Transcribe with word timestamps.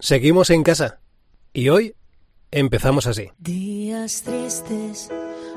Seguimos 0.00 0.50
en 0.50 0.62
casa. 0.62 1.00
Y 1.52 1.70
hoy 1.70 1.96
empezamos 2.52 3.08
así. 3.08 3.32
Días 3.38 4.22
tristes, 4.22 5.10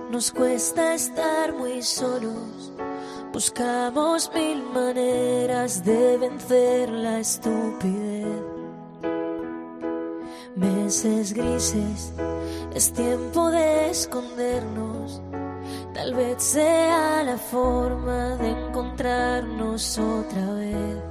nos 0.09 0.31
cuesta 0.31 0.95
estar 0.95 1.53
muy 1.53 1.83
solos. 1.83 2.71
Buscamos 3.31 4.31
mil 4.33 4.63
maneras 4.63 5.85
de 5.85 6.17
vencer 6.17 6.89
la 6.89 7.19
estupidez. 7.19 8.41
Meses 10.55 11.33
grises, 11.33 12.11
es 12.73 12.91
tiempo 12.93 13.51
de 13.51 13.91
escondernos. 13.91 15.21
Tal 15.93 16.15
vez 16.15 16.41
sea 16.41 17.23
la 17.23 17.37
forma 17.37 18.37
de 18.37 18.49
encontrarnos 18.49 19.99
otra 19.99 20.53
vez. 20.53 21.10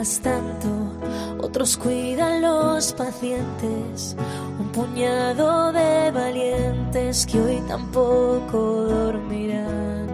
Tanto, 0.00 0.68
otros 1.42 1.76
cuidan 1.76 2.40
los 2.40 2.94
pacientes, 2.94 4.16
un 4.58 4.68
puñado 4.68 5.72
de 5.72 6.10
valientes 6.10 7.26
que 7.26 7.38
hoy 7.38 7.62
tampoco 7.68 8.86
dormirán. 8.88 10.06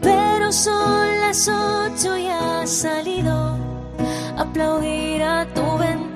Pero 0.00 0.52
son 0.52 1.20
las 1.20 1.48
ocho 1.48 2.16
y 2.16 2.28
has 2.28 2.70
salido. 2.70 3.56
Aplaudir 4.36 5.20
a 5.24 5.44
tu 5.54 5.76
ventana 5.76 6.07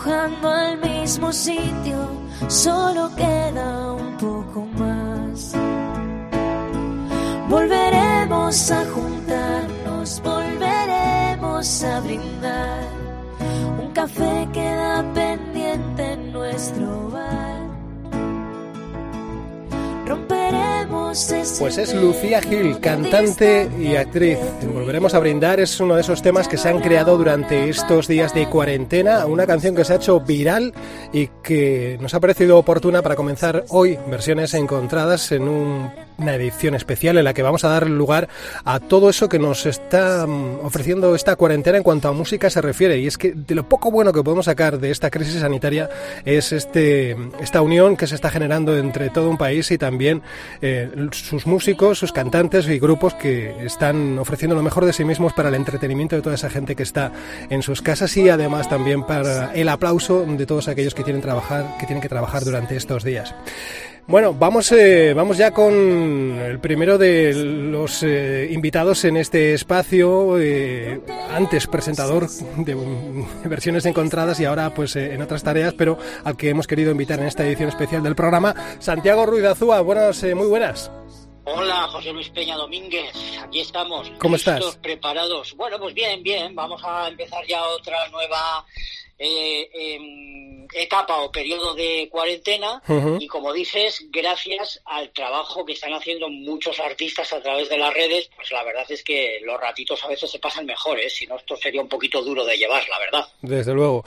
empujando 0.00 0.48
al 0.48 0.78
mismo 0.78 1.32
sitio, 1.32 2.08
solo 2.48 3.10
queda 3.16 3.92
un 3.92 4.16
poco 4.16 4.66
más. 4.78 5.52
Volveremos 7.48 8.70
a 8.70 8.84
juntarnos, 8.86 10.22
volveremos 10.24 11.84
a 11.84 12.00
brindar. 12.00 12.88
Un 13.82 13.90
café 13.92 14.48
queda 14.52 15.04
pendiente 15.12 16.12
en 16.12 16.32
nuestro 16.32 17.09
Pues 21.58 21.76
es 21.76 21.92
Lucía 21.92 22.40
Gil, 22.40 22.78
cantante 22.78 23.68
y 23.80 23.96
actriz. 23.96 24.38
Volveremos 24.72 25.12
a 25.12 25.18
brindar, 25.18 25.58
es 25.58 25.80
uno 25.80 25.96
de 25.96 26.02
esos 26.02 26.22
temas 26.22 26.46
que 26.46 26.56
se 26.56 26.68
han 26.68 26.78
creado 26.80 27.18
durante 27.18 27.68
estos 27.68 28.06
días 28.06 28.32
de 28.32 28.48
cuarentena, 28.48 29.26
una 29.26 29.44
canción 29.44 29.74
que 29.74 29.84
se 29.84 29.92
ha 29.94 29.96
hecho 29.96 30.20
viral 30.20 30.72
y 31.12 31.26
que 31.42 31.98
nos 32.00 32.14
ha 32.14 32.20
parecido 32.20 32.58
oportuna 32.58 33.02
para 33.02 33.16
comenzar 33.16 33.64
hoy 33.70 33.98
versiones 34.08 34.54
encontradas 34.54 35.32
en 35.32 35.48
un- 35.48 35.90
una 36.20 36.34
edición 36.34 36.74
especial 36.74 37.18
en 37.18 37.24
la 37.24 37.34
que 37.34 37.42
vamos 37.42 37.64
a 37.64 37.68
dar 37.68 37.88
lugar 37.88 38.28
a 38.64 38.80
todo 38.80 39.10
eso 39.10 39.28
que 39.28 39.38
nos 39.38 39.66
está 39.66 40.26
mm, 40.26 40.64
ofreciendo 40.64 41.14
esta 41.14 41.36
cuarentena 41.36 41.78
en 41.78 41.82
cuanto 41.82 42.08
a 42.08 42.12
música 42.12 42.50
se 42.50 42.60
refiere. 42.60 42.98
Y 42.98 43.06
es 43.06 43.18
que 43.18 43.32
de 43.32 43.54
lo 43.54 43.68
poco 43.68 43.90
bueno 43.90 44.12
que 44.12 44.22
podemos 44.22 44.46
sacar 44.46 44.78
de 44.78 44.90
esta 44.90 45.10
crisis 45.10 45.40
sanitaria 45.40 45.88
es 46.24 46.52
este, 46.52 47.16
esta 47.40 47.62
unión 47.62 47.96
que 47.96 48.06
se 48.06 48.14
está 48.14 48.30
generando 48.30 48.76
entre 48.76 49.10
todo 49.10 49.30
un 49.30 49.38
país 49.38 49.70
y 49.70 49.78
también 49.78 50.22
eh, 50.60 50.90
sus 51.12 51.46
músicos, 51.46 51.98
sus 51.98 52.12
cantantes 52.12 52.68
y 52.68 52.78
grupos 52.78 53.14
que 53.14 53.64
están 53.64 54.18
ofreciendo 54.18 54.54
lo 54.54 54.62
mejor 54.62 54.84
de 54.84 54.92
sí 54.92 55.04
mismos 55.04 55.32
para 55.32 55.48
el 55.48 55.54
entretenimiento 55.54 56.16
de 56.16 56.22
toda 56.22 56.34
esa 56.34 56.50
gente 56.50 56.76
que 56.76 56.82
está 56.82 57.12
en 57.48 57.62
sus 57.62 57.82
casas 57.82 58.16
y 58.16 58.28
además 58.28 58.68
también 58.68 59.04
para 59.04 59.52
el 59.54 59.68
aplauso 59.68 60.24
de 60.26 60.46
todos 60.46 60.68
aquellos 60.68 60.94
que 60.94 61.02
tienen 61.02 61.22
trabajar, 61.22 61.76
que 61.78 61.86
tienen 61.86 62.02
que 62.02 62.08
trabajar 62.08 62.44
durante 62.44 62.76
estos 62.76 63.04
días. 63.04 63.34
Bueno, 64.10 64.34
vamos, 64.34 64.72
eh, 64.72 65.14
vamos 65.14 65.38
ya 65.38 65.52
con 65.52 65.72
el 65.72 66.58
primero 66.58 66.98
de 66.98 67.32
los 67.32 68.02
eh, 68.02 68.48
invitados 68.50 69.04
en 69.04 69.16
este 69.16 69.54
espacio, 69.54 70.36
eh, 70.36 71.00
antes 71.30 71.68
presentador 71.68 72.28
de 72.56 72.74
versiones 73.44 73.86
encontradas 73.86 74.40
y 74.40 74.46
ahora 74.46 74.74
pues 74.74 74.96
eh, 74.96 75.14
en 75.14 75.22
otras 75.22 75.44
tareas, 75.44 75.74
pero 75.74 75.96
al 76.24 76.36
que 76.36 76.48
hemos 76.48 76.66
querido 76.66 76.90
invitar 76.90 77.20
en 77.20 77.26
esta 77.26 77.46
edición 77.46 77.68
especial 77.68 78.02
del 78.02 78.16
programa, 78.16 78.52
Santiago 78.80 79.26
Ruiz 79.26 79.44
Azúa. 79.44 79.80
Buenas, 79.80 80.20
eh, 80.24 80.34
muy 80.34 80.48
buenas. 80.48 80.90
Hola, 81.44 81.86
José 81.92 82.12
Luis 82.12 82.30
Peña 82.30 82.56
Domínguez, 82.56 83.12
aquí 83.44 83.60
estamos. 83.60 84.10
¿Cómo 84.18 84.34
estás? 84.34 84.76
preparados. 84.82 85.54
Bueno, 85.56 85.78
pues 85.78 85.94
bien, 85.94 86.20
bien. 86.24 86.52
Vamos 86.56 86.82
a 86.84 87.06
empezar 87.06 87.46
ya 87.46 87.62
otra 87.62 88.08
nueva 88.08 88.66
eh, 89.22 89.68
em, 89.74 90.66
etapa 90.72 91.18
o 91.18 91.30
periodo 91.30 91.74
de 91.74 92.08
cuarentena. 92.10 92.82
Y 93.18 93.26
como 93.26 93.52
dices, 93.52 94.06
gracias 94.10 94.80
al 94.86 95.10
trabajo 95.10 95.64
que 95.64 95.74
están 95.74 95.92
haciendo 95.92 96.30
muchos 96.30 96.80
artistas 96.80 97.32
a 97.34 97.42
través 97.42 97.68
de 97.68 97.76
las 97.76 97.92
redes, 97.92 98.30
pues 98.34 98.50
la 98.50 98.64
verdad 98.64 98.86
es 98.88 99.04
que 99.04 99.40
los 99.44 99.60
ratitos 99.60 100.02
a 100.04 100.08
veces 100.08 100.30
se 100.30 100.38
pasan 100.38 100.64
mejor, 100.64 100.98
¿eh? 100.98 101.10
Si 101.10 101.26
no, 101.26 101.36
esto 101.36 101.54
sería 101.56 101.82
un 101.82 101.88
poquito 101.88 102.22
duro 102.22 102.44
de 102.44 102.56
llevar, 102.56 102.82
la 102.88 102.98
verdad. 102.98 103.28
Desde 103.42 103.74
luego. 103.74 104.04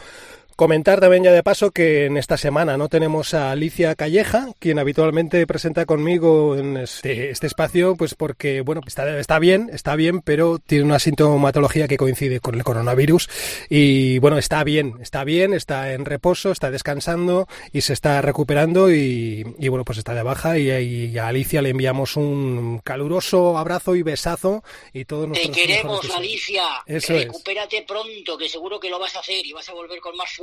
Comentar 0.55 0.99
también 0.99 1.23
ya 1.23 1.31
de 1.31 1.41
paso 1.41 1.71
que 1.71 2.05
en 2.05 2.15
esta 2.15 2.37
semana 2.37 2.77
no 2.77 2.87
tenemos 2.87 3.33
a 3.33 3.51
Alicia 3.51 3.95
Calleja, 3.95 4.49
quien 4.59 4.77
habitualmente 4.77 5.47
presenta 5.47 5.85
conmigo 5.87 6.55
en 6.55 6.77
este, 6.77 7.31
este 7.31 7.47
espacio, 7.47 7.95
pues 7.95 8.13
porque, 8.13 8.61
bueno, 8.61 8.81
está, 8.85 9.19
está 9.19 9.39
bien, 9.39 9.71
está 9.73 9.95
bien, 9.95 10.21
pero 10.21 10.59
tiene 10.59 10.85
una 10.85 10.99
sintomatología 10.99 11.87
que 11.87 11.97
coincide 11.97 12.39
con 12.39 12.53
el 12.53 12.63
coronavirus 12.63 13.29
y, 13.67 14.19
bueno, 14.19 14.37
está 14.37 14.63
bien, 14.63 14.97
está 15.01 15.23
bien, 15.23 15.53
está 15.55 15.93
en 15.93 16.05
reposo, 16.05 16.51
está 16.51 16.69
descansando 16.69 17.47
y 17.71 17.81
se 17.81 17.93
está 17.93 18.21
recuperando 18.21 18.91
y, 18.91 19.43
y, 19.57 19.67
bueno, 19.69 19.83
pues 19.83 19.97
está 19.97 20.13
de 20.13 20.21
baja 20.21 20.59
y, 20.59 20.69
y 20.69 21.17
a 21.17 21.29
Alicia 21.29 21.63
le 21.63 21.69
enviamos 21.69 22.15
un 22.15 22.79
caluroso 22.83 23.57
abrazo 23.57 23.95
y 23.95 24.03
besazo 24.03 24.63
y 24.93 25.05
todos 25.05 25.23
Te 25.23 25.27
nuestros 25.29 25.57
queremos, 25.57 26.01
deseos. 26.01 26.17
Alicia. 26.19 26.63
Eso 26.85 27.13
es. 27.15 27.25
Recupérate 27.25 27.83
pronto, 27.87 28.37
que 28.37 28.47
seguro 28.47 28.79
que 28.79 28.89
lo 28.91 28.99
vas 28.99 29.15
a 29.15 29.19
hacer 29.19 29.43
y 29.43 29.51
vas 29.51 29.67
a 29.67 29.73
volver 29.73 29.99
con 29.99 30.15
más 30.15 30.29
fuerza. 30.29 30.42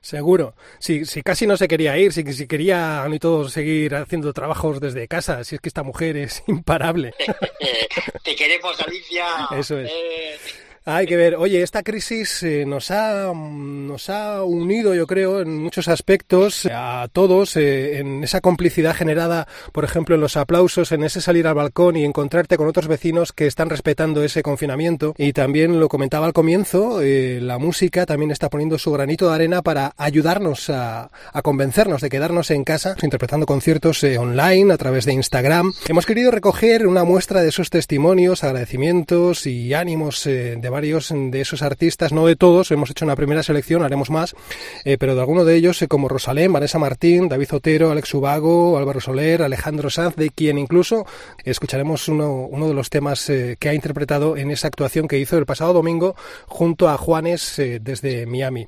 Seguro. 0.00 0.54
Si, 0.78 1.04
si 1.04 1.22
casi 1.22 1.46
no 1.46 1.56
se 1.56 1.68
quería 1.68 1.96
ir, 1.98 2.12
si, 2.12 2.24
si 2.32 2.46
quería 2.46 3.06
ni 3.08 3.18
todo 3.18 3.48
seguir 3.48 3.94
haciendo 3.94 4.32
trabajos 4.32 4.80
desde 4.80 5.06
casa, 5.08 5.44
si 5.44 5.56
es 5.56 5.60
que 5.60 5.68
esta 5.68 5.82
mujer 5.82 6.16
es 6.16 6.42
imparable. 6.48 7.14
Te 8.24 8.34
queremos, 8.34 8.80
Alicia. 8.80 9.26
Eso 9.56 9.78
es. 9.78 9.90
Eh, 9.90 10.38
Hay 10.86 11.06
que 11.06 11.16
ver, 11.16 11.36
oye, 11.36 11.62
esta 11.62 11.82
crisis 11.82 12.42
eh, 12.42 12.64
nos, 12.66 12.90
ha, 12.90 13.32
nos 13.34 14.08
ha 14.08 14.42
unido, 14.44 14.94
yo 14.94 15.06
creo, 15.06 15.42
en 15.42 15.58
muchos 15.58 15.88
aspectos 15.88 16.66
a 16.72 17.06
todos, 17.12 17.56
eh, 17.56 17.98
en 17.98 18.24
esa 18.24 18.40
complicidad 18.40 18.94
generada, 18.94 19.46
por 19.72 19.84
ejemplo, 19.84 20.14
en 20.14 20.22
los 20.22 20.38
aplausos, 20.38 20.90
en 20.92 21.04
ese 21.04 21.20
salir 21.20 21.46
al 21.46 21.54
balcón 21.54 21.96
y 21.96 22.04
encontrarte 22.04 22.56
con 22.56 22.66
otros 22.66 22.88
vecinos 22.88 23.32
que 23.32 23.46
están 23.46 23.68
respetando 23.68 24.24
ese 24.24 24.42
confinamiento. 24.42 25.14
Y 25.18 25.34
también 25.34 25.78
lo 25.80 25.88
comentaba 25.88 26.24
al 26.24 26.32
comienzo, 26.32 27.02
eh, 27.02 27.40
la 27.42 27.58
música 27.58 28.06
también 28.06 28.30
está 28.30 28.48
poniendo 28.48 28.78
su 28.78 28.90
granito 28.90 29.28
de 29.28 29.34
arena 29.34 29.60
para 29.60 29.92
ayudarnos 29.98 30.70
a, 30.70 31.10
a 31.32 31.42
convencernos 31.42 32.00
de 32.00 32.08
quedarnos 32.08 32.50
en 32.50 32.64
casa, 32.64 32.96
interpretando 33.02 33.44
conciertos 33.44 34.02
eh, 34.02 34.16
online 34.16 34.72
a 34.72 34.78
través 34.78 35.04
de 35.04 35.12
Instagram. 35.12 35.74
Hemos 35.88 36.06
querido 36.06 36.30
recoger 36.30 36.86
una 36.86 37.04
muestra 37.04 37.42
de 37.42 37.50
esos 37.50 37.68
testimonios, 37.68 38.44
agradecimientos 38.44 39.46
y 39.46 39.74
ánimos 39.74 40.26
eh, 40.26 40.56
de 40.70 40.72
varios 40.72 41.08
de 41.12 41.40
esos 41.40 41.62
artistas, 41.62 42.12
no 42.12 42.26
de 42.26 42.36
todos, 42.36 42.70
hemos 42.70 42.90
hecho 42.90 43.04
una 43.04 43.16
primera 43.16 43.42
selección, 43.42 43.82
haremos 43.82 44.08
más, 44.08 44.36
eh, 44.84 44.96
pero 44.98 45.16
de 45.16 45.20
alguno 45.20 45.44
de 45.44 45.56
ellos, 45.56 45.84
como 45.88 46.08
Rosalén, 46.08 46.52
Vanessa 46.52 46.78
Martín, 46.78 47.28
David 47.28 47.54
Otero, 47.54 47.90
Alex 47.90 48.14
Ubago, 48.14 48.78
Álvaro 48.78 49.00
Soler, 49.00 49.42
Alejandro 49.42 49.90
Sanz, 49.90 50.14
de 50.14 50.30
quien 50.30 50.58
incluso 50.58 51.06
escucharemos 51.44 52.06
uno, 52.06 52.46
uno 52.48 52.68
de 52.68 52.74
los 52.74 52.88
temas 52.88 53.26
que 53.26 53.68
ha 53.68 53.74
interpretado 53.74 54.36
en 54.36 54.50
esa 54.50 54.68
actuación 54.68 55.08
que 55.08 55.18
hizo 55.18 55.36
el 55.38 55.46
pasado 55.46 55.72
domingo 55.72 56.14
junto 56.46 56.88
a 56.88 56.96
Juanes 56.96 57.60
desde 57.80 58.26
Miami. 58.26 58.66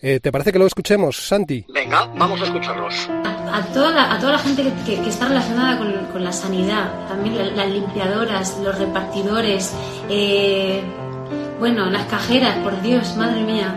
¿Te 0.00 0.32
parece 0.32 0.52
que 0.52 0.58
lo 0.58 0.66
escuchemos, 0.66 1.16
Santi? 1.16 1.64
Venga, 1.72 2.06
vamos 2.16 2.40
a 2.40 2.44
escucharlos. 2.44 3.08
A, 3.08 3.62
toda, 3.72 3.90
la, 3.90 4.12
a 4.12 4.18
toda 4.18 4.32
la 4.32 4.38
gente 4.38 4.64
que, 4.84 5.08
está 5.08 5.28
relacionada 5.28 5.78
con, 5.78 5.92
con, 6.06 6.24
la 6.24 6.32
sanidad, 6.32 7.06
también 7.08 7.56
las 7.56 7.70
limpiadoras, 7.70 8.58
los 8.62 8.76
repartidores, 8.76 9.72
eh, 10.08 10.82
bueno, 11.58 11.86
las 11.90 12.04
cajeras, 12.06 12.58
por 12.58 12.80
Dios, 12.82 13.16
madre 13.16 13.42
mía, 13.42 13.74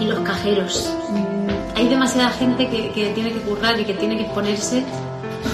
y 0.00 0.06
los 0.06 0.20
cajeros. 0.20 0.92
Mm, 1.10 1.76
hay 1.78 1.88
demasiada 1.88 2.30
gente 2.30 2.68
que, 2.68 2.90
que 2.92 3.10
tiene 3.10 3.32
que 3.32 3.40
currar 3.40 3.78
y 3.78 3.84
que 3.84 3.94
tiene 3.94 4.16
que 4.16 4.22
exponerse 4.24 4.84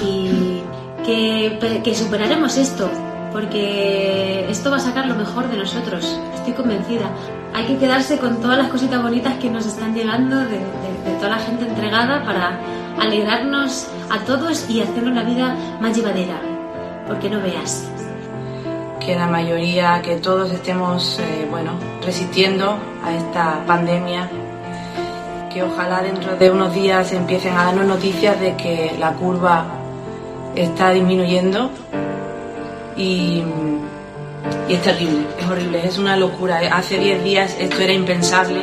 y 0.04 0.62
que, 1.04 1.80
que 1.82 1.94
superaremos 1.94 2.56
esto, 2.56 2.90
porque 3.32 4.46
esto 4.48 4.70
va 4.70 4.76
a 4.76 4.80
sacar 4.80 5.06
lo 5.06 5.14
mejor 5.14 5.48
de 5.48 5.56
nosotros, 5.56 6.18
estoy 6.34 6.52
convencida. 6.52 7.10
Hay 7.52 7.66
que 7.66 7.78
quedarse 7.78 8.18
con 8.18 8.40
todas 8.40 8.58
las 8.58 8.68
cositas 8.68 9.02
bonitas 9.02 9.34
que 9.38 9.50
nos 9.50 9.66
están 9.66 9.94
llegando 9.94 10.36
de, 10.36 10.58
de 10.58 11.16
toda 11.16 11.30
la 11.30 11.38
gente 11.38 11.66
entregada 11.66 12.24
para 12.24 12.60
alegrarnos 13.00 13.88
a 14.10 14.18
todos 14.20 14.68
y 14.68 14.80
hacernos 14.80 15.14
la 15.14 15.22
vida 15.22 15.56
más 15.80 15.96
llevadera, 15.96 16.40
porque 17.06 17.28
no 17.28 17.40
veas. 17.40 17.88
Que 19.00 19.16
la 19.16 19.26
mayoría, 19.26 20.00
que 20.02 20.16
todos 20.16 20.52
estemos, 20.52 21.18
eh, 21.18 21.46
bueno, 21.50 21.72
resistiendo 22.04 22.76
a 23.04 23.14
esta 23.14 23.64
pandemia, 23.66 24.28
que 25.52 25.62
ojalá 25.62 26.02
dentro 26.02 26.36
de 26.36 26.50
unos 26.50 26.74
días 26.74 27.12
empiecen 27.12 27.56
a 27.56 27.64
darnos 27.64 27.86
noticias 27.86 28.38
de 28.40 28.56
que 28.56 28.94
la 28.98 29.14
curva 29.14 29.64
está 30.54 30.90
disminuyendo 30.90 31.70
y, 32.96 33.42
y 34.68 34.74
es 34.74 34.82
terrible, 34.82 35.26
es 35.38 35.46
horrible, 35.46 35.86
es 35.86 35.98
una 35.98 36.16
locura. 36.16 36.60
Hace 36.72 36.98
10 36.98 37.24
días 37.24 37.56
esto 37.58 37.80
era 37.80 37.92
impensable. 37.92 38.62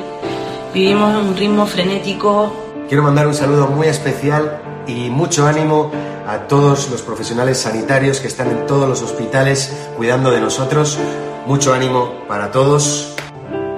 Vivimos 0.73 1.11
en 1.11 1.27
un 1.27 1.35
ritmo 1.35 1.65
frenético, 1.65 2.53
Quiero 2.87 3.03
mandar 3.03 3.27
un 3.27 3.33
saludo 3.33 3.67
muy 3.67 3.87
especial 3.87 4.61
y 4.87 5.09
mucho 5.09 5.45
ánimo 5.45 5.91
a 6.27 6.39
todos 6.39 6.91
los 6.91 7.01
profesionales 7.01 7.57
sanitarios 7.57 8.19
que 8.19 8.27
están 8.27 8.51
en 8.51 8.67
todos 8.67 8.87
los 8.87 9.01
hospitales 9.01 9.89
cuidando 9.95 10.29
de 10.29 10.41
nosotros. 10.41 10.99
Mucho 11.47 11.73
ánimo 11.73 12.25
para 12.27 12.51
todos. 12.51 13.15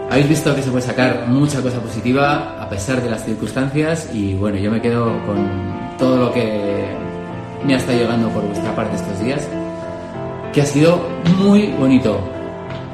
Habéis 0.09 0.27
visto 0.27 0.55
que 0.55 0.63
se 0.63 0.71
puede 0.71 0.83
sacar 0.83 1.27
mucha 1.27 1.61
cosa 1.61 1.79
positiva 1.79 2.59
a 2.59 2.67
pesar 2.67 3.03
de 3.03 3.11
las 3.11 3.23
circunstancias 3.23 4.09
y 4.11 4.33
bueno, 4.33 4.57
yo 4.57 4.71
me 4.71 4.81
quedo 4.81 5.05
con 5.27 5.47
todo 5.99 6.17
lo 6.17 6.33
que 6.33 6.87
me 7.63 7.75
ha 7.75 7.77
estado 7.77 7.99
llegando 7.99 8.29
por 8.29 8.43
vuestra 8.43 8.75
parte 8.75 8.95
estos 8.95 9.19
días, 9.19 9.47
que 10.51 10.63
ha 10.63 10.65
sido 10.65 10.99
muy 11.37 11.67
bonito. 11.73 12.19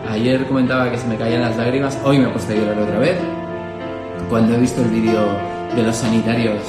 Ayer 0.10 0.46
comentaba 0.48 0.92
que 0.92 0.98
se 0.98 1.08
me 1.08 1.16
caían 1.16 1.42
las 1.42 1.56
lágrimas, 1.56 1.98
hoy 2.04 2.18
me 2.18 2.28
he 2.28 2.30
puesto 2.30 2.52
a 2.52 2.56
llorar 2.56 2.78
otra 2.78 3.00
vez. 3.00 3.18
Cuando 4.30 4.56
he 4.56 4.60
visto 4.60 4.82
el 4.82 4.90
vídeo 4.90 5.22
de 5.74 5.84
los 5.84 5.96
sanitarios, 5.96 6.62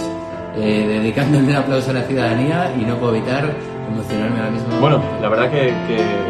eh, 0.57 0.87
dedicándole 0.89 1.45
un 1.45 1.57
aplauso 1.57 1.91
a 1.91 1.95
la 1.95 2.03
ciudadanía 2.03 2.73
y 2.79 2.85
no 2.85 2.97
puedo 2.97 3.15
evitar 3.15 3.45
emocionarme 3.89 4.39
ahora 4.39 4.51
mismo. 4.51 4.69
Bueno, 4.81 5.03
la 5.21 5.29
verdad 5.29 5.51
que, 5.51 5.69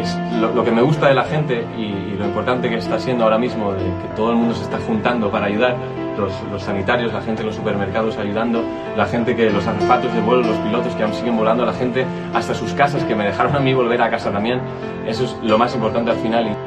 es 0.01 0.17
lo, 0.39 0.63
que 0.63 0.71
me 0.71 0.81
gusta 0.81 1.07
de 1.07 1.15
la 1.15 1.23
gente 1.23 1.65
y, 1.77 2.15
lo 2.17 2.25
importante 2.25 2.67
que 2.67 2.77
está 2.77 2.99
siendo 2.99 3.25
ahora 3.25 3.37
mismo, 3.37 3.73
de 3.73 3.83
que 3.83 4.15
todo 4.15 4.31
el 4.31 4.37
mundo 4.37 4.55
se 4.55 4.63
está 4.63 4.79
juntando 4.79 5.29
para 5.29 5.45
ayudar, 5.45 5.75
los, 6.17 6.63
sanitarios, 6.63 7.13
la 7.13 7.21
gente 7.21 7.41
en 7.41 7.47
los 7.47 7.55
supermercados 7.55 8.17
ayudando, 8.17 8.63
la 8.95 9.05
gente 9.05 9.35
que 9.35 9.51
los 9.51 9.67
azafatos 9.67 10.11
de 10.13 10.19
vuelo, 10.21 10.41
los 10.41 10.57
pilotos 10.57 10.95
que 10.95 11.03
aún 11.03 11.13
siguen 11.13 11.37
volando, 11.37 11.63
la 11.63 11.73
gente 11.73 12.07
hasta 12.33 12.55
sus 12.55 12.73
casas 12.73 13.03
que 13.03 13.13
me 13.13 13.25
dejaron 13.25 13.55
a 13.55 13.59
mí 13.59 13.73
volver 13.75 14.01
a 14.01 14.09
casa 14.09 14.31
también, 14.31 14.59
eso 15.05 15.25
es 15.25 15.37
lo 15.43 15.59
más 15.59 15.75
importante 15.75 16.09
al 16.09 16.17
final. 16.17 16.57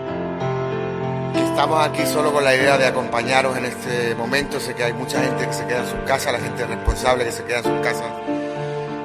Estamos 1.51 1.87
aquí 1.87 2.07
solo 2.07 2.33
con 2.33 2.43
la 2.43 2.55
idea 2.55 2.79
de 2.79 2.87
acompañaros 2.87 3.57
en 3.59 3.67
este 3.67 4.15
momento. 4.15 4.59
Sé 4.59 4.75
que 4.75 4.85
hay 4.85 4.93
mucha 4.95 5.21
gente 5.23 5.47
que 5.47 5.53
se 5.53 5.67
queda 5.67 5.81
en 5.81 5.91
sus 5.91 6.01
casas, 6.07 6.33
la 6.33 6.39
gente 6.39 6.67
responsable 6.67 7.25
que 7.25 7.33
se 7.33 7.45
queda 7.45 7.59
en 7.59 7.65
sus 7.65 7.81
casas 7.81 8.07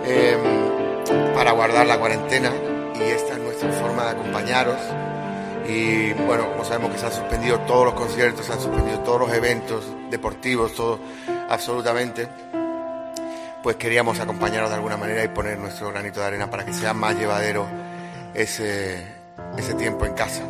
em, 0.05 1.33
para 1.33 1.51
guardar 1.51 1.85
la 1.85 1.97
cuarentena 1.97 2.51
y 2.95 3.01
esta 3.01 3.33
es 3.33 3.39
nuestra 3.39 3.71
forma 3.73 4.05
de 4.05 4.09
acompañaros. 4.11 4.77
Y 5.67 6.13
bueno, 6.13 6.49
como 6.51 6.63
sabemos 6.63 6.91
que 6.91 6.99
se 6.99 7.07
han 7.07 7.11
suspendido 7.11 7.59
todos 7.61 7.85
los 7.85 7.93
conciertos, 7.95 8.45
se 8.45 8.53
han 8.53 8.61
suspendido 8.61 8.99
todos 8.99 9.21
los 9.21 9.33
eventos 9.33 9.83
deportivos, 10.09 10.73
todo 10.75 10.99
absolutamente, 11.49 12.29
pues 13.63 13.75
queríamos 13.75 14.19
acompañaros 14.19 14.69
de 14.69 14.75
alguna 14.75 14.95
manera 14.95 15.23
y 15.23 15.27
poner 15.27 15.57
nuestro 15.57 15.89
granito 15.91 16.21
de 16.21 16.27
arena 16.27 16.49
para 16.49 16.63
que 16.63 16.71
sea 16.71 16.93
más 16.93 17.17
llevadero 17.17 17.65
ese, 18.33 19.03
ese 19.57 19.73
tiempo 19.73 20.05
en 20.05 20.13
casa. 20.13 20.43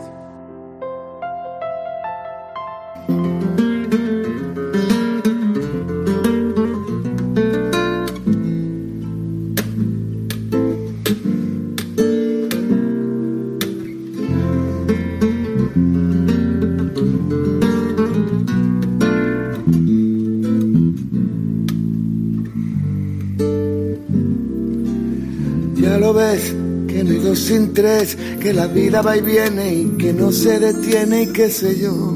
Que 28.46 28.54
la 28.54 28.68
vida 28.68 29.02
va 29.02 29.18
y 29.18 29.22
viene 29.22 29.74
y 29.74 29.86
que 29.98 30.14
no 30.14 30.32
se 30.32 30.60
detiene 30.60 31.24
y 31.24 31.28
qué 31.34 31.50
sé 31.50 31.80
yo 31.80 32.16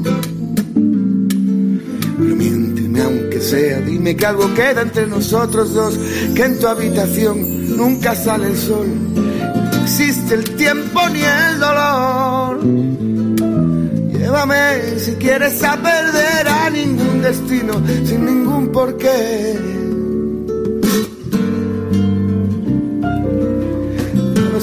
sea. 3.40 3.80
Dime 3.80 4.14
que 4.14 4.26
algo 4.26 4.52
queda 4.54 4.82
entre 4.82 5.06
nosotros 5.06 5.74
dos, 5.74 5.98
que 6.34 6.44
en 6.44 6.58
tu 6.58 6.68
habitación 6.68 7.76
nunca 7.76 8.14
sale 8.14 8.46
el 8.48 8.56
sol. 8.56 8.86
No 9.14 9.82
existe 9.82 10.34
el 10.34 10.44
tiempo 10.56 11.00
ni 11.08 11.22
el 11.22 11.58
dolor. 11.58 12.60
Llévame 14.12 14.98
si 14.98 15.12
quieres 15.12 15.62
a 15.64 15.76
perder 15.76 16.48
a 16.48 16.70
ningún 16.70 17.22
destino, 17.22 17.74
sin 18.04 18.24
ningún 18.24 18.70
porqué. 18.70 19.69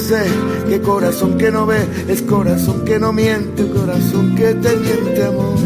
Sé 0.08 0.24
qué 0.70 0.80
corazón 0.80 1.36
que 1.36 1.50
no 1.50 1.66
ve, 1.66 1.86
es 2.08 2.22
corazón 2.22 2.82
que 2.86 2.98
no 2.98 3.12
miente, 3.12 3.68
corazón 3.68 4.34
que 4.34 4.54
te 4.54 4.76
miente 4.76 5.22
amor. 5.22 5.58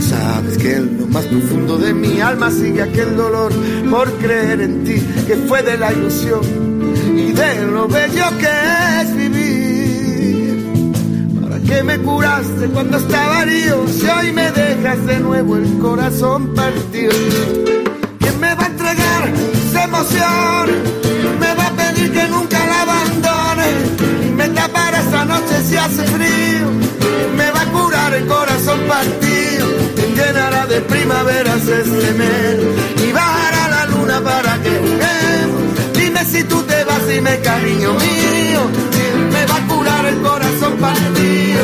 Sabes 0.00 0.58
que 0.58 0.76
en 0.76 1.00
lo 1.00 1.06
más 1.08 1.24
profundo 1.24 1.76
de 1.78 1.92
mi 1.92 2.20
alma 2.20 2.52
sigue 2.52 2.82
aquel 2.82 3.16
dolor 3.16 3.52
por 3.90 4.12
creer 4.18 4.60
en 4.60 4.84
ti, 4.84 4.94
que 5.26 5.34
fue 5.48 5.60
de 5.62 5.76
la 5.76 5.92
ilusión 5.92 6.40
y 7.16 7.32
de 7.32 7.66
lo 7.66 7.88
bello 7.88 8.26
que 8.38 9.00
es 9.00 9.16
vivir. 9.16 10.92
¿Para 11.42 11.58
qué 11.58 11.82
me 11.82 11.98
curaste 11.98 12.68
cuando 12.68 12.98
estaba 12.98 13.42
herido? 13.42 13.88
Si 13.88 14.06
hoy 14.06 14.32
me 14.32 14.52
dejas 14.52 15.04
de 15.04 15.18
nuevo 15.18 15.56
el 15.56 15.78
corazón 15.78 16.54
partido. 16.54 17.12
¿Quién 18.20 18.38
me 18.38 18.54
va 18.54 18.62
a 18.62 18.66
entregar 18.68 19.32
esa 19.68 19.84
emoción? 19.84 21.05
¿Quién 22.06 22.14
me 22.14 22.20
que 22.20 22.28
nunca 22.28 22.66
la 22.66 22.82
abandone? 22.82 23.68
Me 24.36 24.48
tapará 24.50 25.00
esta 25.00 25.24
noche 25.24 25.62
si 25.64 25.76
hace 25.76 26.04
frío. 26.04 26.68
¿Quién 27.00 27.36
me 27.36 27.50
va 27.50 27.62
a 27.62 27.66
curar 27.66 28.14
el 28.14 28.26
corazón 28.26 28.80
partido? 28.86 29.66
llenará 30.14 30.66
de 30.66 30.80
primaveras 30.82 31.66
este 31.66 32.12
mes 32.14 32.56
y 33.06 33.12
bajará 33.12 33.68
la 33.68 33.86
luna 33.86 34.20
para 34.20 34.62
que 34.62 34.70
juguemos. 34.70 35.62
Dime 35.94 36.24
si 36.24 36.44
tú 36.44 36.62
te 36.62 36.84
vas, 36.84 37.02
y 37.14 37.20
me 37.20 37.40
cariño 37.40 37.92
mío, 37.94 38.60
me 39.32 39.46
va 39.46 39.56
a 39.56 39.66
curar 39.66 40.06
el 40.06 40.20
corazón 40.22 40.76
partido. 40.78 41.55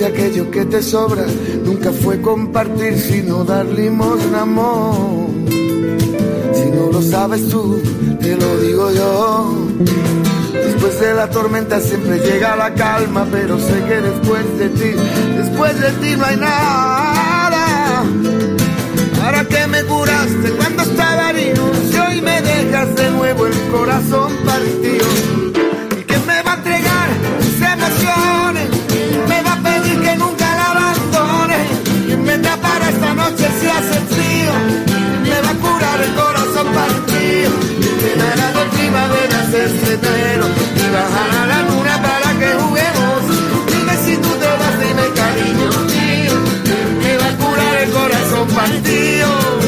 Solamente 0.00 0.04
aquello 0.06 0.50
que 0.50 0.64
te 0.64 0.82
sobra. 0.82 1.24
Nunca 1.64 1.92
fue 1.92 2.20
compartir, 2.20 2.98
sino 2.98 3.44
dar 3.44 3.66
limosna, 3.66 4.42
amor. 4.42 5.28
Sino 6.54 6.90
lo 6.92 7.02
sabes 7.02 7.48
tú, 7.48 7.80
te 8.20 8.36
lo 8.36 8.58
digo 8.58 8.90
yo. 8.92 9.54
Después 10.52 11.00
de 11.00 11.14
la 11.14 11.28
tormenta 11.28 11.80
siempre 11.80 12.18
llega 12.18 12.56
la 12.56 12.74
calma, 12.74 13.26
pero 13.30 13.58
sé 13.58 13.82
que 13.88 14.00
después 14.00 14.58
de 14.58 14.68
ti, 14.70 14.92
después 15.36 15.80
de 15.80 15.90
ti 15.92 16.16
no 16.16 16.24
hay 16.24 16.36
nada. 16.36 18.04
Ahora 19.22 19.44
que 19.44 19.66
me 19.66 19.82
curaste 19.84 20.50
cuando 20.56 20.82
estaba 20.82 21.30
herido, 21.30 21.62
si 21.90 21.98
hoy 21.98 22.20
me 22.22 22.40
dejas 22.42 22.94
de 22.94 23.10
nuevo 23.10 23.46
el 23.46 23.58
corazón 23.70 24.32
partido, 24.44 25.06
¿y 25.98 26.02
quién 26.04 26.26
me 26.26 26.42
va 26.42 26.52
a 26.52 26.56
entregar 26.56 27.08
sus 27.40 27.60
emociones? 27.60 28.39
Me 35.22 35.40
va 35.40 35.50
a 35.50 35.54
curar 35.54 36.00
el 36.02 36.12
corazón 36.14 36.66
partido. 36.74 37.50
Me 38.02 38.12
dará 38.22 38.52
de 38.52 38.64
primavera 38.76 39.38
este 39.64 39.94
enero 39.94 40.46
y 40.76 40.86
bajará 40.96 41.46
la 41.46 41.62
luna 41.62 42.02
para 42.02 42.38
que 42.38 42.48
juguemos. 42.60 43.20
Dime 43.72 43.94
si 44.04 44.16
tú 44.16 44.28
te 44.42 44.50
vas, 44.60 44.76
dime 44.80 45.06
cariño 45.20 45.70
mío. 45.94 46.36
Me 47.02 47.16
va 47.16 47.28
a 47.28 47.36
curar 47.36 47.76
el 47.82 47.90
corazón 47.90 48.48
partido. 48.48 49.59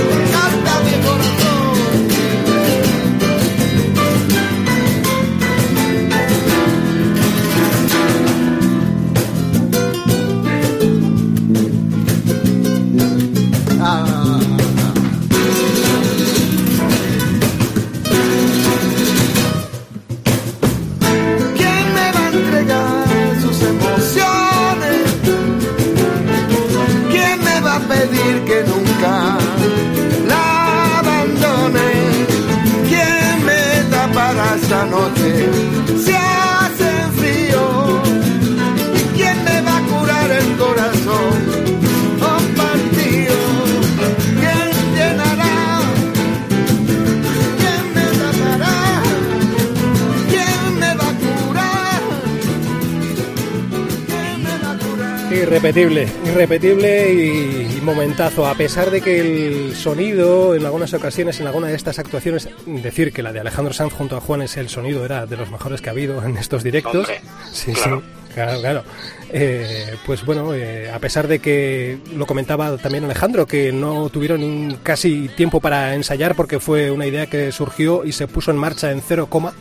Irrepetible, 55.83 56.31
irrepetible 56.31 57.13
y, 57.13 57.79
y 57.79 57.81
momentazo. 57.83 58.47
A 58.47 58.55
pesar 58.55 58.91
de 58.91 59.01
que 59.01 59.21
el 59.21 59.75
sonido, 59.75 60.55
en 60.55 60.65
algunas 60.65 60.95
ocasiones, 60.95 61.41
en 61.41 61.47
alguna 61.49 61.67
de 61.67 61.75
estas 61.75 61.99
actuaciones, 61.99 62.49
decir 62.67 63.13
que 63.13 63.23
la 63.23 63.33
de 63.33 63.41
Alejandro 63.41 63.75
Sanz 63.75 63.93
junto 63.93 64.17
a 64.17 64.21
Juanes, 64.21 64.57
el 64.57 64.69
sonido 64.69 65.05
era 65.05 65.27
de 65.27 65.37
los 65.37 65.51
mejores 65.51 65.81
que 65.81 65.89
ha 65.89 65.93
habido 65.93 66.25
en 66.25 66.37
estos 66.37 66.63
directos. 66.63 67.09
Hombre, 67.09 67.21
sí, 67.53 67.73
claro. 67.73 68.01
sí. 68.01 68.23
Claro, 68.35 68.61
claro. 68.61 68.85
Eh, 69.31 69.97
pues 70.07 70.25
bueno, 70.25 70.55
eh, 70.55 70.91
a 70.91 70.99
pesar 70.99 71.29
de 71.29 71.39
que 71.39 71.99
lo 72.15 72.27
comentaba 72.27 72.77
también 72.79 73.05
Alejandro, 73.05 73.47
que 73.47 73.73
no 73.73 74.09
tuvieron 74.09 74.79
casi 74.83 75.29
tiempo 75.29 75.61
para 75.61 75.95
ensayar 75.95 76.35
porque 76.35 76.59
fue 76.59 76.91
una 76.91 77.07
idea 77.07 77.27
que 77.27 77.53
surgió 77.53 78.05
y 78.05 78.13
se 78.13 78.29
puso 78.29 78.51
en 78.51 78.57
marcha 78.57 78.91
en 78.91 79.03
cero 79.03 79.27
coma, 79.29 79.53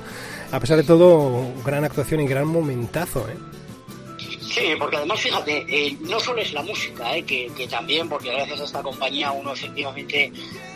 a 0.52 0.60
pesar 0.60 0.78
de 0.78 0.84
todo, 0.84 1.52
gran 1.66 1.84
actuación 1.84 2.22
y 2.22 2.28
gran 2.28 2.48
momentazo. 2.48 3.28
¿eh? 3.30 3.36
Sí, 4.52 4.76
porque 4.78 4.98
además, 4.98 5.22
fíjate, 5.22 5.66
eh, 5.70 5.96
no 6.02 6.20
solo 6.20 6.42
es 6.42 6.52
la 6.52 6.62
música, 6.62 7.16
eh, 7.16 7.24
que, 7.24 7.50
que 7.56 7.70
también, 7.70 8.10
porque 8.10 8.34
gracias 8.34 8.60
a 8.60 8.64
esta 8.66 8.84
compañía 8.84 9.32
uno 9.32 9.54
efectivamente 9.54 10.30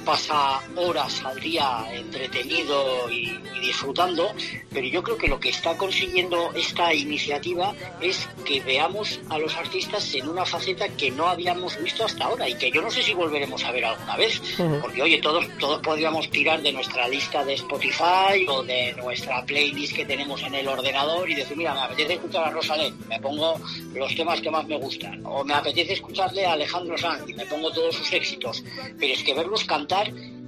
pasa 0.06 0.62
horas 0.76 1.24
al 1.26 1.40
día 1.40 1.86
entretenido 1.92 3.10
y, 3.10 3.40
y 3.56 3.60
disfrutando, 3.60 4.32
pero 4.72 4.88
yo 4.88 5.02
creo 5.02 5.18
que 5.18 5.28
lo 5.28 5.40
que 5.40 5.50
está 5.50 5.76
consiguiendo 5.78 6.52
esta 6.54 6.94
iniciativa 6.94 7.74
es 8.02 8.30
que 8.46 8.62
veamos 8.62 9.20
a 9.30 9.40
los 9.40 9.56
artistas 9.56 10.14
en 10.14 10.30
una 10.30 10.46
faceta 10.46 10.88
que 10.90 11.10
no 11.12 11.28
habíamos 11.28 11.82
visto 11.82 12.06
hasta 12.06 12.26
ahora 12.26 12.48
y 12.48 12.56
que 12.56 12.72
yo 12.72 12.82
no 12.82 12.92
sé 12.92 13.02
si 13.02 13.14
volveremos 13.14 13.64
a 13.64 13.72
ver 13.72 13.86
alguna 13.86 14.16
vez, 14.16 14.42
porque 14.82 15.02
oye, 15.02 15.20
todos, 15.20 15.46
todos 15.58 15.82
podríamos 15.82 16.30
tirar 16.30 16.62
de 16.62 16.72
nuestra 16.72 17.08
lista 17.08 17.44
de 17.44 17.54
Spotify 17.56 18.46
o 18.48 18.64
de 18.64 18.94
nuestra 18.94 19.44
playlist 19.46 19.96
que 19.96 20.06
tenemos 20.06 20.42
en 20.44 20.54
el 20.54 20.68
ordenador 20.68 21.30
y 21.30 21.36
decir, 21.36 21.58
mira, 21.58 21.74
me 21.74 21.82
apetece 21.82 22.14
escuchar 22.14 22.46
a 22.46 22.52
Rosalén, 22.52 22.96
me 23.08 23.20
pongo 23.20 23.60
los 23.94 24.16
temas 24.16 24.42
que 24.42 24.52
más 24.52 24.68
me 24.68 24.78
gustan, 24.78 25.26
o 25.26 25.44
me 25.44 25.54
apetece 25.54 25.94
escucharle 25.94 26.46
a 26.46 26.54
Alejandro 26.54 26.98
Sanz 26.98 27.28
y 27.28 27.34
me 27.34 27.46
pongo 27.46 27.72
todos 27.72 27.96
sus 27.96 28.12
éxitos, 28.14 28.64
pero 29.00 29.14
es 29.14 29.24
que 29.24 29.34
verlos 29.34 29.64
cantar 29.64 29.95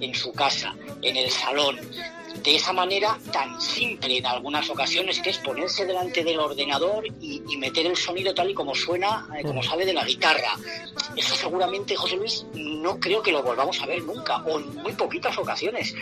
en 0.00 0.14
su 0.14 0.32
casa, 0.32 0.74
en 1.02 1.16
el 1.16 1.30
salón, 1.30 1.76
de 2.42 2.54
esa 2.54 2.72
manera 2.72 3.18
tan 3.32 3.60
simple 3.60 4.18
en 4.18 4.26
algunas 4.26 4.70
ocasiones 4.70 5.18
que 5.20 5.30
es 5.30 5.38
ponerse 5.38 5.84
delante 5.84 6.22
del 6.22 6.38
ordenador 6.38 7.04
y, 7.20 7.42
y 7.48 7.56
meter 7.56 7.84
el 7.86 7.96
sonido 7.96 8.32
tal 8.32 8.50
y 8.50 8.54
como 8.54 8.74
suena, 8.76 9.26
eh, 9.36 9.42
como 9.42 9.60
sale 9.60 9.84
de 9.84 9.92
la 9.92 10.04
guitarra. 10.04 10.54
Eso 11.16 11.34
seguramente, 11.34 11.96
José 11.96 12.16
Luis, 12.16 12.46
no 12.54 13.00
creo 13.00 13.22
que 13.22 13.32
lo 13.32 13.42
volvamos 13.42 13.80
a 13.82 13.86
ver 13.86 14.02
nunca, 14.04 14.36
o 14.44 14.60
en 14.60 14.72
muy 14.76 14.92
poquitas 14.92 15.36
ocasiones. 15.36 15.94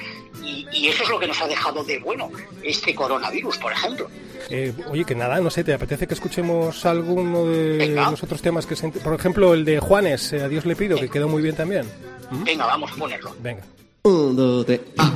Y, 0.44 0.66
y 0.72 0.88
eso 0.88 1.04
es 1.04 1.08
lo 1.08 1.18
que 1.18 1.26
nos 1.26 1.40
ha 1.40 1.48
dejado 1.48 1.82
de 1.84 1.98
bueno 2.00 2.30
este 2.62 2.94
coronavirus, 2.94 3.56
por 3.56 3.72
ejemplo. 3.72 4.10
Eh, 4.50 4.74
oye, 4.90 5.04
que 5.06 5.14
nada, 5.14 5.40
no 5.40 5.50
sé, 5.50 5.64
¿te 5.64 5.72
apetece 5.72 6.06
que 6.06 6.14
escuchemos 6.14 6.84
alguno 6.84 7.46
de 7.46 7.78
Venga. 7.78 8.10
los 8.10 8.22
otros 8.22 8.42
temas 8.42 8.66
que 8.66 8.76
se... 8.76 8.90
Por 8.90 9.14
ejemplo, 9.14 9.54
el 9.54 9.64
de 9.64 9.80
Juanes, 9.80 10.34
eh, 10.34 10.42
A 10.42 10.48
Dios 10.48 10.66
le 10.66 10.76
pido, 10.76 10.98
que 10.98 11.08
quedó 11.08 11.28
muy 11.28 11.42
bien 11.42 11.56
también. 11.56 11.90
Venga, 12.30 12.66
vamos 12.66 12.92
a 12.92 12.97
ponerlo. 12.97 13.35
Venga. 13.40 13.62
Un, 14.02 14.37
dos, 14.37 14.66
tres, 14.66 14.80
ah. 14.99 15.12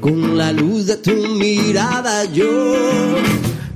Con 0.00 0.38
la 0.38 0.52
luz 0.52 0.86
de 0.86 0.96
tu 0.98 1.10
mirada. 1.10 2.24
Yo 2.26 2.46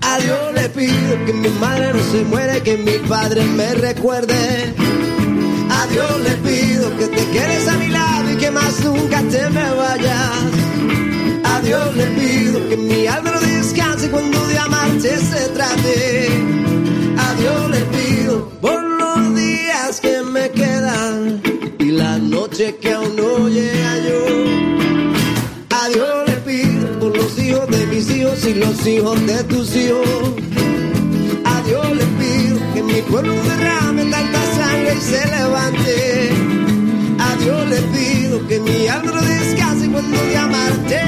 a 0.01 0.19
Dios 0.19 0.55
le 0.55 0.69
pido 0.69 1.25
que 1.27 1.33
mi 1.33 1.49
madre 1.59 1.93
no 1.93 1.99
se 2.13 2.23
muera 2.25 2.61
que 2.63 2.77
mi 2.77 2.97
padre 3.09 3.43
me 3.47 3.75
recuerde. 3.75 4.73
A 5.69 5.87
Dios 5.89 6.21
le 6.23 6.37
pido 6.49 6.97
que 6.97 7.07
te 7.09 7.25
quedes 7.33 7.67
a 7.67 7.77
mi 7.77 7.89
lado 7.89 8.31
y 8.31 8.37
que 8.37 8.51
más 8.53 8.85
nunca 8.85 9.21
te 9.23 9.51
me 9.51 9.69
vayas. 9.75 10.43
A 11.43 11.61
Dios 11.61 11.97
le 11.97 12.07
pido 12.07 12.69
que 12.69 12.77
mi 12.77 13.07
alma 13.09 13.33
no 13.33 13.41
descanse 13.41 14.11
cuando 14.11 14.47
de 14.47 14.59
amarte 14.59 15.19
se 15.19 15.49
trate. 15.49 16.29
A 17.19 17.35
Dios 17.35 17.71
le 17.71 17.81
pido 17.97 18.49
por 18.61 18.81
los 18.81 19.35
días 19.35 20.01
que 20.01 20.23
me 20.23 20.51
quedan 20.51 21.43
y 21.81 21.87
la 21.87 22.19
noche 22.19 22.77
que 22.77 22.93
aún 22.93 23.17
no 23.17 23.49
llega 23.49 23.82
los 28.57 28.87
hijos 28.87 29.27
de 29.27 29.45
tus 29.45 29.77
hijos. 29.77 30.07
A 31.45 31.63
Dios 31.63 31.97
le 31.97 32.05
pido 32.05 32.59
que 32.75 32.83
mi 32.83 33.01
pueblo 33.03 33.35
derrame 33.43 34.05
tanta 34.07 34.41
sangre 34.57 34.95
y 34.97 35.01
se 35.01 35.27
levante. 35.27 36.31
A 37.19 37.37
Dios 37.43 37.69
le 37.69 37.81
pido 37.97 38.47
que 38.49 38.61
mi 38.61 38.89
alma 38.89 39.13
no 39.13 39.23
descanse 39.23 39.89
cuando 39.91 40.17
de 40.23 40.37
amarte 40.37 41.01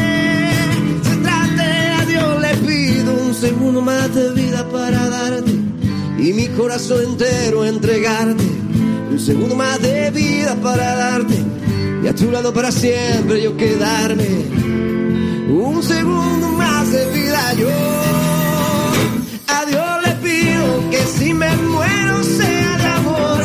se 1.03 1.17
trate. 1.17 1.71
A 2.01 2.05
Dios 2.07 2.43
le 2.43 2.57
pido 2.69 3.15
un 3.15 3.35
segundo 3.35 3.81
más 3.81 4.15
de 4.15 4.31
vida 4.33 4.69
para 4.69 5.09
darte 5.09 5.53
y 6.19 6.33
mi 6.33 6.49
corazón 6.49 7.05
entero 7.05 7.65
entregarte. 7.65 8.45
Un 9.11 9.21
segundo 9.21 9.55
más 9.55 9.81
de 9.81 10.11
vida 10.11 10.57
para 10.57 10.97
darte 10.97 11.37
y 12.03 12.07
a 12.07 12.15
tu 12.15 12.31
lado 12.31 12.53
para 12.53 12.73
siempre 12.73 13.43
yo 13.43 13.57
quedarme. 13.57 14.29
Un 15.49 15.83
segundo 15.83 16.34
yo. 17.65 19.55
A 19.57 19.65
Dios 19.67 19.93
le 20.07 20.13
pido 20.27 20.91
que 20.91 21.01
si 21.17 21.35
me 21.35 21.55
muero 21.57 22.23
sea 22.23 22.77
de 22.79 22.87
amor, 22.87 23.41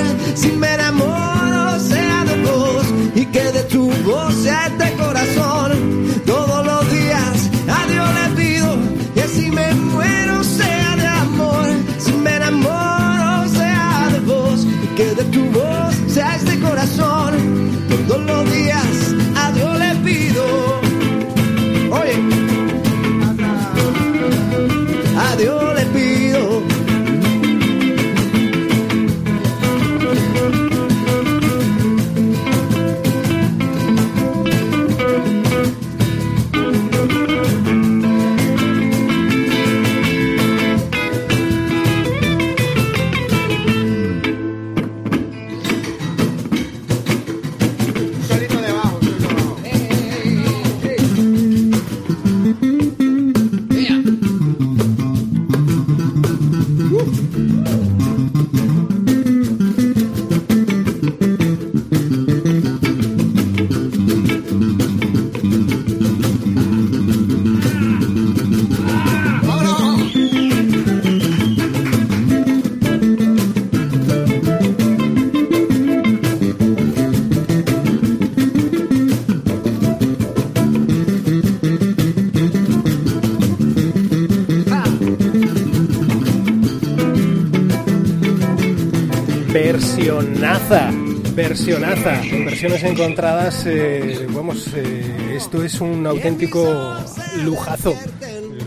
versionaza, 90.20 90.92
versionaza, 91.34 92.22
versiones 92.46 92.84
encontradas, 92.84 93.66
eh, 93.66 94.28
vamos, 94.30 94.68
eh, 94.76 95.36
esto 95.36 95.64
es 95.64 95.80
un 95.80 96.06
auténtico 96.06 96.96
lujazo. 97.44 97.96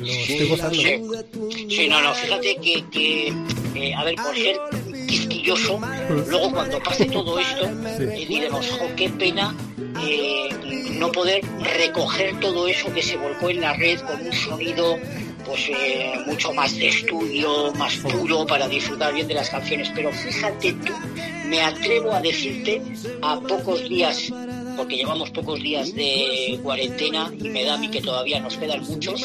Lo 0.00 0.06
estoy 0.06 0.49
gozando. 0.49 0.75
Sí, 0.75 1.02
Sí, 1.68 1.88
no, 1.88 2.00
no, 2.00 2.14
fíjate 2.14 2.56
que, 2.56 2.85
que, 2.90 3.28
eh, 3.75 3.94
a 3.94 4.04
ver, 4.04 4.14
por 4.16 4.35
ser 4.35 4.56
quisquilloso, 5.06 5.80
luego 6.28 6.50
cuando 6.52 6.78
pase 6.82 7.06
todo 7.06 7.38
esto, 7.38 7.64
eh, 7.87 8.26
diremos, 8.28 8.71
jo, 8.71 8.87
qué 8.97 9.09
pena 9.11 9.54
eh, 10.06 10.49
no 10.99 11.11
poder 11.12 11.42
recoger 11.78 12.38
todo 12.40 12.68
eso 12.68 12.92
que 12.92 13.02
se 13.02 13.16
volcó 13.16 13.50
en 13.50 13.61
la 13.61 13.73
red 13.75 14.00
con 14.00 14.21
un 14.21 14.32
sonido 14.32 14.99
pues 15.44 15.68
eh, 15.68 16.14
mucho 16.26 16.52
más 16.52 16.75
de 16.76 16.88
estudio, 16.88 17.73
más 17.75 17.97
puro 17.97 18.47
para 18.47 18.68
disfrutar 18.68 19.12
bien 19.12 19.26
de 19.26 19.35
las 19.35 19.50
canciones. 19.50 19.90
Pero 19.94 20.12
fíjate 20.12 20.73
tú, 20.75 20.92
me 21.52 21.61
atrevo 21.61 22.14
a 22.14 22.21
decirte 22.23 22.80
a 23.21 23.38
pocos 23.38 23.87
días, 23.87 24.32
porque 24.75 24.97
llevamos 24.97 25.30
pocos 25.32 25.61
días 25.61 25.94
de 25.94 26.59
cuarentena 26.62 27.30
y 27.38 27.50
me 27.50 27.62
da 27.62 27.75
a 27.75 27.76
mí 27.76 27.90
que 27.90 28.00
todavía 28.00 28.40
nos 28.40 28.56
quedan 28.56 28.80
muchos, 28.85 29.21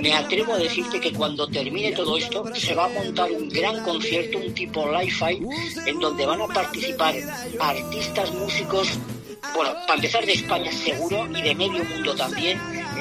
me 0.00 0.14
atrevo 0.14 0.54
a 0.54 0.58
decirte 0.58 1.00
que 1.00 1.12
cuando 1.12 1.48
termine 1.48 1.90
todo 1.90 2.16
esto 2.16 2.44
se 2.54 2.76
va 2.76 2.84
a 2.84 2.88
montar 2.90 3.28
un 3.32 3.48
gran 3.48 3.82
concierto, 3.82 4.38
un 4.38 4.54
tipo 4.54 4.88
li-fi, 4.88 5.42
en 5.84 5.98
donde 5.98 6.24
van 6.24 6.42
a 6.42 6.46
participar 6.46 7.16
artistas, 7.58 8.32
músicos, 8.34 8.88
bueno, 9.52 9.72
para 9.88 9.96
empezar 9.96 10.24
de 10.24 10.34
España 10.34 10.70
seguro 10.70 11.26
y 11.36 11.42
de 11.42 11.54
medio 11.56 11.84
mundo 11.84 12.14
también, 12.14 12.56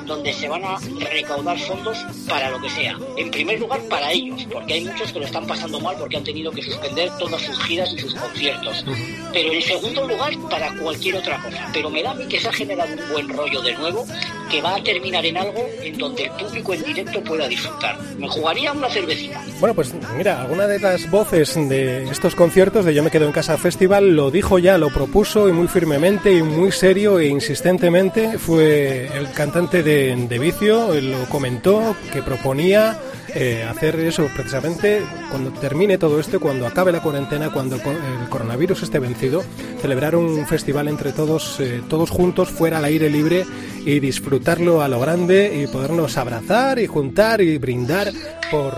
donde 0.05 0.33
se 0.33 0.47
van 0.47 0.63
a 0.63 0.77
recaudar 1.11 1.57
fondos 1.59 1.97
para 2.27 2.49
lo 2.49 2.59
que 2.61 2.69
sea. 2.69 2.97
En 3.17 3.31
primer 3.31 3.59
lugar, 3.59 3.81
para 3.89 4.11
ellos, 4.11 4.45
porque 4.51 4.73
hay 4.73 4.85
muchos 4.85 5.11
que 5.11 5.19
lo 5.19 5.25
están 5.25 5.45
pasando 5.47 5.79
mal 5.79 5.95
porque 5.97 6.17
han 6.17 6.23
tenido 6.23 6.51
que 6.51 6.61
suspender 6.61 7.09
todas 7.17 7.41
sus 7.41 7.57
giras 7.63 7.93
y 7.93 7.99
sus 7.99 8.13
conciertos. 8.13 8.85
Pero 9.31 9.53
en 9.53 9.61
segundo 9.61 10.07
lugar, 10.07 10.33
para 10.49 10.75
cualquier 10.77 11.15
otra 11.15 11.41
cosa. 11.41 11.69
Pero 11.73 11.89
me 11.89 12.03
da 12.03 12.11
a 12.11 12.13
mí 12.15 12.27
que 12.27 12.39
se 12.39 12.47
ha 12.47 12.53
generado 12.53 12.93
un 12.93 13.09
buen 13.11 13.29
rollo 13.29 13.61
de 13.61 13.73
nuevo 13.73 14.05
que 14.53 14.61
va 14.61 14.75
a 14.75 14.83
terminar 14.83 15.25
en 15.25 15.35
algo 15.35 15.67
en 15.81 15.97
donde 15.97 16.25
el 16.25 16.31
público 16.31 16.75
en 16.75 16.83
directo 16.83 17.23
pueda 17.23 17.47
disfrutar. 17.47 17.97
Me 18.19 18.29
jugaría 18.29 18.71
una 18.71 18.87
cervecita. 18.87 19.43
Bueno, 19.59 19.73
pues 19.73 19.91
mira, 20.15 20.43
alguna 20.43 20.67
de 20.67 20.79
las 20.79 21.09
voces 21.09 21.55
de 21.55 22.03
estos 22.03 22.35
conciertos 22.35 22.85
de 22.85 22.93
Yo 22.93 23.01
me 23.01 23.09
quedo 23.09 23.25
en 23.25 23.31
casa 23.31 23.57
festival 23.57 24.15
lo 24.15 24.29
dijo 24.29 24.59
ya, 24.59 24.77
lo 24.77 24.91
propuso 24.91 25.49
y 25.49 25.53
muy 25.53 25.67
firmemente 25.67 26.31
y 26.31 26.43
muy 26.43 26.71
serio 26.71 27.19
e 27.19 27.29
insistentemente 27.29 28.37
fue 28.37 29.07
el 29.17 29.31
cantante 29.31 29.81
de, 29.81 30.15
de 30.15 30.39
Vicio, 30.39 30.93
lo 31.01 31.25
comentó, 31.29 31.95
que 32.11 32.21
proponía 32.21 32.99
eh, 33.35 33.63
hacer 33.63 33.95
eso 33.99 34.29
precisamente 34.35 35.01
cuando 35.29 35.51
termine 35.51 35.97
todo 35.97 36.19
esto, 36.19 36.39
cuando 36.39 36.67
acabe 36.67 36.91
la 36.91 37.01
cuarentena, 37.01 37.51
cuando 37.51 37.75
el 37.75 38.29
coronavirus 38.29 38.83
esté 38.83 38.99
vencido, 38.99 39.43
celebrar 39.81 40.15
un 40.15 40.45
festival 40.45 40.87
entre 40.87 41.11
todos, 41.13 41.59
eh, 41.59 41.81
todos 41.89 42.09
juntos, 42.09 42.49
fuera 42.49 42.77
al 42.77 42.85
aire 42.85 43.09
libre 43.09 43.45
y 43.85 43.99
disfrutarlo 43.99 44.81
a 44.81 44.87
lo 44.87 44.99
grande 44.99 45.63
y 45.63 45.67
podernos 45.67 46.17
abrazar 46.17 46.79
y 46.79 46.87
juntar 46.87 47.41
y 47.41 47.57
brindar 47.57 48.11
por, 48.51 48.75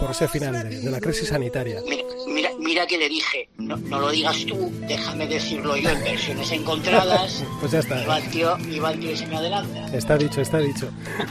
por 0.00 0.10
ese 0.10 0.28
final 0.28 0.68
de, 0.68 0.80
de 0.80 0.90
la 0.90 1.00
crisis 1.00 1.28
sanitaria. 1.28 1.80
Mira, 2.58 2.86
que 2.86 2.98
le 2.98 3.08
dije, 3.08 3.48
no, 3.58 3.76
no 3.76 4.00
lo 4.00 4.10
digas 4.10 4.44
tú, 4.46 4.72
déjame 4.88 5.26
decirlo 5.26 5.76
yo 5.76 5.90
en 5.90 6.02
versiones 6.02 6.50
encontradas. 6.52 7.44
Pues 7.60 7.72
ya 7.72 7.78
está. 7.80 8.02
Y 8.02 8.06
va 8.06 8.18
el 8.18 8.30
tío, 8.30 8.58
y 8.58 8.78
va 8.78 8.92
el 8.92 9.00
tío 9.00 9.10
y 9.12 9.16
se 9.16 9.26
me 9.26 9.36
adelanta. 9.36 9.86
Está 9.96 10.16
dicho, 10.16 10.40
está 10.40 10.58
dicho. 10.58 10.88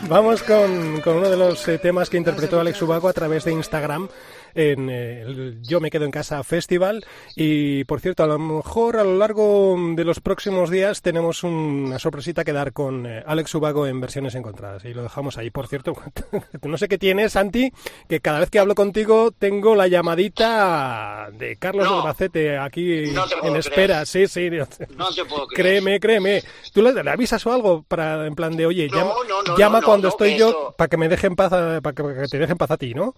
Vamos 0.09 0.43
con, 0.43 0.99
con 1.01 1.17
uno 1.17 1.29
de 1.29 1.37
los 1.37 1.65
eh, 1.67 1.77
temas 1.77 2.09
que 2.09 2.17
interpretó 2.17 2.59
Alex 2.59 2.81
Ubago 2.81 3.07
a 3.07 3.13
través 3.13 3.45
de 3.45 3.53
Instagram 3.53 4.09
en 4.57 4.89
eh, 4.89 5.21
el 5.21 5.61
Yo 5.61 5.79
me 5.79 5.89
quedo 5.89 6.05
en 6.05 6.11
casa 6.11 6.43
festival 6.43 7.05
y 7.35 7.83
por 7.85 8.01
cierto 8.01 8.23
a 8.23 8.27
lo 8.27 8.39
mejor 8.39 8.97
a 8.97 9.03
lo 9.03 9.15
largo 9.17 9.75
de 9.95 10.03
los 10.03 10.19
próximos 10.19 10.69
días 10.69 11.01
tenemos 11.01 11.43
una 11.43 11.99
sorpresita 11.99 12.43
que 12.43 12.53
dar 12.53 12.73
con 12.73 13.05
eh, 13.05 13.23
Alex 13.25 13.55
Ubago 13.55 13.87
en 13.87 14.01
versiones 14.01 14.35
encontradas 14.35 14.83
y 14.85 14.93
lo 14.93 15.03
dejamos 15.03 15.37
ahí 15.37 15.51
por 15.51 15.67
cierto 15.67 15.93
no 16.63 16.77
sé 16.77 16.87
qué 16.87 16.97
tienes 16.97 17.33
Santi 17.33 17.71
que 18.09 18.19
cada 18.19 18.39
vez 18.39 18.49
que 18.49 18.59
hablo 18.59 18.75
contigo 18.75 19.31
tengo 19.31 19.75
la 19.75 19.87
llamadita 19.87 21.29
de 21.33 21.55
Carlos 21.57 21.85
No. 21.85 21.99
Albacete 21.99 22.57
aquí 22.57 23.11
No 23.11 23.25
en 23.43 23.55
espera 23.55 24.05
sí 24.05 24.27
sí 24.27 24.49
No 24.95 25.09
te 25.13 25.25
puedo 25.25 25.47
creer. 25.47 25.67
Créeme, 25.67 25.99
créeme. 25.99 26.43
¿Tú 26.73 26.81
le, 26.81 27.03
le 27.03 27.09
avisas 27.09 27.45
o 27.45 27.51
algo 27.51 27.83
para 27.83 28.25
en 28.25 28.35
plan 28.35 28.55
de, 28.55 28.65
oye, 28.65 28.87
No, 28.87 28.97
llama, 28.97 29.13
no, 29.27 29.43
no, 29.43 29.57
llama 29.57 29.79
no, 29.81 29.85
cuando 29.85 30.07
no, 30.07 30.09
estoy 30.09 30.37
yo 30.37 30.73
para 30.77 30.87
que 30.87 30.97
me 30.97 31.09
deje 31.09 31.27
en 31.27 31.35
paz, 31.35 31.49
para 31.81 31.93
que, 31.93 32.27
te 32.29 32.39
deje 32.39 32.51
en 32.51 32.57
paz 32.57 32.71
a 32.71 32.77
ti, 32.77 32.93
¿no? 32.93 33.15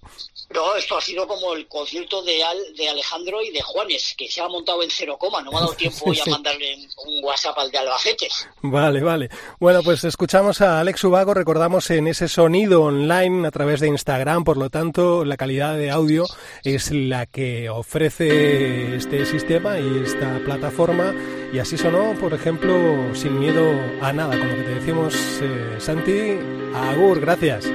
No, 0.54 0.76
esto 0.76 0.98
ha 0.98 1.02
sido 1.02 1.28
como 1.30 1.54
el 1.54 1.68
concierto 1.68 2.22
de, 2.24 2.44
Al- 2.44 2.74
de 2.76 2.90
Alejandro 2.90 3.42
y 3.42 3.52
de 3.52 3.62
Juanes, 3.62 4.16
que 4.18 4.28
se 4.30 4.42
ha 4.42 4.48
montado 4.48 4.82
en 4.84 4.90
cero 4.90 5.16
coma. 5.20 5.42
No 5.44 5.52
me 5.52 5.58
ha 5.58 5.62
dado 5.62 5.74
tiempo 5.78 5.98
hoy 6.10 6.20
a 6.20 6.24
Sí. 6.24 6.30
mandarle 6.32 6.76
un 7.06 7.24
WhatsApp 7.24 7.58
al 7.60 7.70
de 7.72 7.78
Albacete. 7.78 8.28
Vale, 8.64 9.02
vale. 9.02 9.30
Bueno, 9.60 9.82
pues 9.84 10.04
escuchamos 10.04 10.60
a 10.62 10.80
Alex 10.80 11.04
Ubago, 11.04 11.34
recordamos 11.34 11.90
en 11.92 12.08
ese 12.08 12.28
sonido 12.28 12.82
online 12.84 13.48
a 13.48 13.52
través 13.52 13.80
de 13.80 13.88
Instagram, 13.88 14.44
por 14.44 14.58
lo 14.58 14.70
tanto, 14.70 15.24
la 15.24 15.38
calidad 15.38 15.78
de 15.78 15.92
audio 15.92 16.26
es 16.64 16.92
la 16.92 17.26
que 17.28 17.70
ofrece 17.70 18.96
este 18.96 19.26
sistema 19.26 19.80
y 19.80 20.04
esta 20.04 20.40
plataforma. 20.44 21.14
Y 21.54 21.60
así 21.60 21.78
sonó, 21.78 22.14
por 22.20 22.34
ejemplo, 22.34 22.74
sin 23.16 23.40
miedo 23.40 23.62
a 24.02 24.12
nada, 24.14 24.38
con 24.38 24.50
lo 24.50 24.56
que 24.56 24.64
te 24.64 24.76
decimos, 24.76 25.14
eh, 25.42 25.76
Santi. 25.80 26.38
Agur, 26.76 27.20
gracias. 27.20 27.66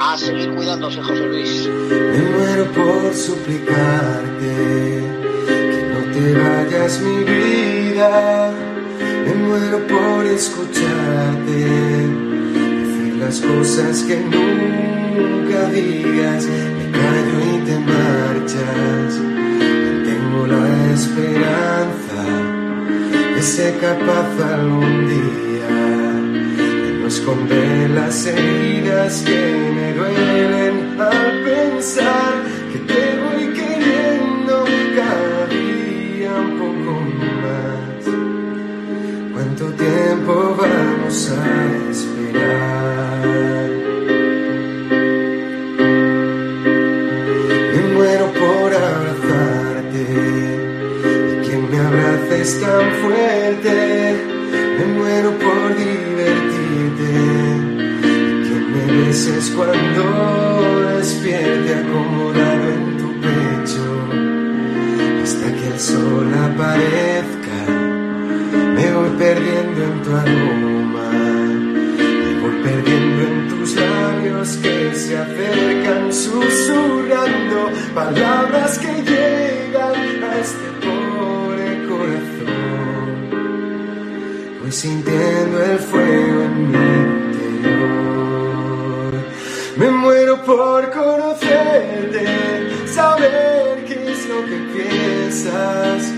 A 0.00 0.18
seguir 0.18 0.54
cuidándose, 0.54 1.00
José 1.00 1.26
Luis. 1.26 1.68
Me 1.68 2.18
muero 2.18 2.64
por 2.72 3.14
suplicarte 3.14 5.02
que 5.46 5.82
no 5.92 6.00
te 6.12 6.32
vayas 6.34 7.00
mi 7.00 7.24
vida. 7.24 8.52
Me 9.24 9.34
muero 9.34 9.78
por 9.86 10.26
escucharte 10.26 11.52
decir 12.80 13.14
las 13.18 13.40
cosas 13.40 14.02
que 14.02 14.16
nunca 14.20 15.68
digas. 15.70 16.44
Me 16.46 16.90
callo 16.90 17.38
y 17.52 17.58
te 17.64 17.78
marchas. 17.78 19.20
Tengo 20.04 20.46
la 20.46 20.92
esperanza 20.92 22.22
de 23.34 23.42
ser 23.42 23.78
capaz 23.78 24.54
algún 24.54 25.08
día 25.08 25.43
esconder 27.14 27.90
las 27.90 28.26
heridas 28.26 29.22
que 29.22 29.42
me 29.76 29.92
duelen 29.92 31.00
al 31.00 31.42
pensar 31.44 32.32
que 32.72 32.78
te 32.90 33.02
voy 33.22 33.44
queriendo 33.60 34.64
cada 34.96 35.46
día 35.46 36.32
un 36.46 36.52
poco 36.62 36.92
más. 37.44 38.02
¿Cuánto 39.32 39.64
tiempo 39.84 40.56
vamos 40.60 41.30
a 41.30 41.90
esperar? 41.92 43.28
Me 47.74 47.82
muero 47.94 48.26
por 48.42 48.68
abrazarte 48.88 50.02
y 51.30 51.46
que 51.46 51.54
me 51.58 51.78
abraces 51.78 52.60
tan 52.60 52.86
fuerte. 53.00 53.33
Cuando 59.56 60.96
despierte 60.96 61.74
acomodado 61.74 62.68
en 62.76 62.96
tu 62.98 63.08
pecho 63.20 63.86
hasta 65.22 65.46
que 65.54 65.66
el 65.68 65.80
sol 65.80 66.32
aparezca. 66.34 67.58
Me 68.74 68.92
voy 68.92 69.10
perdiendo 69.18 69.84
en 69.84 70.02
tu 70.02 70.10
aroma, 70.22 71.10
me 71.10 72.40
voy 72.40 72.56
perdiendo 72.62 73.22
en 73.28 73.48
tus 73.48 73.76
labios 73.76 74.48
que 74.56 74.94
se 74.94 75.16
acercan 75.16 76.12
susurrando 76.12 77.70
palabras 77.94 78.78
que 78.78 78.92
llegan 79.10 80.24
a 80.24 80.38
este 80.38 80.68
pobre 80.84 81.68
corazón. 81.88 83.06
Voy 84.60 84.72
sintiendo 84.72 85.62
el 85.64 85.78
fuego 85.78 86.03
piensas, 95.34 96.12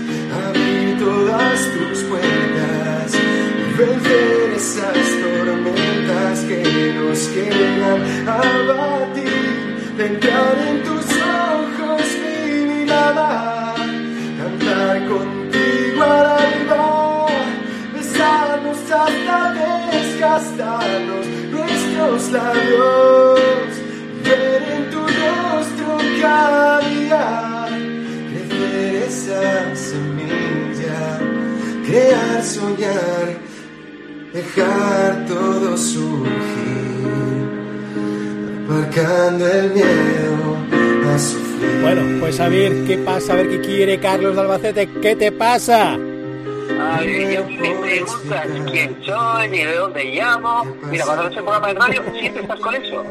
abrir 0.47 0.99
todas 0.99 1.59
tus 1.73 2.03
puertas, 2.03 3.11
vencer 3.77 4.53
esas 4.55 5.07
tormentas 5.23 6.39
que 6.41 6.93
nos 6.93 7.19
quedan 7.29 8.27
a 8.27 8.41
batir, 8.67 9.77
entrar 9.97 10.57
en 10.69 10.83
tus 10.83 11.05
ojos 11.49 12.01
mi 12.21 12.65
mirada, 12.65 13.73
cantar 14.37 15.07
contigo 15.07 16.03
al 16.03 16.25
alba, 16.25 17.27
besarnos 17.93 18.77
hasta 18.91 19.53
desgastarnos 19.89 21.25
nuestros 21.51 22.31
labios, 22.31 23.16
soñar, 32.47 33.37
dejar 34.33 35.25
todo 35.27 35.77
surgir, 35.77 36.27
aparcando 38.65 39.47
el 39.47 39.71
miedo 39.71 40.57
a 41.13 41.19
sufrir. 41.19 41.81
Bueno, 41.81 42.19
pues 42.19 42.39
a 42.39 42.47
ver 42.47 42.85
qué 42.85 42.97
pasa, 42.99 43.33
a 43.33 43.35
ver 43.35 43.49
qué 43.49 43.61
quiere 43.61 43.99
Carlos 43.99 44.35
de 44.35 44.41
Albacete. 44.41 44.89
¿Qué 45.01 45.15
te 45.15 45.31
pasa? 45.31 45.97
Ay, 46.79 47.33
yo 47.33 47.43
me 47.45 47.75
preguntas 47.75 48.47
quién 48.71 48.97
soy, 49.03 49.49
ni 49.49 49.57
de 49.63 49.75
dónde 49.75 50.05
llamo. 50.05 50.65
Mira, 50.89 51.05
cuando 51.05 51.23
haces 51.23 51.37
un 51.39 51.43
programa 51.43 51.67
de 51.67 51.73
radio, 51.73 52.03
siempre 52.17 52.41
estás 52.43 52.59
con 52.59 52.75
eso. 52.75 53.03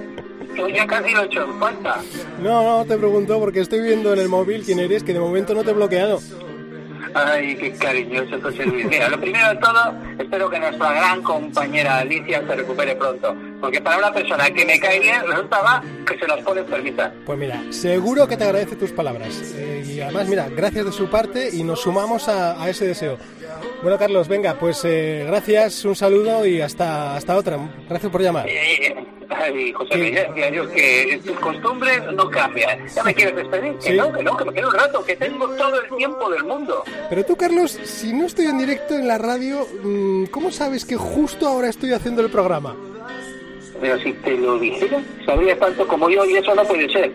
Yo 0.57 0.69
ya 0.69 0.87
casi 0.87 1.13
lo 1.13 1.23
he 1.23 1.27
hecho 1.27 1.45
en 1.45 1.61
falta. 1.61 2.01
No, 2.41 2.63
no, 2.63 2.85
te 2.87 2.97
pregunto 2.97 3.39
porque 3.39 3.61
estoy 3.61 3.81
viendo 3.83 4.15
en 4.15 4.21
el 4.21 4.29
móvil 4.29 4.63
quién 4.65 4.79
eres, 4.79 5.03
que 5.03 5.13
de 5.13 5.21
momento 5.21 5.55
no 5.55 5.63
te 5.63 5.73
he 5.73 5.75
bloqueado. 5.75 6.21
Ay, 7.17 7.57
qué 7.57 7.73
cariñoso 7.73 8.39
José 8.43 8.67
Luis. 8.67 8.85
Mira, 8.85 9.09
lo 9.09 9.19
primero 9.19 9.49
de 9.49 9.57
todo, 9.57 9.95
espero 10.19 10.51
que 10.51 10.59
nuestra 10.59 10.93
gran 10.93 11.23
compañera 11.23 11.99
Alicia 11.99 12.43
se 12.47 12.57
recupere 12.57 12.95
pronto. 12.95 13.35
Porque 13.59 13.81
para 13.81 13.97
una 13.97 14.13
persona 14.13 14.51
que 14.51 14.67
me 14.67 14.79
cae 14.79 15.01
bien, 15.01 15.27
resulta 15.27 15.63
va 15.63 15.83
que 16.07 16.19
se 16.19 16.27
nos 16.27 16.41
pone 16.41 16.61
enfermita. 16.61 17.15
Pues 17.25 17.39
mira, 17.39 17.63
seguro 17.71 18.29
que 18.29 18.37
te 18.37 18.45
agradece 18.45 18.77
tus 18.77 18.93
palabras. 18.93 19.55
Eh, 19.57 19.83
y 19.87 20.01
además, 20.03 20.29
mira, 20.29 20.49
gracias 20.51 20.85
de 20.85 20.93
su 20.93 21.09
parte 21.09 21.49
y 21.51 21.63
nos 21.63 21.81
sumamos 21.81 22.29
a 22.29 22.69
ese 22.69 22.87
deseo. 22.87 23.19
Bueno, 23.83 23.99
Carlos, 23.99 24.27
venga, 24.29 24.55
pues 24.55 24.85
eh, 24.85 25.25
gracias, 25.27 25.85
un 25.85 25.95
saludo 25.95 26.47
y 26.47 26.61
hasta, 26.61 27.17
hasta 27.17 27.37
otra. 27.37 27.59
Gracias 27.89 28.11
por 28.11 28.23
llamar. 28.23 28.47
Eh, 28.49 28.95
Ay, 29.29 29.73
José 29.73 29.99
decía 29.99 30.51
yo 30.51 30.69
que 30.71 31.21
tus 31.25 31.39
costumbres 31.41 32.01
no 32.13 32.31
cambian. 32.31 32.87
¿Ya 32.89 33.03
me 33.03 33.15
quieres 33.15 33.37
despedir? 33.37 33.77
Que 33.79 33.95
no, 33.95 34.13
que 34.13 34.23
no, 34.23 34.37
que 34.37 34.45
me 34.45 34.53
quedo 34.53 34.69
un 34.69 34.75
rato, 34.75 35.05
que 35.05 35.17
tengo 35.17 35.49
todo 35.57 35.81
el 35.83 35.97
tiempo 35.97 36.31
del 36.31 36.45
mundo. 36.45 36.85
Pero 37.09 37.25
tú, 37.25 37.37
Carlos, 37.37 37.71
si 37.71 38.13
no 38.13 38.27
estoy 38.27 38.47
en 38.47 38.59
directo 38.59 38.95
en 38.95 39.09
la 39.09 39.19
radio, 39.19 39.67
mm, 39.83 40.27
¿cómo 40.27 40.51
sabes 40.51 40.85
que 40.85 40.97
justo 40.97 41.47
ahora 41.49 41.69
estoy 41.69 41.93
haciendo 41.93 42.23
el 42.23 42.31
programa? 42.31 42.77
Pero 43.81 43.99
si 43.99 44.13
te 44.15 44.37
lo 44.37 44.59
dijera, 44.59 45.01
sabrías 45.25 45.59
tanto 45.59 45.87
como 45.87 46.09
yo 46.09 46.25
y 46.25 46.37
eso 46.37 46.55
no 46.55 46.65
puede 46.65 46.89
ser. 46.91 47.13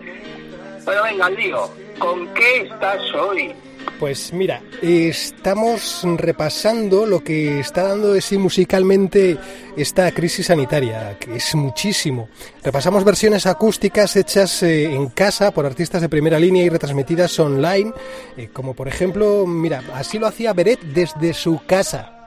Pero 0.84 1.02
venga, 1.02 1.26
al 1.26 1.34
lío. 1.34 1.70
¿Con 1.98 2.32
qué 2.34 2.62
estás 2.62 3.00
hoy? 3.14 3.52
Pues 3.98 4.32
mira, 4.32 4.60
estamos 4.82 6.02
repasando 6.16 7.06
lo 7.06 7.22
que 7.22 7.60
está 7.60 7.84
dando 7.84 8.12
de 8.12 8.20
sí 8.20 8.36
musicalmente 8.36 9.38
esta 9.76 10.10
crisis 10.10 10.46
sanitaria, 10.46 11.16
que 11.20 11.36
es 11.36 11.54
muchísimo. 11.54 12.28
Repasamos 12.64 13.04
versiones 13.04 13.46
acústicas 13.46 14.16
hechas 14.16 14.64
eh, 14.64 14.92
en 14.92 15.08
casa 15.10 15.52
por 15.52 15.66
artistas 15.66 16.00
de 16.00 16.08
primera 16.08 16.40
línea 16.40 16.64
y 16.64 16.68
retransmitidas 16.68 17.38
online, 17.38 17.92
eh, 18.36 18.48
como 18.52 18.74
por 18.74 18.88
ejemplo, 18.88 19.46
mira, 19.46 19.84
así 19.94 20.18
lo 20.18 20.26
hacía 20.26 20.52
Beret 20.52 20.80
desde 20.80 21.32
su 21.32 21.60
casa. 21.64 22.22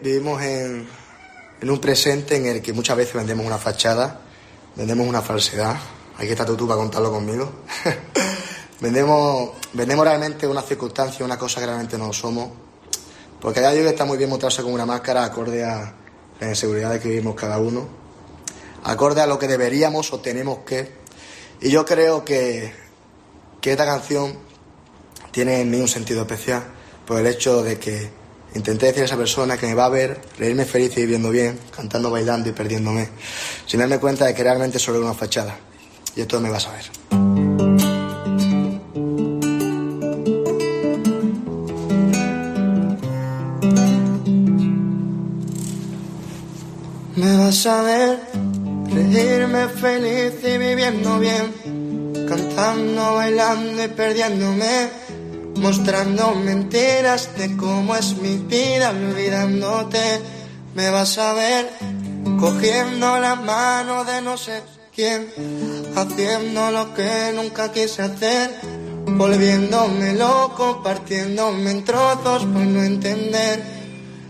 Vivimos 0.00 0.40
en, 0.42 0.86
un 1.62 1.80
presente 1.80 2.36
en 2.36 2.46
el 2.46 2.62
que 2.62 2.72
muchas 2.72 2.96
veces 2.96 3.14
vendemos 3.14 3.44
una 3.44 3.58
fachada, 3.58 4.20
vendemos 4.76 5.06
una 5.08 5.20
falsedad. 5.20 5.76
Aquí 6.16 6.28
está 6.28 6.44
tú 6.46 6.66
para 6.68 6.78
contarlo 6.78 7.10
conmigo. 7.10 7.50
vendemos, 8.80 9.50
vendemos 9.72 10.04
realmente 10.04 10.46
una 10.46 10.62
circunstancia, 10.62 11.24
una 11.24 11.38
cosa 11.38 11.60
que 11.60 11.66
realmente 11.66 11.98
no 11.98 12.12
somos. 12.12 12.50
Porque 13.40 13.60
a 13.60 13.70
día 13.70 13.80
de 13.80 13.80
hoy 13.86 13.92
está 13.92 14.04
muy 14.04 14.18
bien 14.18 14.30
mostrarse 14.30 14.62
con 14.62 14.72
una 14.72 14.86
máscara 14.86 15.24
acorde 15.24 15.64
a 15.64 15.94
las 16.40 16.50
inseguridades 16.50 17.00
que 17.00 17.08
vivimos 17.08 17.34
cada 17.34 17.58
uno, 17.58 17.86
acorde 18.84 19.20
a 19.20 19.26
lo 19.26 19.38
que 19.38 19.46
deberíamos 19.46 20.12
o 20.12 20.20
tenemos 20.20 20.58
que. 20.60 20.92
Y 21.60 21.70
yo 21.70 21.84
creo 21.84 22.24
que, 22.24 22.72
que 23.60 23.72
esta 23.72 23.84
canción 23.84 24.38
tiene 25.30 25.60
en 25.60 25.70
mí 25.70 25.80
un 25.80 25.88
sentido 25.88 26.22
especial 26.22 26.64
por 27.06 27.20
el 27.20 27.26
hecho 27.26 27.62
de 27.62 27.78
que 27.78 28.10
intenté 28.54 28.86
decir 28.86 29.02
a 29.02 29.04
esa 29.06 29.16
persona 29.16 29.56
que 29.56 29.66
me 29.66 29.74
va 29.74 29.84
a 29.84 29.90
ver, 29.90 30.20
reírme 30.38 30.64
feliz 30.64 30.96
y 30.96 31.02
viviendo 31.02 31.30
bien, 31.30 31.58
cantando, 31.74 32.10
bailando 32.10 32.48
y 32.48 32.52
perdiéndome, 32.52 33.08
sin 33.66 33.80
darme 33.80 33.98
cuenta 33.98 34.24
de 34.26 34.34
que 34.34 34.42
realmente 34.42 34.78
solo 34.78 34.98
era 34.98 35.06
una 35.06 35.14
fachada. 35.14 35.58
Y 36.14 36.22
esto 36.22 36.40
me 36.40 36.48
va 36.48 36.56
a 36.56 36.60
saber. 36.60 37.25
A 47.46 47.82
ver 47.82 48.18
reírme 48.92 49.68
feliz 49.68 50.34
y 50.42 50.58
viviendo 50.58 51.20
bien, 51.20 52.26
cantando, 52.28 53.14
bailando 53.14 53.84
y 53.84 53.86
perdiéndome, 53.86 54.90
mostrando 55.60 56.34
mentiras 56.34 57.36
de 57.36 57.56
cómo 57.56 57.94
es 57.94 58.16
mi 58.16 58.38
vida, 58.38 58.90
olvidándote. 58.90 60.20
Me 60.74 60.90
vas 60.90 61.18
a 61.18 61.34
ver 61.34 61.70
cogiendo 62.40 63.16
la 63.20 63.36
mano 63.36 64.02
de 64.04 64.22
no 64.22 64.36
sé 64.36 64.62
quién, 64.92 65.28
haciendo 65.94 66.72
lo 66.72 66.94
que 66.94 67.32
nunca 67.32 67.70
quise 67.70 68.02
hacer, 68.02 68.50
volviéndome 69.06 70.14
loco, 70.14 70.82
partiéndome 70.82 71.70
en 71.70 71.84
trozos 71.84 72.42
por 72.42 72.62
no 72.62 72.82
entender. 72.82 73.75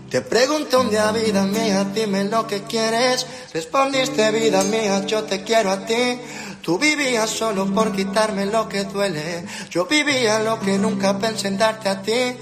Te 0.09 0.21
pregunté 0.21 0.77
un 0.77 0.89
día, 0.89 1.11
vida 1.11 1.43
mía, 1.43 1.83
dime 1.93 2.23
lo 2.23 2.47
que 2.47 2.63
quieres. 2.63 3.27
Respondiste, 3.53 4.31
vida 4.31 4.63
mía, 4.63 5.05
yo 5.05 5.23
te 5.25 5.43
quiero 5.43 5.69
a 5.69 5.85
ti. 5.85 6.19
Tú 6.61 6.77
vivías 6.77 7.29
solo 7.29 7.65
por 7.73 7.91
quitarme 7.91 8.45
lo 8.45 8.69
que 8.69 8.85
duele. 8.85 9.45
Yo 9.69 9.85
vivía 9.85 10.39
lo 10.39 10.61
que 10.61 10.77
nunca 10.77 11.19
pensé 11.19 11.49
en 11.49 11.57
darte 11.57 11.89
a 11.89 12.01
ti. 12.01 12.37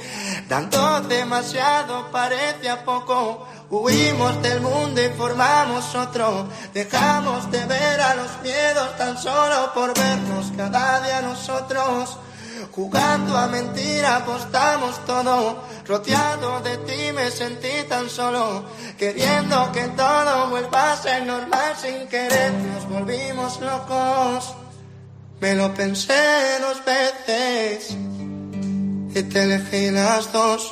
Dando 0.48 1.02
demasiado 1.02 2.12
parecía 2.12 2.86
poco. 2.86 3.48
Huimos 3.72 4.40
del 4.44 4.62
mundo 4.62 5.04
y 5.04 5.10
formamos 5.10 5.96
otro. 5.96 6.48
Dejamos 6.72 7.50
de 7.50 7.66
ver 7.66 8.00
a 8.00 8.14
los 8.14 8.42
miedos 8.44 8.96
tan 8.96 9.18
solo 9.18 9.72
por 9.74 9.92
vernos 9.96 10.52
cada 10.56 11.02
día 11.02 11.22
nosotros. 11.22 12.20
Jugando 12.76 13.38
a 13.38 13.48
mentira 13.48 14.18
apostamos 14.18 15.00
todo, 15.06 15.64
rodeado 15.88 16.60
de 16.60 16.76
ti 16.80 17.14
me 17.14 17.32
sentí 17.32 17.88
tan 17.88 18.10
solo, 18.10 18.66
queriendo 18.98 19.72
que 19.72 19.84
todo 19.96 20.50
vuelva 20.50 20.92
a 20.92 20.98
ser 20.98 21.26
normal 21.26 21.74
sin 21.82 22.06
querer, 22.10 22.52
nos 22.52 22.90
volvimos 22.90 23.62
locos. 23.62 24.56
Me 25.40 25.56
lo 25.56 25.74
pensé 25.74 26.60
dos 26.60 26.84
veces 26.84 27.96
y 29.16 29.24
te 29.24 29.44
elegí 29.44 29.92
las 29.92 30.34
dos. 30.34 30.70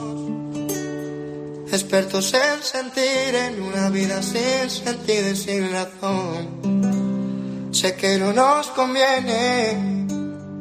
Expertos 1.72 2.34
en 2.34 2.62
sentir 2.62 3.34
en 3.34 3.62
una 3.62 3.88
vida 3.88 4.22
sin 4.22 4.70
sentido 4.70 5.30
y 5.30 5.36
sin 5.38 5.72
razón. 5.72 7.70
Sé 7.72 7.96
que 7.96 8.18
no 8.18 8.34
nos 8.34 8.68
conviene 8.68 10.03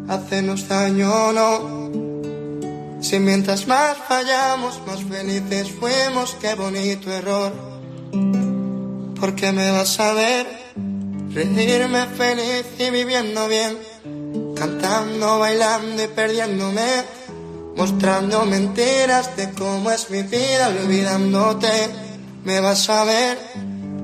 hacernos 0.08 0.68
daño 0.68 1.32
no. 1.32 3.02
Si 3.02 3.18
mientras 3.18 3.66
más 3.66 3.96
fallamos, 4.08 4.80
más 4.86 5.02
felices 5.02 5.70
fuimos, 5.78 6.36
qué 6.40 6.54
bonito 6.54 7.10
error. 7.10 7.52
Porque 9.18 9.52
me 9.52 9.70
vas 9.70 9.98
a 10.00 10.12
ver 10.12 10.46
reírme 11.34 12.06
feliz 12.06 12.66
y 12.78 12.90
viviendo 12.90 13.48
bien, 13.48 13.78
cantando, 14.54 15.38
bailando 15.38 16.02
y 16.02 16.08
perdiéndome, 16.08 17.04
mostrando 17.76 18.44
mentiras 18.44 19.36
de 19.36 19.50
cómo 19.52 19.90
es 19.90 20.10
mi 20.10 20.22
vida, 20.22 20.68
olvidándote. 20.68 21.68
Me 22.44 22.60
vas 22.60 22.88
a 22.90 23.04
ver 23.04 23.38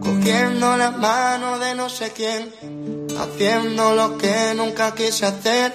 cogiendo 0.01 0.77
la 0.77 0.91
mano 0.93 1.59
de 1.59 1.75
no 1.75 1.89
sé 1.89 2.13
quién, 2.13 2.53
haciendo 3.19 3.95
lo 3.95 4.17
que 4.17 4.55
nunca 4.57 4.95
quise 4.95 5.27
hacer, 5.27 5.73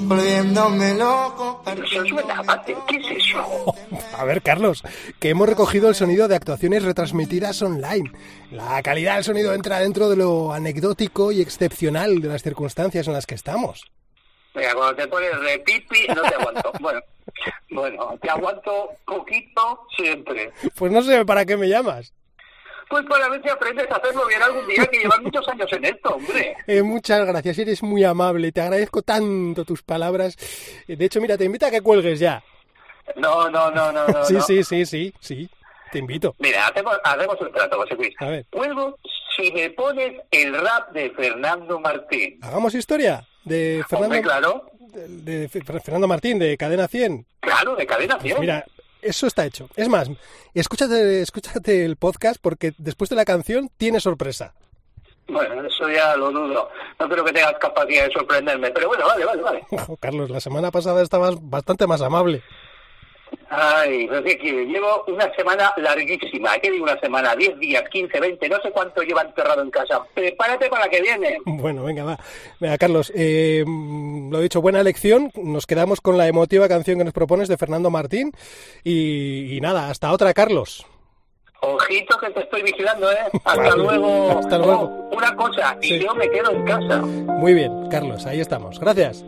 volviéndome 0.00 0.94
loco. 0.94 1.62
¿Qué 2.86 2.96
es 2.96 3.26
eso? 3.26 3.74
A 4.18 4.24
ver, 4.24 4.42
Carlos, 4.42 4.82
que 5.20 5.30
hemos 5.30 5.48
recogido 5.48 5.88
el 5.88 5.94
sonido 5.94 6.28
de 6.28 6.36
actuaciones 6.36 6.82
retransmitidas 6.82 7.60
online. 7.62 8.10
La 8.50 8.82
calidad 8.82 9.16
del 9.16 9.24
sonido 9.24 9.54
entra 9.54 9.78
dentro 9.78 10.08
de 10.08 10.16
lo 10.16 10.52
anecdótico 10.52 11.32
y 11.32 11.40
excepcional 11.40 12.20
de 12.20 12.28
las 12.28 12.42
circunstancias 12.42 13.06
en 13.06 13.12
las 13.12 13.26
que 13.26 13.34
estamos. 13.34 13.84
Mira, 14.54 14.74
cuando 14.74 14.94
te 14.96 15.08
pones 15.08 15.40
de 15.40 15.58
pipi, 15.60 16.06
no 16.14 16.22
te 16.22 16.34
aguanto. 16.34 16.72
Bueno, 16.80 17.00
bueno, 17.70 18.18
te 18.20 18.30
aguanto 18.30 18.90
poquito 19.06 19.86
siempre. 19.96 20.52
Pues 20.76 20.92
no 20.92 21.02
sé 21.02 21.24
para 21.24 21.44
qué 21.44 21.56
me 21.56 21.68
llamas. 21.68 22.12
Pues 22.88 23.04
para 23.06 23.28
ver 23.28 23.42
si 23.42 23.48
aprendes 23.48 23.90
a 23.90 23.96
hacerlo 23.96 24.26
bien 24.26 24.42
algún 24.42 24.66
día, 24.66 24.86
que 24.86 24.98
llevas 24.98 25.20
muchos 25.22 25.46
años 25.48 25.72
en 25.72 25.84
esto, 25.84 26.14
hombre. 26.14 26.56
Eh, 26.66 26.82
muchas 26.82 27.26
gracias, 27.26 27.58
eres 27.58 27.82
muy 27.82 28.04
amable, 28.04 28.52
te 28.52 28.60
agradezco 28.60 29.02
tanto 29.02 29.64
tus 29.64 29.82
palabras. 29.82 30.36
Eh, 30.88 30.96
De 30.96 31.04
hecho, 31.04 31.20
mira, 31.20 31.36
te 31.36 31.44
invito 31.44 31.66
a 31.66 31.70
que 31.70 31.80
cuelgues 31.80 32.18
ya. 32.20 32.42
No, 33.16 33.50
no, 33.50 33.70
no, 33.70 33.92
no, 33.92 34.06
no. 34.06 34.24
sí, 34.24 34.34
no. 34.34 34.40
sí, 34.42 34.64
sí, 34.64 34.86
sí, 34.86 35.14
sí, 35.20 35.50
te 35.92 35.98
invito. 35.98 36.34
Mira, 36.38 36.66
hacemos, 36.68 36.96
hacemos 37.04 37.40
un 37.40 37.52
trato, 37.52 37.76
José 37.76 37.94
Luis. 37.96 38.14
A 38.18 38.26
ver. 38.26 38.46
Cuelgo 38.50 38.98
si 39.36 39.52
me 39.52 39.70
pones 39.70 40.20
el 40.30 40.54
rap 40.54 40.90
de 40.92 41.10
Fernando 41.10 41.80
Martín. 41.80 42.38
¿Hagamos 42.42 42.74
historia? 42.74 43.26
De 43.44 43.84
Fernando... 43.88 44.16
Hombre, 44.16 44.22
claro. 44.22 44.70
de 45.08 45.48
Fernando 45.48 46.08
Martín, 46.08 46.38
de 46.38 46.56
Cadena 46.56 46.88
100. 46.88 47.26
Claro, 47.40 47.76
de 47.76 47.86
Cadena 47.86 48.18
100. 48.18 48.36
Pues 48.36 48.40
mira, 48.40 48.64
eso 49.04 49.26
está 49.26 49.44
hecho. 49.44 49.68
Es 49.76 49.88
más, 49.88 50.10
escúchate, 50.54 51.22
escúchate 51.22 51.84
el 51.84 51.96
podcast 51.96 52.38
porque 52.40 52.72
después 52.78 53.10
de 53.10 53.16
la 53.16 53.24
canción 53.24 53.70
tiene 53.76 54.00
sorpresa. 54.00 54.54
Bueno, 55.28 55.64
eso 55.64 55.88
ya 55.88 56.16
lo 56.16 56.30
dudo. 56.30 56.68
No 57.00 57.08
creo 57.08 57.24
que 57.24 57.32
tengas 57.32 57.54
capacidad 57.58 58.06
de 58.06 58.12
sorprenderme, 58.12 58.70
pero 58.70 58.88
bueno, 58.88 59.06
vale, 59.06 59.24
vale, 59.24 59.42
vale. 59.42 59.66
Carlos, 60.00 60.30
la 60.30 60.40
semana 60.40 60.70
pasada 60.70 61.02
estabas 61.02 61.36
bastante 61.40 61.86
más 61.86 62.02
amable. 62.02 62.42
Ay, 63.48 64.06
no 64.06 64.22
sé 64.22 64.36
qué 64.38 64.64
Llevo 64.66 65.04
una 65.06 65.32
semana 65.34 65.72
larguísima. 65.76 66.58
¿Qué 66.58 66.70
digo 66.70 66.84
una 66.84 66.98
semana? 66.98 67.34
10 67.36 67.58
días, 67.58 67.84
15, 67.90 68.20
20, 68.20 68.48
no 68.48 68.60
sé 68.60 68.70
cuánto 68.70 69.02
lleva 69.02 69.22
enterrado 69.22 69.62
en 69.62 69.70
casa. 69.70 70.02
Prepárate 70.14 70.68
para 70.68 70.86
la 70.86 70.90
que 70.90 71.00
viene. 71.00 71.38
Bueno, 71.44 71.84
venga, 71.84 72.04
va. 72.04 72.18
Venga, 72.60 72.78
Carlos, 72.78 73.12
eh, 73.14 73.64
lo 73.66 74.38
he 74.38 74.42
dicho, 74.42 74.60
buena 74.60 74.80
elección. 74.80 75.30
Nos 75.36 75.66
quedamos 75.66 76.00
con 76.00 76.18
la 76.18 76.26
emotiva 76.26 76.68
canción 76.68 76.98
que 76.98 77.04
nos 77.04 77.12
propones 77.12 77.48
de 77.48 77.56
Fernando 77.56 77.90
Martín. 77.90 78.32
Y, 78.82 79.58
nada, 79.60 79.90
hasta 79.90 80.12
otra, 80.12 80.32
Carlos. 80.34 80.86
Ojito 81.60 82.18
que 82.18 82.30
te 82.30 82.40
estoy 82.40 82.62
vigilando, 82.62 83.10
¿eh? 83.10 83.16
Hasta 83.44 83.76
luego. 83.76 84.38
Hasta 84.38 84.58
luego. 84.58 84.82
Oh, 84.82 85.16
una 85.16 85.34
cosa, 85.34 85.78
y 85.80 85.98
yo 85.98 86.14
me 86.14 86.28
quedo 86.28 86.50
en 86.50 86.64
casa. 86.64 87.00
Muy 87.00 87.54
bien, 87.54 87.88
Carlos, 87.90 88.26
ahí 88.26 88.40
estamos. 88.40 88.78
Gracias. 88.78 89.24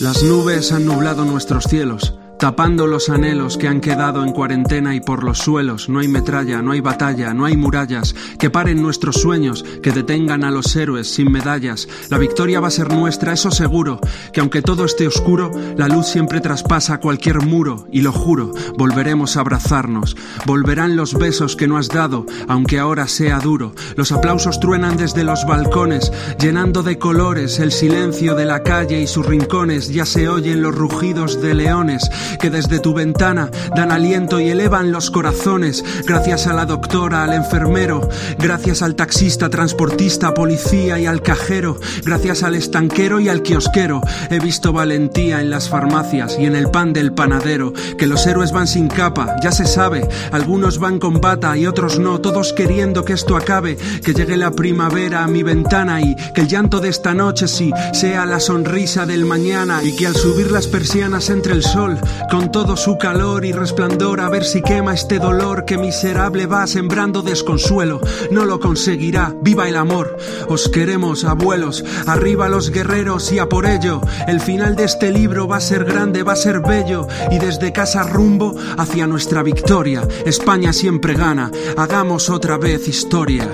Las 0.00 0.22
nubes 0.22 0.72
han 0.72 0.84
nublado 0.84 1.24
nuestros 1.24 1.64
cielos 1.64 2.12
tapando 2.38 2.86
los 2.86 3.08
anhelos 3.08 3.56
que 3.56 3.68
han 3.68 3.80
quedado 3.80 4.22
en 4.24 4.32
cuarentena 4.32 4.94
y 4.94 5.00
por 5.00 5.24
los 5.24 5.38
suelos. 5.38 5.88
No 5.88 6.00
hay 6.00 6.08
metralla, 6.08 6.62
no 6.62 6.72
hay 6.72 6.80
batalla, 6.80 7.32
no 7.34 7.44
hay 7.44 7.56
murallas 7.56 8.14
que 8.38 8.50
paren 8.50 8.82
nuestros 8.82 9.16
sueños, 9.16 9.64
que 9.82 9.92
detengan 9.92 10.44
a 10.44 10.50
los 10.50 10.74
héroes 10.76 11.08
sin 11.08 11.30
medallas. 11.30 11.88
La 12.10 12.18
victoria 12.18 12.60
va 12.60 12.68
a 12.68 12.72
ser 12.72 12.92
nuestra, 12.92 13.32
eso 13.32 13.50
seguro, 13.50 14.00
que 14.32 14.40
aunque 14.40 14.62
todo 14.62 14.84
esté 14.84 15.06
oscuro, 15.06 15.50
la 15.76 15.88
luz 15.88 16.06
siempre 16.06 16.40
traspasa 16.40 16.98
cualquier 16.98 17.40
muro 17.42 17.86
y 17.90 18.02
lo 18.02 18.12
juro, 18.12 18.52
volveremos 18.76 19.36
a 19.36 19.40
abrazarnos. 19.40 20.16
Volverán 20.46 20.96
los 20.96 21.14
besos 21.14 21.56
que 21.56 21.68
no 21.68 21.78
has 21.78 21.88
dado, 21.88 22.26
aunque 22.48 22.78
ahora 22.78 23.08
sea 23.08 23.38
duro. 23.38 23.74
Los 23.96 24.12
aplausos 24.12 24.60
truenan 24.60 24.96
desde 24.96 25.24
los 25.24 25.46
balcones, 25.46 26.12
llenando 26.38 26.82
de 26.82 26.98
colores 26.98 27.58
el 27.58 27.72
silencio 27.72 28.34
de 28.34 28.44
la 28.44 28.62
calle 28.62 29.00
y 29.00 29.06
sus 29.06 29.26
rincones. 29.26 29.88
Ya 29.88 30.04
se 30.04 30.28
oyen 30.28 30.62
los 30.62 30.74
rugidos 30.74 31.40
de 31.40 31.54
leones 31.54 32.10
que 32.40 32.50
desde 32.50 32.80
tu 32.80 32.94
ventana 32.94 33.50
dan 33.74 33.92
aliento 33.92 34.40
y 34.40 34.48
elevan 34.48 34.92
los 34.92 35.10
corazones. 35.10 35.84
Gracias 36.06 36.46
a 36.46 36.52
la 36.52 36.66
doctora, 36.66 37.22
al 37.24 37.32
enfermero, 37.32 38.08
gracias 38.38 38.82
al 38.82 38.94
taxista, 38.94 39.48
transportista, 39.50 40.34
policía 40.34 40.98
y 40.98 41.06
al 41.06 41.22
cajero, 41.22 41.78
gracias 42.04 42.42
al 42.42 42.54
estanquero 42.54 43.20
y 43.20 43.28
al 43.28 43.42
kiosquero. 43.42 44.00
He 44.30 44.38
visto 44.38 44.72
valentía 44.72 45.40
en 45.40 45.50
las 45.50 45.68
farmacias 45.68 46.36
y 46.38 46.46
en 46.46 46.56
el 46.56 46.70
pan 46.70 46.92
del 46.92 47.12
panadero, 47.12 47.72
que 47.98 48.06
los 48.06 48.26
héroes 48.26 48.52
van 48.52 48.66
sin 48.66 48.88
capa, 48.88 49.36
ya 49.42 49.52
se 49.52 49.66
sabe, 49.66 50.08
algunos 50.32 50.78
van 50.78 50.98
con 50.98 51.20
bata 51.20 51.56
y 51.56 51.66
otros 51.66 51.98
no, 51.98 52.20
todos 52.20 52.52
queriendo 52.52 53.04
que 53.04 53.12
esto 53.12 53.36
acabe, 53.36 53.76
que 54.04 54.14
llegue 54.14 54.36
la 54.36 54.50
primavera 54.50 55.24
a 55.24 55.28
mi 55.28 55.42
ventana 55.42 56.00
y 56.00 56.14
que 56.34 56.42
el 56.42 56.48
llanto 56.48 56.80
de 56.80 56.88
esta 56.88 57.14
noche 57.14 57.48
sí 57.48 57.72
sea 57.92 58.26
la 58.26 58.40
sonrisa 58.40 59.06
del 59.06 59.24
mañana 59.24 59.82
y 59.82 59.94
que 59.96 60.06
al 60.06 60.16
subir 60.16 60.50
las 60.50 60.66
persianas 60.66 61.30
entre 61.30 61.52
el 61.52 61.62
sol 61.62 61.98
con 62.30 62.50
todo 62.50 62.76
su 62.76 62.98
calor 62.98 63.44
y 63.44 63.52
resplandor 63.52 64.20
a 64.20 64.28
ver 64.28 64.44
si 64.44 64.62
quema 64.62 64.94
este 64.94 65.18
dolor 65.18 65.64
que 65.64 65.78
miserable 65.78 66.46
va 66.46 66.66
sembrando 66.66 67.22
desconsuelo. 67.22 68.00
No 68.30 68.44
lo 68.44 68.60
conseguirá, 68.60 69.34
viva 69.42 69.68
el 69.68 69.76
amor. 69.76 70.16
Os 70.48 70.68
queremos, 70.68 71.24
abuelos, 71.24 71.84
arriba 72.06 72.48
los 72.48 72.70
guerreros 72.70 73.32
y 73.32 73.38
a 73.38 73.48
por 73.48 73.66
ello. 73.66 74.00
El 74.26 74.40
final 74.40 74.76
de 74.76 74.84
este 74.84 75.10
libro 75.10 75.48
va 75.48 75.56
a 75.56 75.60
ser 75.60 75.84
grande, 75.84 76.22
va 76.22 76.32
a 76.32 76.36
ser 76.36 76.60
bello 76.60 77.06
y 77.30 77.38
desde 77.38 77.72
casa 77.72 78.02
rumbo 78.02 78.54
hacia 78.76 79.06
nuestra 79.06 79.42
victoria. 79.42 80.02
España 80.24 80.72
siempre 80.72 81.14
gana, 81.14 81.50
hagamos 81.76 82.30
otra 82.30 82.58
vez 82.58 82.88
historia. 82.88 83.48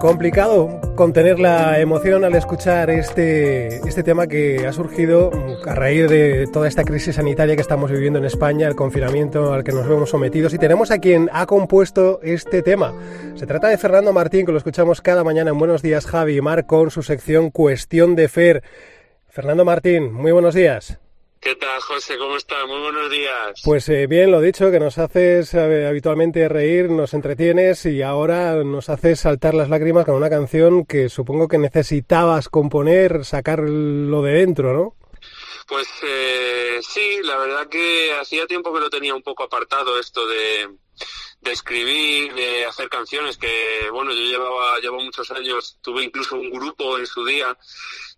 Complicado 0.00 0.83
contener 0.94 1.38
la 1.38 1.80
emoción 1.80 2.24
al 2.24 2.34
escuchar 2.34 2.90
este, 2.90 3.76
este 3.88 4.02
tema 4.02 4.26
que 4.26 4.66
ha 4.66 4.72
surgido 4.72 5.30
a 5.66 5.74
raíz 5.74 6.08
de 6.08 6.46
toda 6.52 6.68
esta 6.68 6.84
crisis 6.84 7.16
sanitaria 7.16 7.56
que 7.56 7.62
estamos 7.62 7.90
viviendo 7.90 8.18
en 8.18 8.24
España, 8.24 8.68
el 8.68 8.76
confinamiento 8.76 9.52
al 9.52 9.64
que 9.64 9.72
nos 9.72 9.88
vemos 9.88 10.10
sometidos. 10.10 10.54
Y 10.54 10.58
tenemos 10.58 10.90
a 10.90 10.98
quien 10.98 11.28
ha 11.32 11.46
compuesto 11.46 12.20
este 12.22 12.62
tema. 12.62 12.92
Se 13.34 13.46
trata 13.46 13.68
de 13.68 13.78
Fernando 13.78 14.12
Martín, 14.12 14.46
que 14.46 14.52
lo 14.52 14.58
escuchamos 14.58 15.00
cada 15.00 15.24
mañana 15.24 15.50
en 15.50 15.58
Buenos 15.58 15.82
Días 15.82 16.06
Javi 16.06 16.36
y 16.36 16.40
Mar 16.40 16.66
con 16.66 16.90
su 16.90 17.02
sección 17.02 17.50
Cuestión 17.50 18.14
de 18.14 18.28
Fer. 18.28 18.62
Fernando 19.28 19.64
Martín, 19.64 20.12
muy 20.12 20.32
buenos 20.32 20.54
días. 20.54 21.03
¿Qué 21.44 21.54
tal, 21.56 21.78
José? 21.82 22.16
¿Cómo 22.16 22.38
estás? 22.38 22.66
Muy 22.66 22.80
buenos 22.80 23.10
días. 23.10 23.60
Pues 23.64 23.86
eh, 23.90 24.06
bien, 24.06 24.30
lo 24.30 24.40
dicho, 24.40 24.70
que 24.70 24.80
nos 24.80 24.96
haces 24.96 25.52
eh, 25.52 25.86
habitualmente 25.86 26.48
reír, 26.48 26.88
nos 26.88 27.12
entretienes 27.12 27.84
y 27.84 28.00
ahora 28.00 28.64
nos 28.64 28.88
haces 28.88 29.20
saltar 29.20 29.52
las 29.52 29.68
lágrimas 29.68 30.06
con 30.06 30.14
una 30.14 30.30
canción 30.30 30.86
que 30.86 31.10
supongo 31.10 31.46
que 31.46 31.58
necesitabas 31.58 32.48
componer, 32.48 33.26
sacarlo 33.26 34.22
de 34.22 34.32
dentro, 34.32 34.72
¿no? 34.72 34.96
Pues 35.68 35.86
eh, 36.02 36.78
sí, 36.80 37.20
la 37.22 37.36
verdad 37.36 37.68
que 37.68 38.14
hacía 38.18 38.46
tiempo 38.46 38.72
que 38.72 38.80
lo 38.80 38.88
tenía 38.88 39.14
un 39.14 39.22
poco 39.22 39.42
apartado 39.42 40.00
esto 40.00 40.26
de, 40.26 40.70
de 41.42 41.52
escribir, 41.52 42.32
de 42.32 42.64
hacer 42.64 42.88
canciones, 42.88 43.36
que 43.36 43.90
bueno, 43.92 44.12
yo 44.12 44.20
llevaba, 44.20 44.78
llevo 44.78 44.98
muchos 45.02 45.30
años, 45.30 45.76
tuve 45.82 46.04
incluso 46.04 46.36
un 46.36 46.50
grupo 46.50 46.98
en 46.98 47.06
su 47.06 47.22
día 47.26 47.54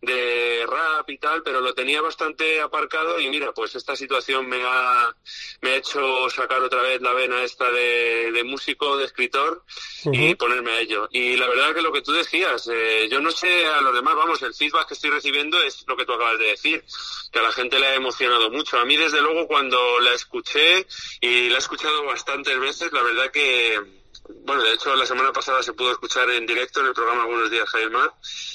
de 0.06 0.64
rap 0.66 1.10
y 1.10 1.18
tal, 1.18 1.42
pero 1.42 1.60
lo 1.60 1.74
tenía 1.74 2.00
bastante 2.00 2.60
aparcado 2.60 3.20
y 3.20 3.28
mira, 3.28 3.52
pues 3.52 3.74
esta 3.74 3.96
situación 3.96 4.48
me 4.48 4.62
ha, 4.64 5.14
me 5.60 5.70
ha 5.70 5.76
hecho 5.76 6.30
sacar 6.30 6.62
otra 6.62 6.80
vez 6.80 7.02
la 7.02 7.12
vena 7.12 7.42
esta 7.42 7.70
de, 7.70 8.30
de 8.32 8.44
músico, 8.44 8.96
de 8.96 9.04
escritor 9.04 9.64
y 10.04 10.34
ponerme 10.36 10.70
a 10.70 10.80
ello. 10.80 11.08
Y 11.10 11.36
la 11.36 11.48
verdad 11.48 11.74
que 11.74 11.82
lo 11.82 11.92
que 11.92 12.02
tú 12.02 12.12
decías, 12.12 12.68
eh, 12.72 13.08
yo 13.10 13.20
no 13.20 13.30
sé 13.30 13.66
a 13.66 13.80
los 13.80 13.94
demás, 13.94 14.14
vamos, 14.14 14.40
el 14.42 14.54
feedback 14.54 14.88
que 14.88 14.94
estoy 14.94 15.10
recibiendo 15.10 15.60
es 15.62 15.84
lo 15.86 15.96
que 15.96 16.06
tú 16.06 16.12
acabas 16.12 16.38
de 16.38 16.46
decir, 16.46 16.84
que 17.32 17.38
a 17.38 17.42
la 17.42 17.52
gente 17.52 17.78
le 17.78 17.88
ha 17.88 17.94
emocionado 17.94 18.50
mucho. 18.50 18.78
A 18.78 18.84
mí 18.84 18.96
desde 18.96 19.20
luego 19.20 19.46
cuando 19.48 20.00
la 20.00 20.12
escuché 20.12 20.86
y 21.20 21.48
la 21.48 21.56
he 21.56 21.58
escuchado 21.58 22.04
bastantes 22.04 22.58
veces, 22.58 22.92
la 22.92 23.02
verdad 23.02 23.30
que 23.32 23.95
bueno, 24.44 24.62
de 24.62 24.72
hecho 24.72 24.94
la 24.94 25.06
semana 25.06 25.32
pasada 25.32 25.62
se 25.62 25.72
pudo 25.72 25.92
escuchar 25.92 26.28
en 26.30 26.46
directo 26.46 26.80
en 26.80 26.86
el 26.86 26.94
programa 26.94 27.26
Buenos 27.26 27.50
Días 27.50 27.68
Jaime 27.70 27.98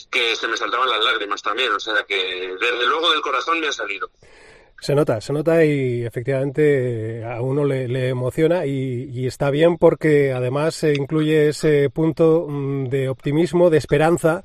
que 0.09 0.35
se 0.35 0.47
me 0.47 0.57
saltaban 0.57 0.89
las 0.89 1.03
lágrimas 1.03 1.41
también, 1.41 1.71
o 1.71 1.79
sea 1.79 2.03
que 2.07 2.15
desde 2.15 2.87
luego 2.87 3.11
del 3.11 3.21
corazón 3.21 3.59
me 3.59 3.67
ha 3.67 3.71
salido. 3.71 4.09
Se 4.81 4.95
nota, 4.95 5.21
se 5.21 5.31
nota 5.31 5.63
y 5.63 6.03
efectivamente 6.03 7.23
a 7.23 7.39
uno 7.41 7.63
le, 7.65 8.09
emociona 8.09 8.65
y, 8.65 9.27
está 9.27 9.51
bien 9.51 9.77
porque 9.77 10.33
además 10.33 10.83
incluye 10.83 11.49
ese 11.49 11.91
punto 11.91 12.47
mm, 12.49 12.85
de 12.85 13.07
optimismo, 13.07 13.69
de 13.69 13.77
esperanza, 13.77 14.41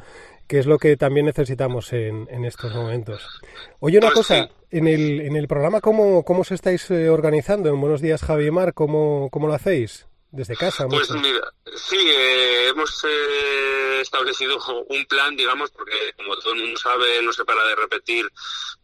que 0.46 0.58
es 0.58 0.66
lo 0.66 0.78
que 0.78 0.98
también 0.98 1.24
necesitamos 1.24 1.90
en, 1.94 2.44
estos 2.44 2.74
momentos. 2.74 3.40
Oye, 3.80 3.96
una 3.96 4.08
pues 4.08 4.26
cosa, 4.26 4.50
en, 4.70 4.86
el, 4.86 5.22
en 5.22 5.36
el 5.36 5.48
programa, 5.48 5.80
¿cómo, 5.80 6.22
¿cómo 6.22 6.42
os 6.42 6.52
estáis 6.52 6.90
eh, 6.90 7.08
organizando? 7.08 7.70
En 7.70 7.80
Buenos 7.80 8.02
Días, 8.02 8.22
Javi 8.22 8.50
Mar, 8.50 8.74
¿cómo, 8.74 9.30
cómo 9.30 9.46
lo 9.46 9.54
hacéis? 9.54 10.06
Desde 10.36 10.56
casa. 10.56 10.86
Pues 10.86 11.10
mira, 11.10 11.52
sí, 11.74 11.98
eh, 11.98 12.68
hemos 12.68 13.04
eh, 13.04 14.00
establecido 14.00 14.58
un 14.88 15.06
plan, 15.06 15.36
digamos, 15.36 15.70
porque 15.70 16.12
como 16.16 16.36
todo 16.36 16.52
el 16.52 16.60
mundo 16.60 16.78
sabe, 16.78 17.22
no 17.22 17.32
se 17.32 17.44
para 17.44 17.64
de 17.64 17.74
repetir 17.74 18.30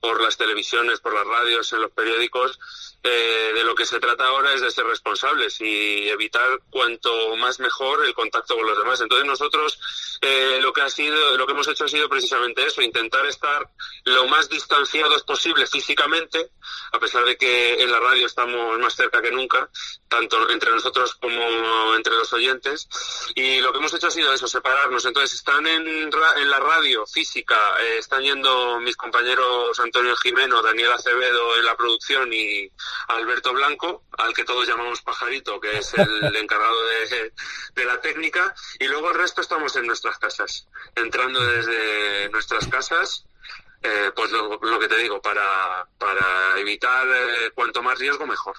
por 0.01 0.21
las 0.21 0.37
televisiones, 0.37 1.01
por 1.01 1.15
las 1.15 1.27
radios, 1.27 1.73
en 1.73 1.83
los 1.83 1.91
periódicos, 1.93 2.59
eh, 3.05 3.53
de 3.55 3.65
lo 3.65 3.75
que 3.75 3.85
se 3.85 3.99
trata 3.99 4.25
ahora 4.25 4.55
es 4.55 4.61
de 4.61 4.71
ser 4.71 4.87
responsables 4.87 5.61
y 5.61 6.09
evitar 6.09 6.61
cuanto 6.71 7.37
más 7.37 7.59
mejor 7.59 8.05
el 8.05 8.15
contacto 8.15 8.55
con 8.55 8.67
los 8.67 8.79
demás. 8.79 9.01
Entonces 9.01 9.27
nosotros 9.27 9.81
eh, 10.21 10.61
lo 10.63 10.73
que 10.73 10.83
ha 10.83 10.89
sido, 10.89 11.37
lo 11.37 11.47
que 11.47 11.53
hemos 11.53 11.67
hecho 11.67 11.85
ha 11.85 11.89
sido 11.89 12.09
precisamente 12.09 12.65
eso, 12.65 12.81
intentar 12.81 13.27
estar 13.27 13.69
lo 14.05 14.27
más 14.29 14.49
distanciados 14.49 15.25
posible 15.25 15.67
físicamente, 15.67 16.51
a 16.93 17.01
pesar 17.01 17.25
de 17.25 17.37
que 17.37 17.83
en 17.83 17.91
la 17.91 17.99
radio 17.99 18.27
estamos 18.27 18.79
más 18.79 18.95
cerca 18.95 19.21
que 19.21 19.33
nunca, 19.33 19.69
tanto 20.09 20.49
entre 20.51 20.71
nosotros 20.71 21.15
como 21.15 21.95
entre 21.97 22.15
los 22.15 22.33
oyentes. 22.33 22.89
Y 23.35 23.61
lo 23.61 23.73
que 23.73 23.79
hemos 23.79 23.95
hecho 23.95 24.07
ha 24.07 24.11
sido 24.13 24.33
eso, 24.33 24.47
separarnos. 24.47 25.05
Entonces 25.07 25.35
están 25.35 25.67
en, 25.67 25.87
en 25.87 26.51
la 26.51 26.61
radio 26.61 27.05
física, 27.07 27.57
eh, 27.81 27.99
están 27.99 28.23
yendo 28.23 28.79
mis 28.79 28.97
compañeros 28.97 29.79
Antonio 29.81 30.15
Jimeno, 30.17 30.63
Daniel 30.63 30.93
Acevedo 30.93 31.57
en 31.57 31.65
la 31.65 31.77
producción 31.77 32.33
y 32.33 32.71
Alberto 33.09 33.53
Blanco, 33.53 34.05
al 34.19 34.35
que 34.35 34.45
todos 34.45 34.67
llamamos 34.67 35.03
Pajarito, 35.03 35.61
que 35.61 35.79
es 35.79 35.95
el 35.95 36.37
encargado 36.37 36.77
de, 37.75 37.85
la 37.85 38.01
técnica, 38.01 38.55
y 38.79 38.87
luego 38.87 39.11
el 39.11 39.19
resto 39.19 39.41
estamos 39.41 39.75
en 39.77 39.87
nuestras 39.87 40.19
casas, 40.19 40.69
entrando 40.95 41.45
desde 41.45 42.29
nuestras 42.31 42.67
casas. 42.69 43.27
Eh, 43.85 44.13
pues 44.15 44.31
lo, 44.31 44.79
que 44.79 44.87
te 44.87 44.97
digo, 44.99 45.21
para, 45.21 45.89
para 45.99 46.57
evitar 46.57 47.05
eh, 47.09 47.51
cuanto 47.53 47.83
más 47.83 47.99
riesgo, 47.99 48.25
mejor. 48.27 48.55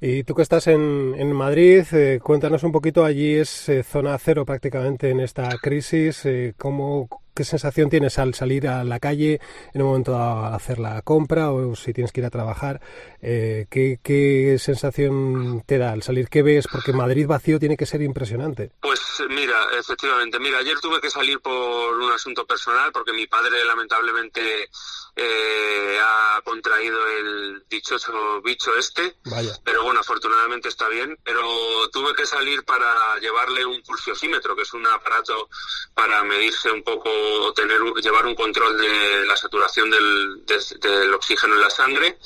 Y 0.00 0.22
tú 0.22 0.36
que 0.36 0.42
estás 0.42 0.68
en, 0.68 1.16
en 1.18 1.32
Madrid, 1.32 1.84
eh, 1.92 2.20
cuéntanos 2.22 2.62
un 2.62 2.70
poquito, 2.70 3.04
allí 3.04 3.34
es 3.34 3.68
zona 3.84 4.16
cero 4.18 4.44
prácticamente 4.44 5.10
en 5.10 5.18
esta 5.18 5.48
crisis, 5.60 6.22
¿cómo, 6.56 7.08
¿qué 7.34 7.44
sensación 7.44 7.90
tienes 7.90 8.18
al 8.18 8.34
salir 8.34 8.68
a 8.68 8.84
la 8.84 9.00
calle 9.00 9.40
en 9.72 9.82
un 9.82 9.88
momento 9.88 10.16
a 10.16 10.54
hacer 10.54 10.78
la 10.78 11.02
compra 11.02 11.50
o 11.50 11.74
si 11.74 11.92
tienes 11.92 12.12
que 12.12 12.20
ir 12.20 12.26
a 12.26 12.30
trabajar? 12.30 12.80
Eh, 13.20 13.66
¿qué, 13.70 13.98
¿Qué 14.02 14.56
sensación 14.58 15.62
te 15.66 15.78
da 15.78 15.92
al 15.92 16.02
salir? 16.02 16.28
¿Qué 16.28 16.42
ves? 16.42 16.66
Porque 16.70 16.92
Madrid 16.92 17.26
vacío 17.26 17.58
tiene 17.58 17.76
que 17.76 17.86
ser 17.86 18.02
impresionante. 18.02 18.70
Pues 18.80 19.00
mira, 19.28 19.56
efectivamente, 19.78 20.38
mira, 20.38 20.58
ayer 20.58 20.78
tuve 20.80 21.00
que 21.00 21.10
salir 21.10 21.40
por 21.40 21.96
un 21.96 22.12
asunto 22.12 22.46
personal 22.46 22.90
porque 22.92 23.12
mi 23.12 23.26
padre 23.26 23.64
lamentablemente 23.64 24.68
eh, 25.16 25.98
ha 26.02 26.40
contraído 26.42 26.98
el 27.08 27.64
dichoso 27.68 28.40
bicho 28.42 28.74
este, 28.76 29.16
Vaya. 29.24 29.52
pero 29.64 29.84
bueno, 29.84 30.00
afortunadamente 30.00 30.68
está 30.68 30.88
bien. 30.88 31.18
Pero 31.22 31.42
tuve 31.90 32.14
que 32.14 32.26
salir 32.26 32.64
para 32.64 33.18
llevarle 33.20 33.64
un 33.64 33.82
pulsiosímetro, 33.82 34.56
que 34.56 34.62
es 34.62 34.72
un 34.74 34.86
aparato 34.86 35.48
para 35.94 36.22
medirse 36.24 36.70
un 36.70 36.82
poco 36.82 37.10
o 37.10 37.52
tener 37.52 37.80
llevar 38.02 38.26
un 38.26 38.34
control 38.34 38.76
de 38.78 39.24
la 39.26 39.36
saturación 39.36 39.90
del, 39.90 40.44
del 40.80 41.14
oxígeno 41.14 41.54
en 41.54 41.60
la 41.60 41.70
sangre. 41.70 42.18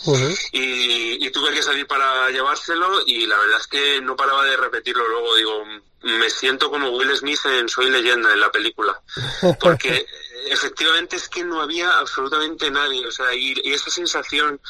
Y, 0.53 1.27
y 1.27 1.31
tuve 1.31 1.53
que 1.53 1.63
salir 1.63 1.87
para 1.87 2.31
llevárselo 2.31 3.03
y 3.07 3.27
la 3.27 3.39
verdad 3.39 3.61
es 3.61 3.67
que 3.67 4.01
no 4.01 4.17
paraba 4.17 4.45
de 4.45 4.57
repetirlo 4.57 5.07
luego. 5.09 5.35
Digo, 5.37 5.65
me 6.03 6.31
siento 6.31 6.71
como 6.71 6.91
Will 6.91 7.17
Smith 7.17 7.41
en 7.47 7.69
Soy 7.69 7.91
leyenda 7.91 8.33
en 8.33 8.41
la 8.41 8.51
película. 8.51 9.01
Porque 9.61 10.07
efectivamente 10.47 11.17
es 11.17 11.29
que 11.29 11.45
no 11.45 11.61
había 11.61 11.99
absolutamente 11.99 12.71
nadie. 12.71 13.07
O 13.07 13.13
sea, 13.13 13.35
y, 13.35 13.55
y 13.65 13.73
esa 13.73 13.91
sensación 13.91 14.61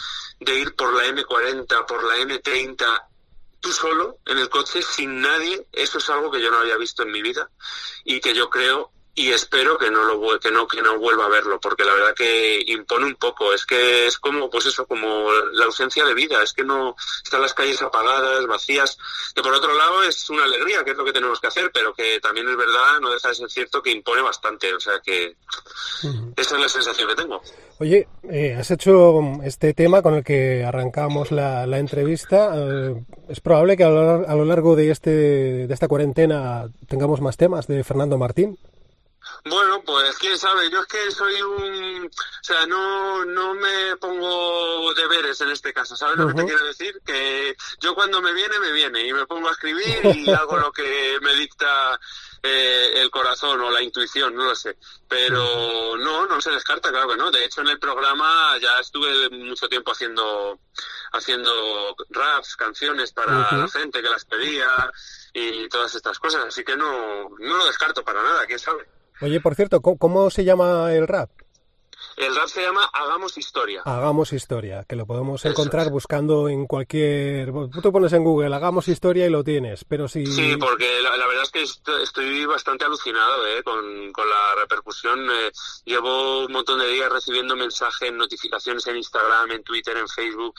de 0.41 0.55
ir 0.55 0.75
por 0.75 0.95
la 0.95 1.05
M40, 1.07 1.87
por 1.87 2.05
la 2.05 2.17
M30, 2.17 3.07
tú 3.61 3.73
solo 3.73 4.19
en 4.27 4.39
el 4.39 4.49
coche 4.49 4.83
sin 4.83 5.21
nadie, 5.21 5.67
eso 5.73 5.99
es 5.99 6.11
algo 6.11 6.31
que 6.31 6.41
yo 6.41 6.51
no 6.51 6.59
había 6.59 6.77
visto 6.77 7.03
en 7.03 7.13
mi 7.13 7.23
vida 7.23 7.51
y 8.05 8.21
que 8.21 8.35
yo 8.35 8.49
creo 8.49 8.93
y 9.19 9.33
espero 9.33 9.77
que 9.77 9.91
no 9.91 10.05
lo 10.05 10.39
que 10.39 10.53
no 10.53 10.69
que 10.69 10.81
no 10.81 10.97
vuelva 10.97 11.27
a 11.27 11.29
verlo 11.29 11.59
porque 11.61 11.85
la 11.85 11.93
verdad 11.93 12.15
que 12.15 12.63
impone 12.69 13.07
un 13.07 13.17
poco. 13.17 13.53
Es 13.53 13.67
que 13.67 14.07
es 14.07 14.17
como 14.17 14.49
pues 14.49 14.67
eso 14.67 14.87
como 14.87 15.29
la 15.55 15.65
ausencia 15.65 16.05
de 16.05 16.15
vida. 16.15 16.41
Es 16.41 16.53
que 16.53 16.63
no 16.63 16.95
están 17.25 17.43
las 17.43 17.53
calles 17.53 17.83
apagadas 17.83 18.47
vacías. 18.47 18.97
Que 19.35 19.43
por 19.43 19.53
otro 19.53 19.77
lado 19.77 20.05
es 20.05 20.31
una 20.31 20.45
alegría 20.45 20.85
que 20.85 20.93
es 20.93 20.97
lo 20.97 21.05
que 21.05 21.13
tenemos 21.13 21.41
que 21.41 21.49
hacer 21.49 21.69
pero 21.75 21.93
que 21.93 22.21
también 22.21 22.49
es 22.49 22.57
verdad 22.57 23.01
no 23.01 23.11
deja 23.11 23.31
de 23.31 23.35
ser 23.35 23.51
cierto 23.51 23.83
que 23.83 23.91
impone 23.91 24.23
bastante. 24.23 24.73
O 24.73 24.79
sea 24.79 25.01
que 25.05 25.35
esa 26.37 26.55
es 26.55 26.63
la 26.63 26.69
sensación 26.69 27.09
que 27.09 27.17
tengo. 27.17 27.43
Oye, 27.81 28.07
eh, 28.31 28.57
has 28.57 28.71
hecho 28.71 29.21
este 29.43 29.75
tema 29.75 30.01
con 30.01 30.15
el 30.15 30.23
que 30.23 30.65
arrancamos 30.65 31.33
la, 31.33 31.67
la 31.67 31.79
entrevista. 31.81 32.53
eh, 32.55 32.95
es 33.29 33.41
probable 33.41 33.77
que 33.77 33.83
a 33.83 33.91
lo, 33.91 34.29
a 34.29 34.35
lo 34.37 34.45
largo 34.45 34.77
de, 34.77 34.93
este, 34.93 35.11
de 35.67 35.75
esta 35.75 35.89
cuarentena 35.89 36.69
tengamos 36.87 37.21
más 37.21 37.37
temas 37.37 37.67
de 37.67 37.83
Fernando 37.83 38.17
Martín. 38.17 38.57
Bueno, 39.45 39.83
pues 39.83 40.17
quién 40.19 40.39
sabe, 40.39 40.71
yo 40.71 40.81
es 40.81 40.87
que 40.87 41.11
soy 41.11 41.41
un... 41.43 42.07
O 42.07 42.45
sea, 42.45 42.67
no, 42.67 43.25
no 43.25 43.55
me 43.55 43.97
pongo 43.97 44.93
deberes 44.95 45.41
en 45.41 45.51
este 45.51 45.73
caso, 45.73 45.97
¿sabes 45.97 46.17
lo 46.17 46.29
que 46.29 46.35
te 46.35 46.45
quiero 46.45 46.65
decir? 46.67 47.01
Que 47.05 47.57
yo 47.81 47.95
cuando 47.95 48.21
me 48.21 48.33
viene, 48.33 48.59
me 48.59 48.73
viene 48.73 49.07
y 49.07 49.13
me 49.13 49.27
pongo 49.27 49.49
a 49.49 49.53
escribir 49.53 50.01
y 50.17 50.31
hago 50.31 50.57
lo 50.57 50.73
que 50.73 51.19
me 51.21 51.35
dicta 51.35 51.99
eh, 52.43 52.93
el 52.97 53.11
corazón 53.11 53.61
o 53.61 53.71
la 53.71 53.83
intuición, 53.83 54.35
no 54.35 54.45
lo 54.45 54.55
sé. 54.55 54.77
Pero 55.09 55.97
no, 55.97 56.27
no 56.27 56.41
se 56.41 56.51
descarta, 56.51 56.91
claro 56.91 57.09
que 57.09 57.17
no. 57.17 57.31
De 57.31 57.45
hecho, 57.45 57.61
en 57.61 57.69
el 57.69 57.79
programa 57.79 58.57
ya 58.61 58.79
estuve 58.81 59.31
mucho 59.31 59.69
tiempo 59.69 59.93
haciendo, 59.93 60.61
haciendo 61.13 61.97
raps, 62.11 62.57
canciones 62.57 63.13
para 63.13 63.53
la 63.53 63.69
gente 63.69 64.03
que 64.03 64.11
las 64.11 64.25
pedía 64.25 64.93
y 65.33 65.69
todas 65.69 65.95
estas 65.95 66.19
cosas, 66.19 66.47
así 66.47 66.65
que 66.65 66.77
no, 66.77 67.29
no 67.39 67.57
lo 67.57 67.67
descarto 67.67 68.05
para 68.05 68.23
nada, 68.23 68.47
quién 68.47 68.59
sabe. 68.59 68.87
Oye, 69.21 69.41
por 69.41 69.55
cierto, 69.55 69.81
¿cómo, 69.83 69.99
cómo 69.99 70.31
se 70.31 70.45
llama 70.45 70.93
el 70.93 71.09
rap? 71.09 71.31
El 72.19 72.35
rap 72.35 72.49
se 72.49 72.63
llama 72.63 72.85
Hagamos 72.93 73.39
Historia. 73.39 73.83
Hagamos 73.85 74.33
historia, 74.33 74.85
que 74.89 74.97
lo 74.97 75.07
podemos 75.07 75.45
encontrar 75.45 75.89
buscando 75.91 76.49
en 76.49 76.67
cualquier... 76.67 77.53
Tú 77.83 77.93
pones 77.93 78.13
en 78.13 78.25
Google, 78.25 78.55
hagamos 78.55 78.89
historia 78.89 79.27
y 79.27 79.31
lo 79.31 79.45
tienes, 79.45 79.85
pero 79.85 80.09
si... 80.09 80.27
Sí, 80.27 80.57
porque 80.59 81.01
la, 81.01 81.17
la 81.17 81.27
verdad 81.27 81.45
es 81.45 81.51
que 81.51 81.63
est- 81.63 81.89
estoy 82.03 82.45
bastante 82.47 82.85
alucinado 82.85 83.47
¿eh? 83.47 83.63
con, 83.63 84.13
con 84.13 84.29
la 84.29 84.55
repercusión. 84.61 85.29
eh, 85.31 85.53
llevo 85.85 86.45
un 86.47 86.53
montón 86.53 86.81
de 86.81 86.89
días 86.89 87.11
recibiendo 87.11 87.55
mensajes, 87.55 88.13
notificaciones 88.13 88.87
en 88.89 88.97
Instagram, 88.97 89.53
en 89.53 89.63
Twitter, 89.63 89.97
en 89.97 90.09
Facebook. 90.09 90.55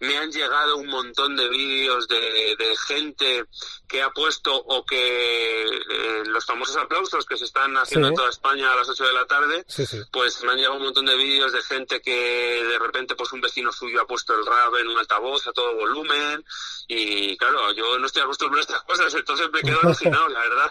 Me 0.00 0.16
han 0.18 0.32
llegado 0.32 0.76
un 0.78 0.88
montón 0.88 1.36
de 1.36 1.48
vídeos 1.48 2.08
de, 2.08 2.20
de 2.58 2.76
gente 2.86 3.44
que 3.86 4.02
ha 4.02 4.10
puesto 4.10 4.52
o 4.56 4.84
que 4.84 5.64
eh, 5.64 6.22
los 6.26 6.44
famosos 6.44 6.76
aplausos 6.76 7.24
que 7.24 7.36
se 7.36 7.44
están 7.44 7.76
haciendo 7.76 8.08
Sí. 8.08 8.12
en 8.12 8.16
toda 8.16 8.30
España 8.30 8.72
a 8.72 8.76
las 8.76 8.88
8 8.88 9.04
de 9.04 9.12
la 9.12 9.26
tarde, 9.26 9.64
Sí, 9.68 9.86
sí. 9.86 10.00
pues 10.12 10.42
me 10.42 10.50
han 10.52 10.56
llegado 10.56 10.74
un 10.76 10.82
montón 10.82 11.03
de 11.04 11.16
vídeos 11.16 11.52
de 11.52 11.62
gente 11.62 12.00
que 12.00 12.62
de 12.64 12.78
repente 12.78 13.14
pues 13.14 13.32
un 13.32 13.40
vecino 13.40 13.72
suyo 13.72 14.02
ha 14.02 14.06
puesto 14.06 14.34
el 14.34 14.44
rap 14.46 14.74
en 14.80 14.88
un 14.88 14.98
altavoz 14.98 15.46
a 15.46 15.52
todo 15.52 15.74
volumen 15.76 16.44
y 16.88 17.36
claro, 17.36 17.72
yo 17.72 17.98
no 17.98 18.06
estoy 18.06 18.22
acostumbrado 18.22 18.60
a 18.60 18.62
estas 18.62 18.82
cosas, 18.82 19.14
entonces 19.14 19.48
me 19.52 19.60
quedo 19.62 19.78
alucinado, 19.82 20.28
la 20.28 20.40
verdad. 20.40 20.70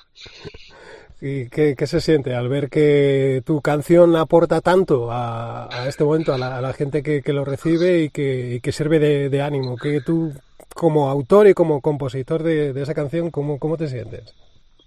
¿Y 1.26 1.48
qué, 1.50 1.76
qué 1.78 1.88
se 1.88 2.02
siente 2.02 2.36
al 2.36 2.50
ver 2.50 2.70
que 2.70 3.42
tu 3.46 3.62
canción 3.62 4.16
aporta 4.18 4.60
tanto 4.60 5.10
a, 5.10 5.70
a 5.74 5.88
este 5.88 6.04
momento, 6.04 6.34
a 6.34 6.38
la, 6.38 6.58
a 6.58 6.62
la 6.62 6.74
gente 6.74 7.02
que, 7.02 7.22
que 7.22 7.32
lo 7.32 7.46
recibe 7.46 8.02
y 8.02 8.10
que, 8.10 8.56
y 8.56 8.60
que 8.60 8.74
sirve 8.74 9.00
de, 9.00 9.30
de 9.30 9.42
ánimo? 9.42 9.78
Que 9.78 10.02
tú, 10.02 10.34
como 10.76 11.10
autor 11.10 11.48
y 11.48 11.54
como 11.54 11.80
compositor 11.80 12.44
de, 12.44 12.74
de 12.74 12.82
esa 12.82 12.94
canción, 12.94 13.32
¿cómo, 13.32 13.58
¿cómo 13.58 13.78
te 13.78 13.88
sientes? 13.88 14.34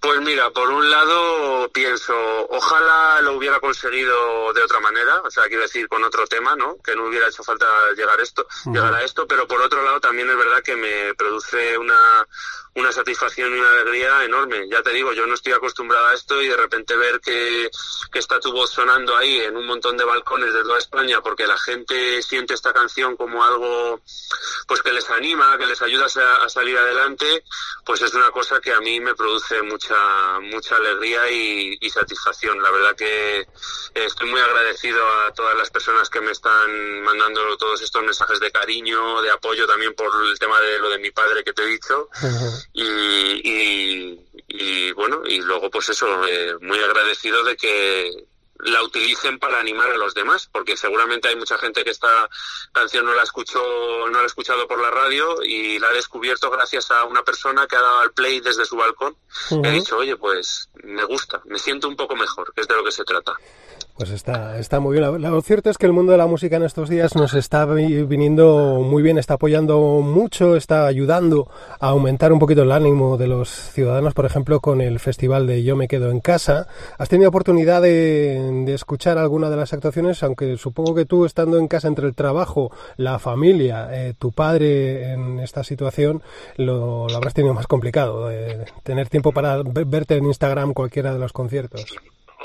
Pues 0.01 0.21
mira, 0.21 0.51
por 0.51 0.71
un 0.71 0.89
lado 0.91 1.71
pienso, 1.73 2.15
ojalá 2.51 3.21
lo 3.23 3.33
hubiera 3.33 3.59
conseguido 3.61 4.53
de 4.53 4.63
otra 4.63 4.79
manera, 4.81 5.23
o 5.25 5.31
sea, 5.31 5.45
quiero 5.45 5.63
decir, 5.63 5.89
con 5.89 6.05
otro 6.05 6.27
tema, 6.27 6.55
¿no? 6.55 6.77
Que 6.83 6.95
no 6.95 7.07
hubiera 7.07 7.29
hecho 7.29 7.43
falta 7.43 7.67
llegar 7.97 8.21
esto, 8.21 8.47
llegar 8.67 8.95
a 8.95 9.03
esto, 9.03 9.27
pero 9.27 9.49
por 9.49 9.61
otro 9.63 9.83
lado 9.83 10.01
también 10.01 10.29
es 10.31 10.37
verdad 10.37 10.63
que 10.63 10.77
me 10.77 11.15
produce 11.15 11.79
una, 11.79 12.27
una 12.77 12.93
satisfacción 12.93 13.55
y 13.55 13.59
una 13.59 13.71
alegría 13.71 14.25
enorme. 14.25 14.69
Ya 14.71 14.83
te 14.83 14.91
digo, 14.91 15.13
yo 15.13 15.27
no 15.27 15.35
estoy 15.35 15.55
acostumbrado 15.55 16.07
a 16.07 16.15
esto 16.15 16.41
y 16.43 16.49
de 16.49 16.57
repente 16.57 16.95
ver 16.95 17.21
que, 17.21 17.71
que 18.13 18.19
está 18.19 18.39
tu 18.39 18.53
voz 18.53 18.71
sonando 18.71 19.17
ahí 19.17 19.41
en 19.41 19.57
un 19.57 19.67
montón 19.67 19.97
de 19.97 20.05
balcones 20.05 20.53
de 20.53 20.63
toda 20.63 20.79
España 20.79 21.23
porque 21.23 21.47
la 21.47 21.59
gente 21.59 22.23
siente 22.23 22.53
esta 22.53 22.75
canción 22.75 23.17
como 23.17 23.43
algo 23.43 24.01
pues 24.69 24.83
que 24.83 24.93
les 24.93 25.09
anima, 25.11 25.57
que 25.57 25.67
les 25.67 25.81
ayuda 25.81 26.05
a, 26.05 26.45
a 26.45 26.49
salir 26.51 26.77
adelante, 26.77 27.45
pues 27.85 28.03
es 28.03 28.13
una 28.13 28.31
cosa 28.31 28.61
que 28.61 28.73
a 28.73 28.81
mí 28.81 29.01
me 29.01 29.15
produce 29.15 29.63
mucha 29.63 30.39
mucha 30.41 30.77
alegría 30.77 31.31
y, 31.31 31.79
y 31.81 31.91
satisfacción. 31.91 32.63
La 32.63 32.71
verdad 32.71 32.95
que 32.95 33.39
eh, 33.39 33.47
estoy 33.95 34.29
muy 34.29 34.41
agradecido 34.41 35.03
a 35.23 35.33
todas 35.33 35.57
las 35.57 35.71
personas 35.71 36.11
que 36.11 36.21
me 36.21 36.33
están 36.33 37.01
mandando 37.03 37.57
todos 37.57 37.81
estos 37.81 38.03
mensajes 38.03 38.39
de 38.39 38.53
cariño, 38.53 39.23
de 39.23 39.31
apoyo 39.31 39.67
también 39.67 39.95
por 39.95 40.11
el 40.27 40.39
tema 40.39 40.61
de 40.61 40.79
lo 40.79 40.91
de 40.91 40.99
mi 40.99 41.11
padre 41.11 41.43
que 41.43 41.55
te 41.55 41.63
he 41.63 41.67
dicho 41.67 42.11
y, 42.73 42.83
y, 42.85 44.21
y, 44.49 44.93
bueno 44.93 45.23
y 45.27 45.41
luego 45.41 45.71
pues 45.71 45.89
eso 45.89 46.27
eh, 46.27 46.55
muy 46.61 46.79
agradecido 46.79 47.43
de 47.45 47.57
que 47.57 48.27
la 48.61 48.83
utilicen 48.83 49.39
para 49.39 49.61
animar 49.61 49.91
a 49.91 49.99
los 49.99 50.15
demás 50.15 50.49
porque 50.51 50.77
seguramente 50.77 51.29
hay 51.29 51.37
mucha 51.37 51.59
gente 51.59 51.85
que 51.85 51.91
esta 51.91 52.29
canción 52.73 53.05
no 53.05 53.15
la 53.15 53.23
escuchó 53.23 53.61
no 54.09 54.19
la 54.19 54.23
ha 54.23 54.27
escuchado 54.27 54.67
por 54.67 54.81
la 54.81 54.91
radio 54.91 55.43
y 55.43 55.79
la 55.79 55.89
ha 55.89 55.93
descubierto 55.93 56.51
gracias 56.51 56.91
a 56.91 57.05
una 57.05 57.23
persona 57.23 57.67
que 57.67 57.77
ha 57.77 57.83
dado 57.83 57.99
al 58.01 58.13
play 58.13 58.41
desde 58.41 58.65
su 58.65 58.77
balcón 58.77 59.17
y 59.51 59.55
ha 59.55 59.59
Ujú. 59.59 59.71
dicho 59.71 59.97
oye 59.99 60.17
pues 60.17 60.71
me 60.83 61.05
gusta 61.05 61.43
me 61.45 61.59
siento 61.59 61.87
un 61.87 61.97
poco 61.97 62.17
mejor 62.17 62.53
que 62.55 62.63
es 62.63 62.69
de 62.69 62.77
lo 62.77 62.85
que 62.85 62.93
se 62.93 63.05
trata 63.05 63.37
Pues 63.97 64.11
está, 64.11 64.59
está 64.59 64.79
muy 64.79 64.99
bien. 64.99 65.23
Lo 65.23 65.41
cierto 65.41 65.71
es 65.71 65.79
que 65.79 65.87
el 65.87 65.95
mundo 65.95 66.13
de 66.13 66.19
la 66.19 66.27
música 66.27 66.57
en 66.57 66.65
estos 66.65 66.91
días 66.91 67.17
nos 67.17 67.33
está 67.33 67.65
vi- 67.65 68.03
viniendo 68.03 68.83
muy 68.85 69.03
bien, 69.03 69.17
está 69.17 69.35
apoyando 69.35 69.79
mucho, 70.03 70.55
está 70.55 70.87
ayudando 70.87 71.49
a 71.81 71.89
aumentar 71.89 72.31
un 72.31 72.39
poquito 72.39 72.61
el 72.63 72.73
ánimo 72.73 73.17
de 73.17 73.27
los 73.27 73.49
ciudadanos, 73.49 74.13
por 74.13 74.27
ejemplo, 74.27 74.61
con 74.61 74.83
el 74.83 75.01
festival 75.01 75.47
de 75.47 75.63
Yo 75.63 75.77
me 75.77 75.89
quedo 75.89 76.11
en 76.11 76.21
casa. 76.21 76.67
¿Has 76.99 77.09
tenido 77.09 77.31
oportunidad 77.31 77.81
de, 77.81 78.65
de 78.67 78.75
escuchar 78.75 79.17
alguna 79.17 79.49
de 79.49 79.57
las 79.57 79.73
actuaciones? 79.73 80.23
Aunque 80.23 80.59
supongo 80.59 80.95
que 80.95 81.07
tú, 81.07 81.25
estando 81.25 81.57
en 81.57 81.67
casa 81.67 81.89
entre 81.89 82.07
el 82.07 82.15
trabajo, 82.15 82.71
la 82.99 83.19
familia, 83.19 83.89
eh, 83.93 84.13
tu 84.19 84.31
padre 84.31 85.13
en 85.15 85.41
esta 85.41 85.65
situación, 85.65 86.23
lo, 86.59 87.07
habrás 87.17 87.33
tenido 87.33 87.55
más 87.55 87.67
complicado, 87.67 88.31
eh, 88.31 88.67
tener 88.83 89.09
tiempo 89.09 89.33
para 89.33 89.63
ve- 89.63 89.85
verte 89.87 90.17
en 90.19 90.27
Instagram 90.27 90.75
cualquiera 90.75 91.15
de 91.15 91.19
los 91.19 91.33
conciertos. 91.33 91.87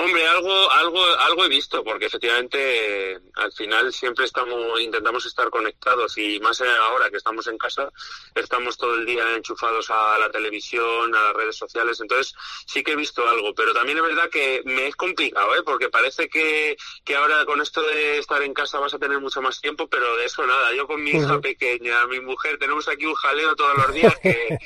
Hombre, 0.03 0.27
algo, 0.27 0.71
algo, 0.71 0.99
algo 1.19 1.45
he 1.45 1.49
visto, 1.49 1.83
porque 1.83 2.07
efectivamente 2.07 3.11
eh, 3.11 3.19
al 3.35 3.51
final 3.51 3.93
siempre 3.93 4.25
estamos, 4.25 4.81
intentamos 4.81 5.27
estar 5.27 5.47
conectados 5.51 6.17
y 6.17 6.39
más 6.39 6.59
ahora 6.61 7.11
que 7.11 7.17
estamos 7.17 7.45
en 7.45 7.59
casa, 7.59 7.87
estamos 8.33 8.77
todo 8.77 8.95
el 8.95 9.05
día 9.05 9.35
enchufados 9.35 9.91
a 9.91 10.17
la 10.17 10.31
televisión, 10.31 11.13
a 11.13 11.25
las 11.25 11.33
redes 11.35 11.55
sociales, 11.55 12.01
entonces 12.01 12.33
sí 12.65 12.83
que 12.83 12.93
he 12.93 12.95
visto 12.95 13.27
algo, 13.29 13.53
pero 13.53 13.73
también 13.73 13.99
es 13.99 14.03
verdad 14.03 14.27
que 14.31 14.63
me 14.65 14.87
es 14.87 14.95
complicado, 14.95 15.55
¿eh? 15.55 15.61
porque 15.63 15.89
parece 15.89 16.27
que, 16.27 16.75
que 17.03 17.15
ahora 17.15 17.45
con 17.45 17.61
esto 17.61 17.83
de 17.83 18.17
estar 18.17 18.41
en 18.41 18.55
casa 18.55 18.79
vas 18.79 18.95
a 18.95 18.99
tener 18.99 19.19
mucho 19.19 19.39
más 19.43 19.61
tiempo, 19.61 19.87
pero 19.87 20.15
de 20.15 20.25
eso 20.25 20.43
nada, 20.47 20.73
yo 20.75 20.87
con 20.87 21.03
mi 21.03 21.11
hija 21.11 21.39
pequeña, 21.39 22.07
mi 22.07 22.21
mujer, 22.21 22.57
tenemos 22.57 22.87
aquí 22.87 23.05
un 23.05 23.13
jaleo 23.13 23.55
todos 23.55 23.77
los 23.77 23.93
días 23.93 24.17
que, 24.17 24.57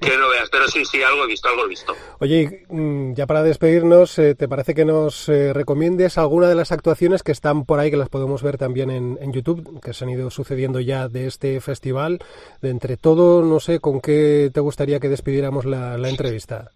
que 0.00 0.16
no 0.16 0.30
veas, 0.30 0.48
pero 0.48 0.66
sí, 0.66 0.86
sí, 0.86 1.02
algo 1.02 1.24
he 1.24 1.26
visto, 1.26 1.46
algo 1.48 1.66
he 1.66 1.68
visto. 1.68 1.94
Oye, 2.20 2.64
mm, 2.70 3.12
ya 3.12 3.26
para 3.26 3.42
despedirnos, 3.42 4.18
eh, 4.18 4.34
¿te 4.34 4.48
parece 4.48 4.77
que 4.78 4.84
nos 4.84 5.28
eh, 5.28 5.52
recomiendes 5.52 6.18
alguna 6.18 6.46
de 6.46 6.54
las 6.54 6.70
actuaciones 6.70 7.24
que 7.24 7.32
están 7.32 7.64
por 7.64 7.80
ahí, 7.80 7.90
que 7.90 7.96
las 7.96 8.08
podemos 8.08 8.44
ver 8.44 8.58
también 8.58 8.90
en, 8.90 9.18
en, 9.20 9.32
YouTube, 9.32 9.80
que 9.82 9.92
se 9.92 10.04
han 10.04 10.10
ido 10.10 10.30
sucediendo 10.30 10.78
ya 10.78 11.08
de 11.08 11.26
este 11.26 11.60
festival? 11.60 12.20
De 12.62 12.70
entre 12.70 12.96
todo, 12.96 13.42
no 13.42 13.58
sé, 13.58 13.80
¿con 13.80 14.00
qué 14.00 14.52
te 14.54 14.60
gustaría 14.60 15.00
que 15.00 15.08
despidiéramos 15.08 15.64
la, 15.64 15.98
la 15.98 16.08
entrevista? 16.08 16.70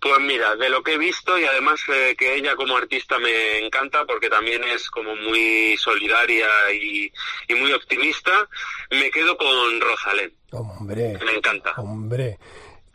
Pues 0.00 0.18
mira, 0.20 0.56
de 0.56 0.70
lo 0.70 0.82
que 0.82 0.94
he 0.94 0.98
visto 0.98 1.38
y 1.38 1.44
además 1.44 1.78
eh, 1.90 2.14
que 2.16 2.36
ella 2.36 2.56
como 2.56 2.74
artista 2.74 3.18
me 3.18 3.58
encanta 3.58 4.06
porque 4.06 4.30
también 4.30 4.64
es 4.64 4.88
como 4.88 5.14
muy 5.14 5.76
solidaria 5.76 6.48
y, 6.72 7.12
y 7.48 7.54
muy 7.54 7.70
optimista, 7.74 8.48
me 8.92 9.10
quedo 9.10 9.36
con 9.36 9.78
Rosalén. 9.78 10.32
Hombre. 10.52 11.18
Me 11.22 11.32
encanta. 11.32 11.74
Hombre 11.76 12.38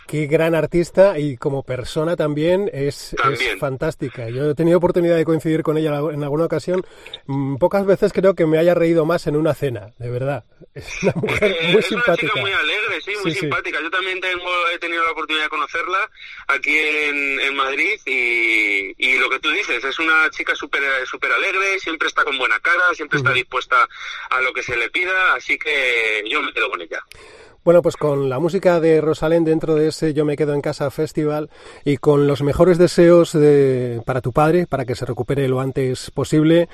qué 0.07 0.25
gran 0.27 0.55
artista 0.55 1.19
y 1.19 1.37
como 1.37 1.63
persona 1.63 2.15
también 2.15 2.69
es, 2.73 3.15
También. 3.21 3.53
es 3.55 3.59
fantástica. 3.59 4.29
Yo 4.29 4.49
he 4.51 4.55
tenido 4.55 4.77
oportunidad 4.77 5.15
de 5.17 5.25
coincidir 5.25 5.61
con 5.63 5.77
ella 5.77 5.99
en 6.11 6.23
alguna 6.23 6.45
ocasión. 6.45 6.85
Mm, 7.25 7.57
Pocas 7.57 7.85
veces 7.85 8.13
creo 8.13 8.33
que 8.33 8.45
me 8.45 8.57
haya 8.57 8.73
reído 8.73 9.05
más 9.05 9.27
en 9.27 9.35
una 9.35 9.53
cena, 9.53 9.93
de 9.99 10.09
verdad. 10.09 10.45
Es 10.73 11.03
una 11.03 11.13
mujer 11.15 11.51
Eh, 11.59 11.67
muy 11.71 11.79
es 11.79 11.91
una 11.91 12.01
simpática. 12.03 12.27
chica 12.27 12.39
muy 12.41 12.51
alegre, 12.51 13.01
sí, 13.01 13.11
muy 13.21 13.31
Sí, 13.31 13.33
sí. 13.33 13.39
simpática. 13.41 13.81
Yo 13.81 13.89
también 13.91 14.19
tengo, 14.21 14.49
he 14.73 14.79
tenido 14.79 15.03
la 15.03 15.11
oportunidad 15.11 15.43
de 15.43 15.49
conocerla 15.49 16.09
aquí 16.47 16.77
en, 16.77 17.39
en 17.41 17.55
Madrid 17.55 17.99
y, 18.05 18.93
y 18.97 19.17
lo 19.17 19.29
que 19.29 19.39
tú 19.39 19.49
dices, 19.51 19.83
es 19.83 19.99
una 19.99 20.29
chica 20.31 20.55
súper 20.55 20.81
súper 21.05 21.31
alegre, 21.31 21.79
siempre 21.79 22.07
está 22.07 22.23
con 22.23 22.37
buena 22.37 22.59
cara, 22.59 22.93
siempre 22.93 23.17
está 23.17 23.33
dispuesta 23.33 23.87
a 24.29 24.41
lo 24.41 24.53
que 24.53 24.63
se 24.63 24.77
le 24.77 24.89
pida, 24.89 25.33
así 25.35 25.57
que 25.57 26.23
yo 26.29 26.41
me 26.41 26.53
quedo 26.53 26.69
con 26.69 26.81
ella. 26.81 27.03
Bueno, 27.67 27.81
pues 27.81 27.97
con 27.97 28.29
la 28.29 28.39
música 28.39 28.79
de 28.79 29.01
Rosalén 29.01 29.43
dentro 29.43 29.75
de 29.75 29.89
ese 29.89 30.13
Yo 30.13 30.23
me 30.23 30.37
quedo 30.37 30.53
en 30.53 30.61
casa 30.61 30.89
festival 30.89 31.49
y 31.83 31.97
con 31.97 32.25
los 32.25 32.41
mejores 32.41 32.77
deseos 32.77 33.33
de- 33.33 34.01
para 34.05 34.21
tu 34.21 34.31
padre, 34.31 34.67
para 34.67 34.85
que 34.85 34.95
se 34.95 35.05
recupere 35.05 35.49
lo 35.49 35.59
antes 35.59 36.09
posible, 36.11 36.69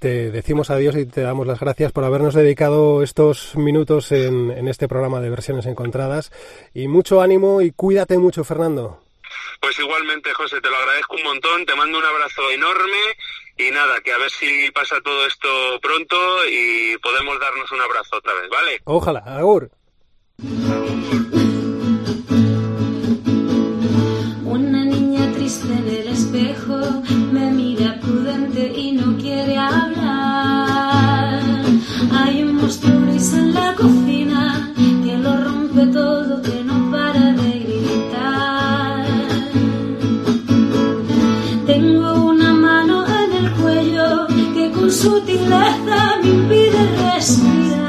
te 0.00 0.30
decimos 0.30 0.70
adiós 0.70 0.96
y 0.96 1.04
te 1.04 1.20
damos 1.20 1.46
las 1.46 1.60
gracias 1.60 1.92
por 1.92 2.04
habernos 2.04 2.32
dedicado 2.32 3.02
estos 3.02 3.56
minutos 3.56 4.10
en, 4.10 4.50
en 4.50 4.68
este 4.68 4.88
programa 4.88 5.20
de 5.20 5.28
versiones 5.28 5.66
encontradas. 5.66 6.32
Y 6.72 6.88
mucho 6.88 7.20
ánimo 7.20 7.60
y 7.60 7.70
cuídate 7.72 8.16
mucho, 8.16 8.42
Fernando. 8.42 9.02
Pues 9.60 9.78
igualmente, 9.78 10.32
José, 10.32 10.62
te 10.62 10.70
lo 10.70 10.76
agradezco 10.76 11.16
un 11.16 11.24
montón, 11.24 11.66
te 11.66 11.74
mando 11.74 11.98
un 11.98 12.04
abrazo 12.06 12.50
enorme 12.50 12.96
y 13.58 13.70
nada, 13.70 14.00
que 14.02 14.12
a 14.12 14.18
ver 14.18 14.30
si 14.30 14.70
pasa 14.70 14.96
todo 15.04 15.26
esto 15.26 15.48
pronto 15.82 16.16
y 16.50 16.96
podemos 17.02 17.38
darnos 17.38 17.70
un 17.70 17.82
abrazo 17.82 18.16
otra 18.16 18.32
vez, 18.32 18.48
¿vale? 18.48 18.80
Ojalá, 18.84 19.18
Agur. 19.26 19.70
Una 20.40 20.54
niña 24.84 25.32
triste 25.32 25.66
en 25.66 25.88
el 25.88 26.06
espejo 26.06 26.78
me 27.32 27.50
mira 27.50 27.98
prudente 27.98 28.72
y 28.72 28.92
no 28.92 29.18
quiere 29.18 29.56
hablar. 29.56 31.40
Hay 32.12 32.44
un 32.44 32.54
monstruo 32.54 33.00
gris 33.00 33.34
en 33.34 33.52
la 33.52 33.74
cocina 33.74 34.72
que 34.76 35.18
lo 35.18 35.42
rompe 35.42 35.86
todo, 35.86 36.40
que 36.40 36.62
no 36.62 36.88
para 36.92 37.32
de 37.32 37.58
gritar. 37.58 39.06
Tengo 41.66 42.26
una 42.26 42.52
mano 42.52 43.04
en 43.08 43.32
el 43.44 43.50
cuello 43.54 44.28
que 44.54 44.70
con 44.70 44.92
sutileza 44.92 46.20
me 46.22 46.28
impide 46.28 46.78
respirar. 47.12 47.87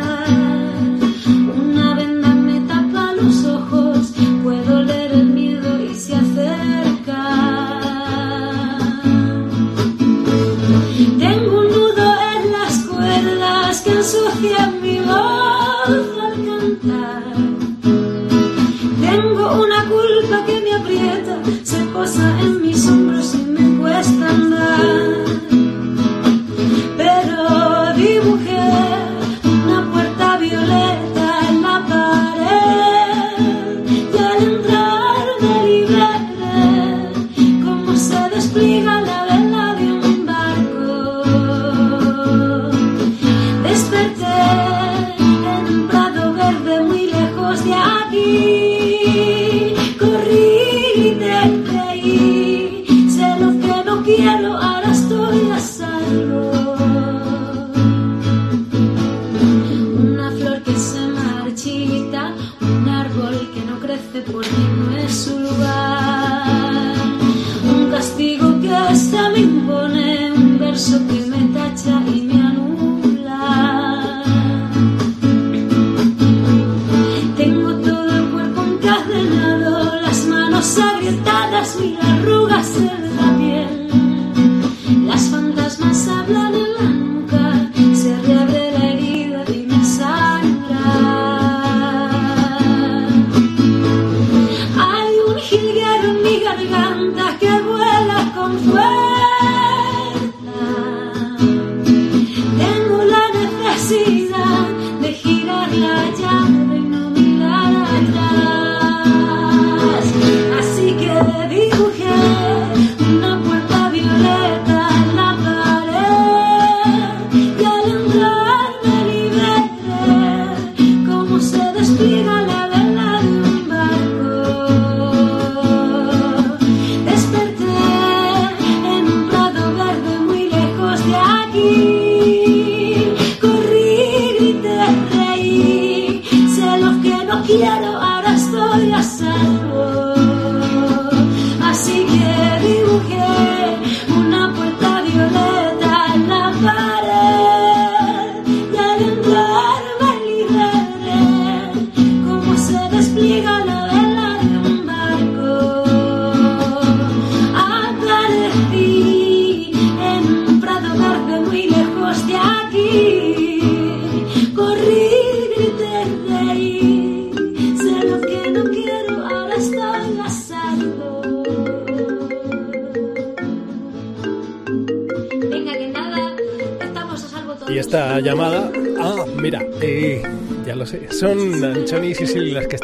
Ensucian 14.09 14.81
mi 14.81 14.99
voz 14.99 16.07
al 16.25 16.33
cantar. 16.45 17.23
Tengo 19.01 19.63
una 19.63 19.85
culpa 19.85 20.45
que 20.47 20.61
me 20.61 20.73
aprieta, 20.73 21.39
se 21.63 21.77
posa 21.93 22.39
en 22.41 22.58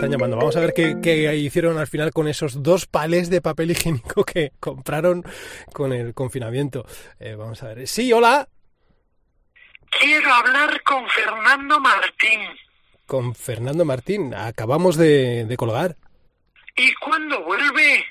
están 0.05 0.19
llamando. 0.19 0.37
Vamos 0.37 0.55
a 0.55 0.59
ver 0.59 0.73
qué, 0.73 0.97
qué 1.01 1.35
hicieron 1.35 1.77
al 1.77 1.87
final 1.87 2.11
con 2.11 2.27
esos 2.27 2.61
dos 2.61 2.85
palés 2.85 3.29
de 3.29 3.41
papel 3.41 3.71
higiénico 3.71 4.23
que 4.23 4.51
compraron 4.59 5.23
con 5.73 5.93
el 5.93 6.13
confinamiento. 6.13 6.85
Eh, 7.19 7.35
vamos 7.35 7.61
a 7.63 7.73
ver. 7.73 7.87
Sí, 7.87 8.11
hola. 8.13 8.47
Quiero 9.99 10.33
hablar 10.33 10.81
con 10.83 11.07
Fernando 11.09 11.79
Martín. 11.79 12.41
Con 13.05 13.35
Fernando 13.35 13.85
Martín. 13.85 14.33
Acabamos 14.33 14.97
de, 14.97 15.45
de 15.45 15.57
colgar. 15.57 15.95
¿Y 16.75 16.93
cuándo 16.95 17.43
vuelve? 17.43 18.05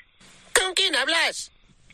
¿Con 0.53 0.73
quién 0.73 0.95
hablas? 0.95 1.51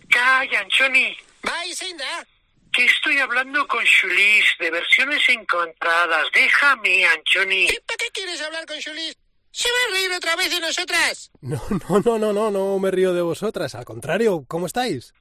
Calla, 0.10 0.62
Anchoni. 0.62 1.16
Vai, 1.44 1.74
Senda. 1.74 2.26
Que 2.72 2.86
estoy 2.86 3.18
hablando 3.18 3.68
con 3.68 3.84
Chulis 3.84 4.46
de 4.60 4.72
versiones 4.72 5.28
encontradas. 5.28 6.28
Déjame, 6.34 7.06
Anchoni. 7.06 7.66
¿Y 7.66 7.80
para 7.86 7.98
qué 7.98 8.10
quieres 8.14 8.42
hablar 8.42 8.66
con 8.66 8.80
Chulis? 8.80 9.18
¿Se 9.52 9.70
va 9.70 9.76
a 9.90 9.94
reír 9.94 10.12
otra 10.14 10.36
vez 10.36 10.50
de 10.50 10.60
nosotras? 10.60 11.32
No, 11.42 11.62
no, 11.90 12.00
no, 12.00 12.18
no, 12.18 12.34
no, 12.34 12.52
no 12.52 12.80
me 12.80 12.92
río 12.92 13.14
de 13.14 13.22
vosotras. 13.22 13.76
Al 13.76 13.86
contrario, 13.86 14.46
¿cómo 14.48 14.66
estáis? 14.66 15.14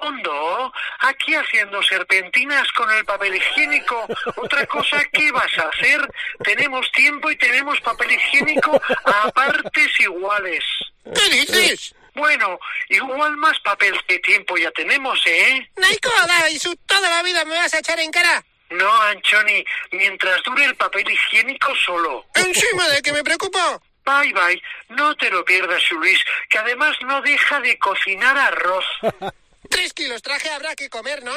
Hondo, 0.00 0.72
aquí 1.00 1.34
haciendo 1.34 1.82
serpentinas 1.82 2.70
con 2.72 2.90
el 2.90 3.04
papel 3.04 3.34
higiénico. 3.34 4.06
Otra 4.36 4.66
cosa, 4.66 5.02
¿qué 5.12 5.32
vas 5.32 5.58
a 5.58 5.68
hacer? 5.68 6.00
Tenemos 6.44 6.90
tiempo 6.92 7.30
y 7.30 7.36
tenemos 7.36 7.80
papel 7.80 8.12
higiénico 8.12 8.80
a 9.04 9.30
partes 9.30 10.00
iguales. 10.00 10.62
¿Qué 11.04 11.36
dices? 11.36 11.94
Bueno, 12.14 12.58
igual 12.88 13.36
más 13.36 13.58
papel 13.60 13.94
que 14.06 14.18
tiempo 14.18 14.56
ya 14.56 14.70
tenemos, 14.72 15.20
¿eh? 15.26 15.68
Naicoda, 15.76 16.50
y 16.50 16.58
su 16.58 16.74
toda 16.76 17.08
la 17.08 17.22
vida 17.22 17.44
me 17.44 17.54
vas 17.54 17.72
a 17.74 17.78
echar 17.78 17.98
en 18.00 18.10
cara. 18.10 18.44
No, 18.70 19.02
Anchoni, 19.02 19.64
mientras 19.92 20.42
dure 20.42 20.64
el 20.64 20.76
papel 20.76 21.10
higiénico 21.10 21.74
solo. 21.76 22.26
Encima 22.34 22.88
de 22.88 23.02
que 23.02 23.12
me 23.12 23.24
preocupo. 23.24 23.58
Bye, 24.04 24.32
bye. 24.32 24.62
No 24.90 25.14
te 25.16 25.30
lo 25.30 25.44
pierdas, 25.44 25.82
Luis, 25.90 26.18
que 26.48 26.58
además 26.58 26.96
no 27.02 27.20
deja 27.22 27.60
de 27.60 27.78
cocinar 27.78 28.36
arroz. 28.38 28.84
Tres 29.70 29.92
kilos 29.92 30.22
traje 30.22 30.48
habrá 30.50 30.74
que 30.74 30.88
comer, 30.88 31.22
¿no? 31.24 31.34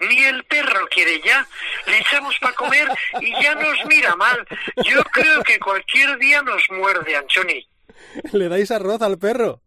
Ni 0.00 0.24
el 0.24 0.44
perro 0.44 0.88
quiere 0.88 1.20
ya. 1.20 1.46
Le 1.86 1.98
echamos 1.98 2.36
para 2.40 2.54
comer 2.54 2.88
y 3.20 3.32
ya 3.42 3.54
nos 3.54 3.84
mira 3.86 4.14
mal. 4.16 4.46
Yo 4.84 5.02
creo 5.04 5.42
que 5.42 5.58
cualquier 5.58 6.18
día 6.18 6.42
nos 6.42 6.62
muerde, 6.70 7.16
Anchoni. 7.16 7.68
¿Le 8.32 8.48
dais 8.48 8.70
arroz 8.70 9.02
al 9.02 9.18
perro? 9.18 9.60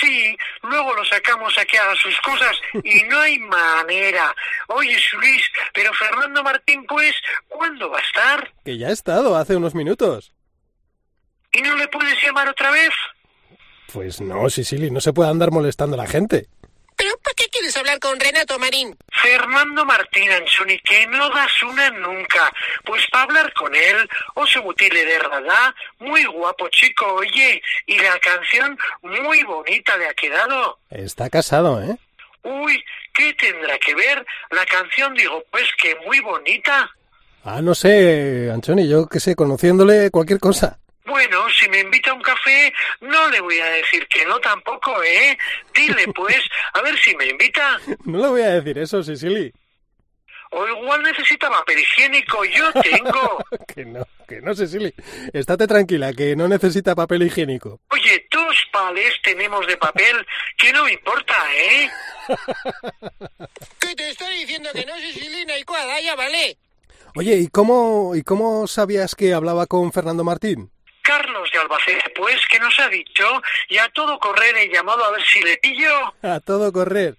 Sí, 0.00 0.36
luego 0.62 0.94
lo 0.94 1.04
sacamos 1.04 1.56
a 1.58 1.64
que 1.64 1.78
haga 1.78 1.94
sus 1.96 2.18
cosas 2.20 2.56
y 2.82 3.02
no 3.08 3.20
hay 3.20 3.38
manera. 3.38 4.34
Oye, 4.68 4.96
Luis, 5.14 5.42
pero 5.72 5.92
Fernando 5.94 6.42
Martín, 6.42 6.84
pues, 6.86 7.14
¿cuándo 7.48 7.90
va 7.90 7.98
a 7.98 8.02
estar? 8.02 8.52
Que 8.64 8.78
ya 8.78 8.88
ha 8.88 8.92
estado 8.92 9.36
hace 9.36 9.56
unos 9.56 9.74
minutos. 9.74 10.32
¿Y 11.52 11.62
no 11.62 11.76
le 11.76 11.86
puedes 11.88 12.20
llamar 12.22 12.48
otra 12.48 12.70
vez? 12.70 12.90
Pues 13.92 14.20
no, 14.20 14.50
Sicily, 14.50 14.90
no 14.90 15.00
se 15.00 15.12
puede 15.12 15.30
andar 15.30 15.52
molestando 15.52 15.94
a 15.94 15.98
la 16.04 16.08
gente. 16.08 16.48
¿Pero 16.96 17.16
para 17.18 17.34
qué 17.36 17.48
quieres 17.50 17.76
hablar 17.76 17.98
con 17.98 18.18
Renato 18.18 18.58
Marín? 18.58 18.96
Fernando 19.10 19.84
Martín 19.84 20.30
Anchoni, 20.30 20.78
que 20.78 21.06
no 21.08 21.28
das 21.30 21.62
una 21.62 21.90
nunca. 21.90 22.52
Pues 22.84 23.04
para 23.10 23.24
hablar 23.24 23.52
con 23.54 23.74
él, 23.74 24.08
o 24.34 24.46
se 24.46 24.60
mutile 24.60 25.04
de 25.04 25.18
verdad, 25.18 25.74
muy 25.98 26.24
guapo 26.24 26.68
chico, 26.68 27.06
oye, 27.14 27.62
y 27.86 27.98
la 27.98 28.18
canción 28.20 28.78
muy 29.02 29.42
bonita 29.42 29.96
le 29.96 30.06
ha 30.06 30.14
quedado. 30.14 30.78
Está 30.90 31.28
casado, 31.30 31.82
¿eh? 31.82 31.96
Uy, 32.42 32.82
¿qué 33.12 33.32
tendrá 33.34 33.78
que 33.78 33.94
ver? 33.94 34.24
La 34.50 34.64
canción, 34.66 35.14
digo, 35.14 35.42
pues 35.50 35.64
que 35.80 35.96
muy 36.06 36.20
bonita. 36.20 36.90
Ah, 37.44 37.60
no 37.60 37.74
sé, 37.74 38.50
Anchoni, 38.52 38.88
yo 38.88 39.06
qué 39.06 39.20
sé, 39.20 39.34
conociéndole 39.34 40.10
cualquier 40.10 40.38
cosa. 40.38 40.78
Bueno, 41.04 41.46
si 41.50 41.68
me 41.68 41.80
invita 41.80 42.10
a 42.10 42.14
un 42.14 42.22
café, 42.22 42.72
no 43.00 43.28
le 43.28 43.40
voy 43.40 43.58
a 43.58 43.66
decir 43.66 44.06
que 44.08 44.24
no 44.24 44.40
tampoco, 44.40 45.02
¿eh? 45.02 45.36
Dile, 45.74 46.06
pues, 46.14 46.40
a 46.72 46.80
ver 46.80 46.98
si 46.98 47.14
me 47.16 47.26
invita. 47.26 47.78
No 48.04 48.18
le 48.18 48.28
voy 48.28 48.42
a 48.42 48.60
decir 48.60 48.78
eso, 48.78 49.02
Sicily. 49.02 49.52
O 50.50 50.66
igual 50.68 51.02
necesita 51.02 51.50
papel 51.50 51.80
higiénico, 51.80 52.44
yo 52.44 52.72
tengo. 52.74 53.44
que 53.74 53.84
no, 53.84 54.06
que 54.28 54.40
no, 54.40 54.54
Sicily. 54.54 54.94
Estate 55.32 55.66
tranquila, 55.66 56.12
que 56.12 56.36
no 56.36 56.48
necesita 56.48 56.94
papel 56.94 57.24
higiénico. 57.24 57.80
Oye, 57.88 58.26
dos 58.30 58.56
pales 58.72 59.14
tenemos 59.22 59.66
de 59.66 59.76
papel, 59.76 60.24
que 60.56 60.72
no 60.72 60.84
me 60.84 60.92
importa, 60.92 61.34
¿eh? 61.56 61.90
¿Qué 63.80 63.94
te 63.96 64.10
estoy 64.10 64.34
diciendo 64.36 64.70
que 64.72 64.86
no, 64.86 64.96
Sicilina 64.96 65.58
y 65.58 65.64
cuadra, 65.64 66.00
ya 66.00 66.14
vale. 66.14 66.56
Oye, 67.16 67.36
¿y 67.36 67.48
cómo, 67.48 68.14
¿y 68.14 68.22
cómo 68.22 68.66
sabías 68.66 69.14
que 69.14 69.34
hablaba 69.34 69.66
con 69.66 69.92
Fernando 69.92 70.24
Martín? 70.24 70.70
Carlos 71.04 71.50
de 71.52 71.58
Albacete, 71.58 72.10
pues, 72.16 72.40
que 72.50 72.58
nos 72.58 72.76
ha 72.80 72.88
dicho, 72.88 73.24
y 73.68 73.76
a 73.76 73.88
todo 73.90 74.18
correr 74.18 74.56
he 74.56 74.72
llamado 74.72 75.04
a 75.04 75.10
ver 75.12 75.22
si 75.22 75.40
le 75.42 75.58
pillo. 75.58 76.14
A 76.22 76.40
todo 76.40 76.72
correr. 76.72 77.16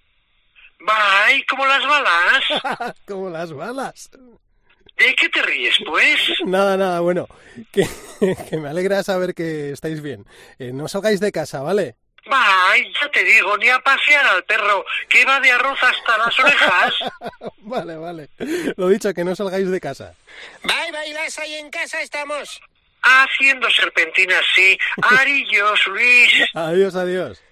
Bye, 0.80 1.46
como 1.46 1.64
las 1.64 1.86
balas. 1.86 2.94
como 3.06 3.30
las 3.30 3.52
balas. 3.52 4.10
¿De 4.96 5.14
qué 5.14 5.28
te 5.28 5.40
ríes, 5.40 5.76
pues? 5.86 6.18
Nada, 6.46 6.76
nada, 6.76 7.00
bueno, 7.00 7.28
que, 7.72 7.86
que 8.50 8.56
me 8.56 8.68
alegra 8.68 9.02
saber 9.04 9.34
que 9.34 9.70
estáis 9.70 10.02
bien. 10.02 10.26
Eh, 10.58 10.72
no 10.72 10.88
salgáis 10.88 11.20
de 11.20 11.30
casa, 11.30 11.62
¿vale? 11.62 11.94
Bye, 12.24 12.92
ya 13.00 13.08
te 13.12 13.22
digo, 13.22 13.56
ni 13.56 13.68
a 13.68 13.78
pasear 13.78 14.26
al 14.26 14.42
perro, 14.44 14.84
que 15.08 15.24
va 15.24 15.38
de 15.38 15.52
arroz 15.52 15.78
hasta 15.80 16.18
las 16.18 16.38
orejas. 16.40 16.94
vale, 17.58 17.94
vale. 17.96 18.30
Lo 18.76 18.88
dicho, 18.88 19.14
que 19.14 19.22
no 19.22 19.36
salgáis 19.36 19.70
de 19.70 19.80
casa. 19.80 20.14
Bye, 20.64 20.90
bailas 20.90 21.38
ahí 21.38 21.54
en 21.54 21.70
casa 21.70 22.02
estamos. 22.02 22.60
Haciendo 23.06 23.70
serpentinas, 23.70 24.42
sí. 24.54 24.76
Arillos, 25.02 25.86
Luis. 25.86 26.32
Adiós, 26.54 26.96
adiós. 26.96 27.45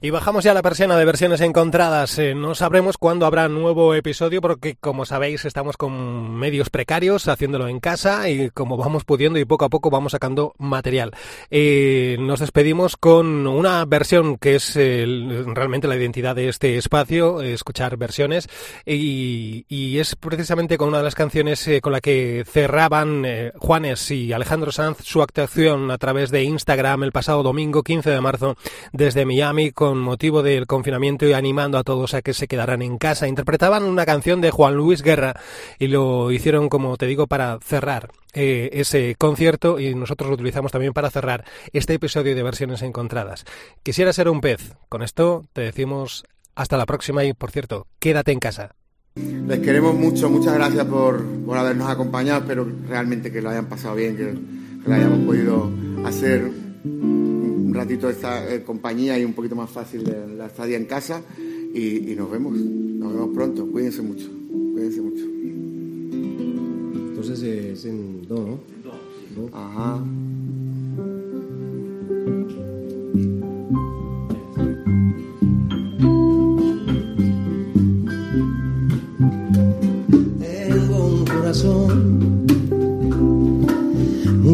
Y 0.00 0.10
bajamos 0.10 0.44
ya 0.44 0.54
la 0.54 0.62
persiana 0.62 0.96
de 0.96 1.04
versiones 1.04 1.40
encontradas. 1.40 2.20
Eh, 2.20 2.36
no 2.36 2.54
sabremos 2.54 2.98
cuándo 2.98 3.26
habrá 3.26 3.48
nuevo 3.48 3.94
episodio 3.94 4.40
porque, 4.40 4.76
como 4.76 5.04
sabéis, 5.06 5.44
estamos 5.44 5.76
con 5.76 6.36
medios 6.36 6.70
precarios 6.70 7.26
haciéndolo 7.26 7.66
en 7.66 7.80
casa 7.80 8.28
y 8.28 8.50
como 8.50 8.76
vamos 8.76 9.04
pudiendo 9.04 9.40
y 9.40 9.44
poco 9.44 9.64
a 9.64 9.70
poco 9.70 9.90
vamos 9.90 10.12
sacando 10.12 10.54
material. 10.58 11.10
Eh, 11.50 12.16
nos 12.20 12.38
despedimos 12.38 12.96
con 12.96 13.48
una 13.48 13.84
versión 13.86 14.38
que 14.38 14.54
es 14.54 14.76
eh, 14.76 15.04
realmente 15.46 15.88
la 15.88 15.96
identidad 15.96 16.36
de 16.36 16.48
este 16.48 16.76
espacio, 16.76 17.42
escuchar 17.42 17.96
versiones, 17.96 18.48
y, 18.86 19.64
es 19.98 20.16
precisamente 20.16 20.78
con 20.78 20.88
una 20.88 20.98
de 20.98 21.04
las 21.04 21.14
canciones 21.14 21.68
con 21.82 21.92
la 21.92 22.00
que 22.00 22.44
cerraban 22.50 23.24
Juanes 23.58 24.10
y 24.10 24.32
Alejandro 24.32 24.72
Sanz 24.72 24.98
su 25.02 25.22
actuación 25.22 25.90
a 25.90 25.98
través 25.98 26.30
de 26.30 26.42
Instagram 26.44 27.02
el 27.04 27.12
pasado 27.12 27.42
domingo 27.42 27.82
15 27.82 28.10
de 28.10 28.20
marzo 28.20 28.56
desde 28.92 29.24
Miami 29.24 29.72
con 29.72 29.98
motivo 29.98 30.42
del 30.42 30.66
confinamiento 30.66 31.26
y 31.26 31.32
animando 31.32 31.78
a 31.78 31.82
todos 31.82 32.14
a 32.14 32.22
que 32.22 32.34
se 32.34 32.46
quedaran 32.46 32.82
en 32.82 32.98
casa. 32.98 33.28
Interpretaban 33.28 33.84
una 33.84 34.06
canción 34.06 34.40
de 34.40 34.50
Juan 34.50 34.74
Luis 34.74 35.02
Guerra 35.02 35.34
y 35.78 35.88
lo 35.88 36.30
hicieron, 36.30 36.68
como 36.68 36.96
te 36.96 37.06
digo, 37.06 37.26
para 37.26 37.58
cerrar 37.62 38.10
eh, 38.34 38.70
ese 38.72 39.14
concierto 39.18 39.80
y 39.80 39.94
nosotros 39.94 40.28
lo 40.28 40.34
utilizamos 40.34 40.72
también 40.72 40.92
para 40.92 41.10
cerrar 41.10 41.44
este 41.72 41.94
episodio 41.94 42.34
de 42.34 42.42
versiones 42.42 42.82
encontradas. 42.82 43.44
Quisiera 43.82 44.12
ser 44.12 44.28
un 44.28 44.40
pez. 44.40 44.74
Con 44.88 45.02
esto 45.02 45.44
te 45.52 45.62
decimos 45.62 46.24
hasta 46.54 46.76
la 46.76 46.86
próxima 46.86 47.24
y, 47.24 47.32
por 47.32 47.50
cierto, 47.50 47.86
quédate 47.98 48.32
en 48.32 48.38
casa. 48.38 48.74
Les 49.14 49.60
queremos 49.60 49.94
mucho, 49.94 50.30
muchas 50.30 50.54
gracias 50.54 50.86
por, 50.86 51.22
por 51.44 51.58
habernos 51.58 51.88
acompañado, 51.90 52.40
espero 52.40 52.66
realmente 52.88 53.30
que 53.30 53.42
lo 53.42 53.50
hayan 53.50 53.66
pasado 53.66 53.94
bien, 53.94 54.16
que, 54.16 54.24
que 54.82 54.88
lo 54.88 54.94
hayamos 54.94 55.18
podido 55.26 55.70
hacer 56.06 56.50
un 57.72 57.78
ratito 57.78 58.06
de 58.06 58.12
esta 58.12 58.52
eh, 58.52 58.62
compañía 58.62 59.18
y 59.18 59.24
un 59.24 59.32
poquito 59.32 59.56
más 59.56 59.70
fácil 59.70 60.04
de 60.04 60.36
la 60.36 60.46
estadía 60.46 60.76
en 60.76 60.84
casa 60.84 61.22
y, 61.72 62.12
y, 62.12 62.14
nos 62.14 62.30
vemos, 62.30 62.52
nos 62.54 63.14
vemos 63.14 63.30
pronto, 63.34 63.66
cuídense 63.66 64.02
mucho, 64.02 64.28
cuídense 64.74 65.00
mucho. 65.00 65.24
Entonces 67.08 67.42
es 67.42 67.84
en 67.86 68.28
do, 68.28 68.44
¿no? 68.44 68.58
Do. 69.34 69.48
Ajá. 69.56 70.04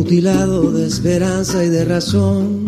Mutilado 0.09 0.73
de 0.73 0.87
esperanza 0.87 1.63
y 1.63 1.69
de 1.69 1.85
razón. 1.85 2.65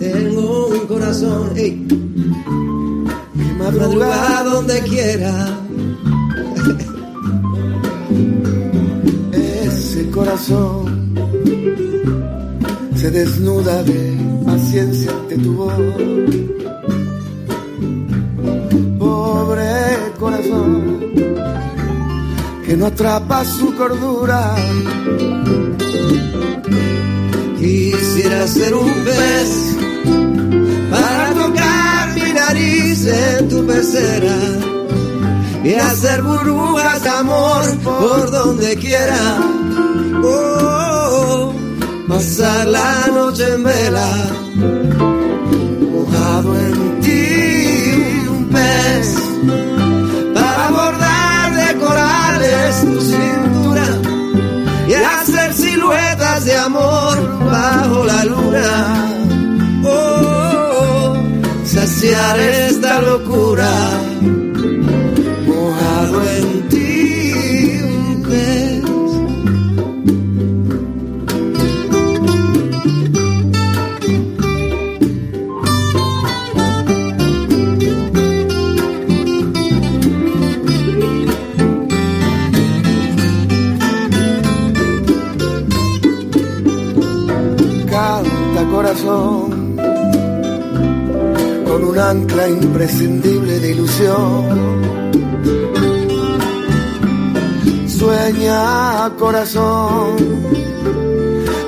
Tengo 0.00 0.66
un 0.66 0.86
corazón, 0.88 1.52
hey, 1.54 1.86
que 3.36 3.52
madruga 3.56 4.42
donde 4.42 4.80
quiera. 4.80 5.60
Ese 9.62 10.10
corazón 10.10 11.14
se 12.96 13.12
desnuda 13.12 13.84
de 13.84 14.16
paciencia 14.44 15.12
ante 15.12 15.38
tu 15.38 15.54
voz. 15.54 16.57
Que 22.68 22.76
no 22.76 22.86
atrapa 22.86 23.46
su 23.46 23.74
cordura. 23.74 24.54
Quisiera 27.58 28.46
ser 28.46 28.74
un 28.74 28.92
pez 29.06 29.50
para 30.90 31.32
tocar 31.32 32.14
mi 32.14 32.30
nariz 32.30 33.06
en 33.06 33.48
tu 33.48 33.66
pecera 33.66 34.36
y 35.64 35.72
hacer 35.74 36.22
burbujas 36.22 37.02
de 37.04 37.08
amor 37.08 37.64
por 37.82 38.30
donde 38.30 38.76
quiera. 38.76 39.22
Oh, 40.22 41.54
pasar 42.06 42.66
la 42.66 43.06
noche 43.14 43.44
en 43.54 43.64
vela, 43.64 44.10
mojado 45.90 46.50
en 46.66 47.00
ti, 47.00 47.17
tu 52.76 53.00
cintura 53.00 53.86
y 54.86 54.92
hacer 54.92 55.54
siluetas 55.54 56.44
de 56.44 56.54
amor 56.56 57.16
bajo 57.50 58.04
la 58.04 58.24
luna. 58.24 59.10
Oh, 59.84 61.16
saciar 61.64 62.38
esta 62.38 63.00
locura, 63.00 63.70
con 91.66 91.84
un 91.84 91.98
ancla 91.98 92.48
imprescindible 92.48 93.58
de 93.60 93.70
ilusión. 93.72 94.44
Sueña 97.86 99.10
corazón, 99.18 100.16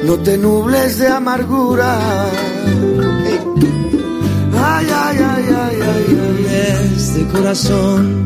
no 0.04 0.16
te 0.18 0.36
nubles 0.38 0.98
de 0.98 1.08
amargura. 1.08 1.98
Ay, 4.62 4.86
ay, 5.04 5.18
ay, 5.18 5.44
ay, 5.64 5.78
ay, 5.92 6.06
ay. 6.22 6.94
Este 6.96 7.26
corazón 7.28 8.24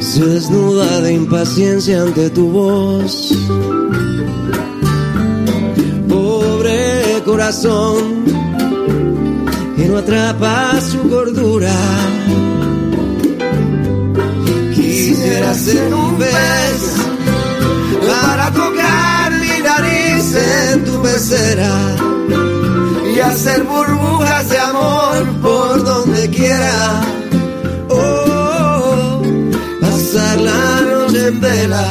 se 0.00 0.24
desnuda 0.24 1.00
de 1.00 1.14
impaciencia 1.14 2.02
ante 2.02 2.30
tu 2.30 2.50
voz. 2.50 3.32
Que 9.76 9.84
no 9.88 9.98
atrapa 9.98 10.80
su 10.80 11.06
cordura. 11.10 11.74
Quisiera 14.74 15.52
ser 15.52 15.92
un 15.92 16.16
pez 16.16 16.80
para 18.08 18.50
tocar 18.52 19.32
mi 19.32 19.62
nariz 19.62 20.34
en 20.34 20.84
tu 20.86 21.02
pecera 21.02 21.72
y 23.14 23.20
hacer 23.20 23.64
burbujas 23.64 24.48
de 24.48 24.58
amor 24.58 25.26
por 25.42 25.84
donde 25.84 26.30
quiera. 26.30 27.02
Oh, 27.90 29.22
pasar 29.82 30.40
la 30.40 30.80
noche 30.80 31.28
en 31.28 31.40
vela, 31.42 31.86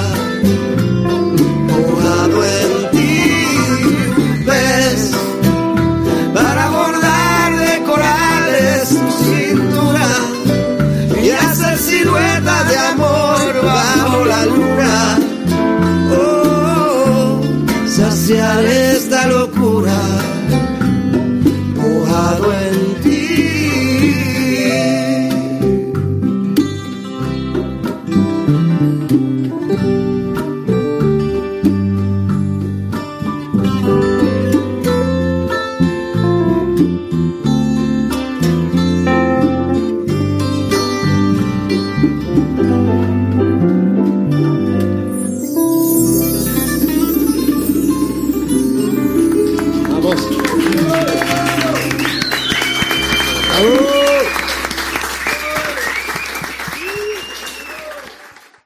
Oh, 16.17 17.41
saciar 17.87 18.63
esta 18.65 19.27
locura 19.27 19.74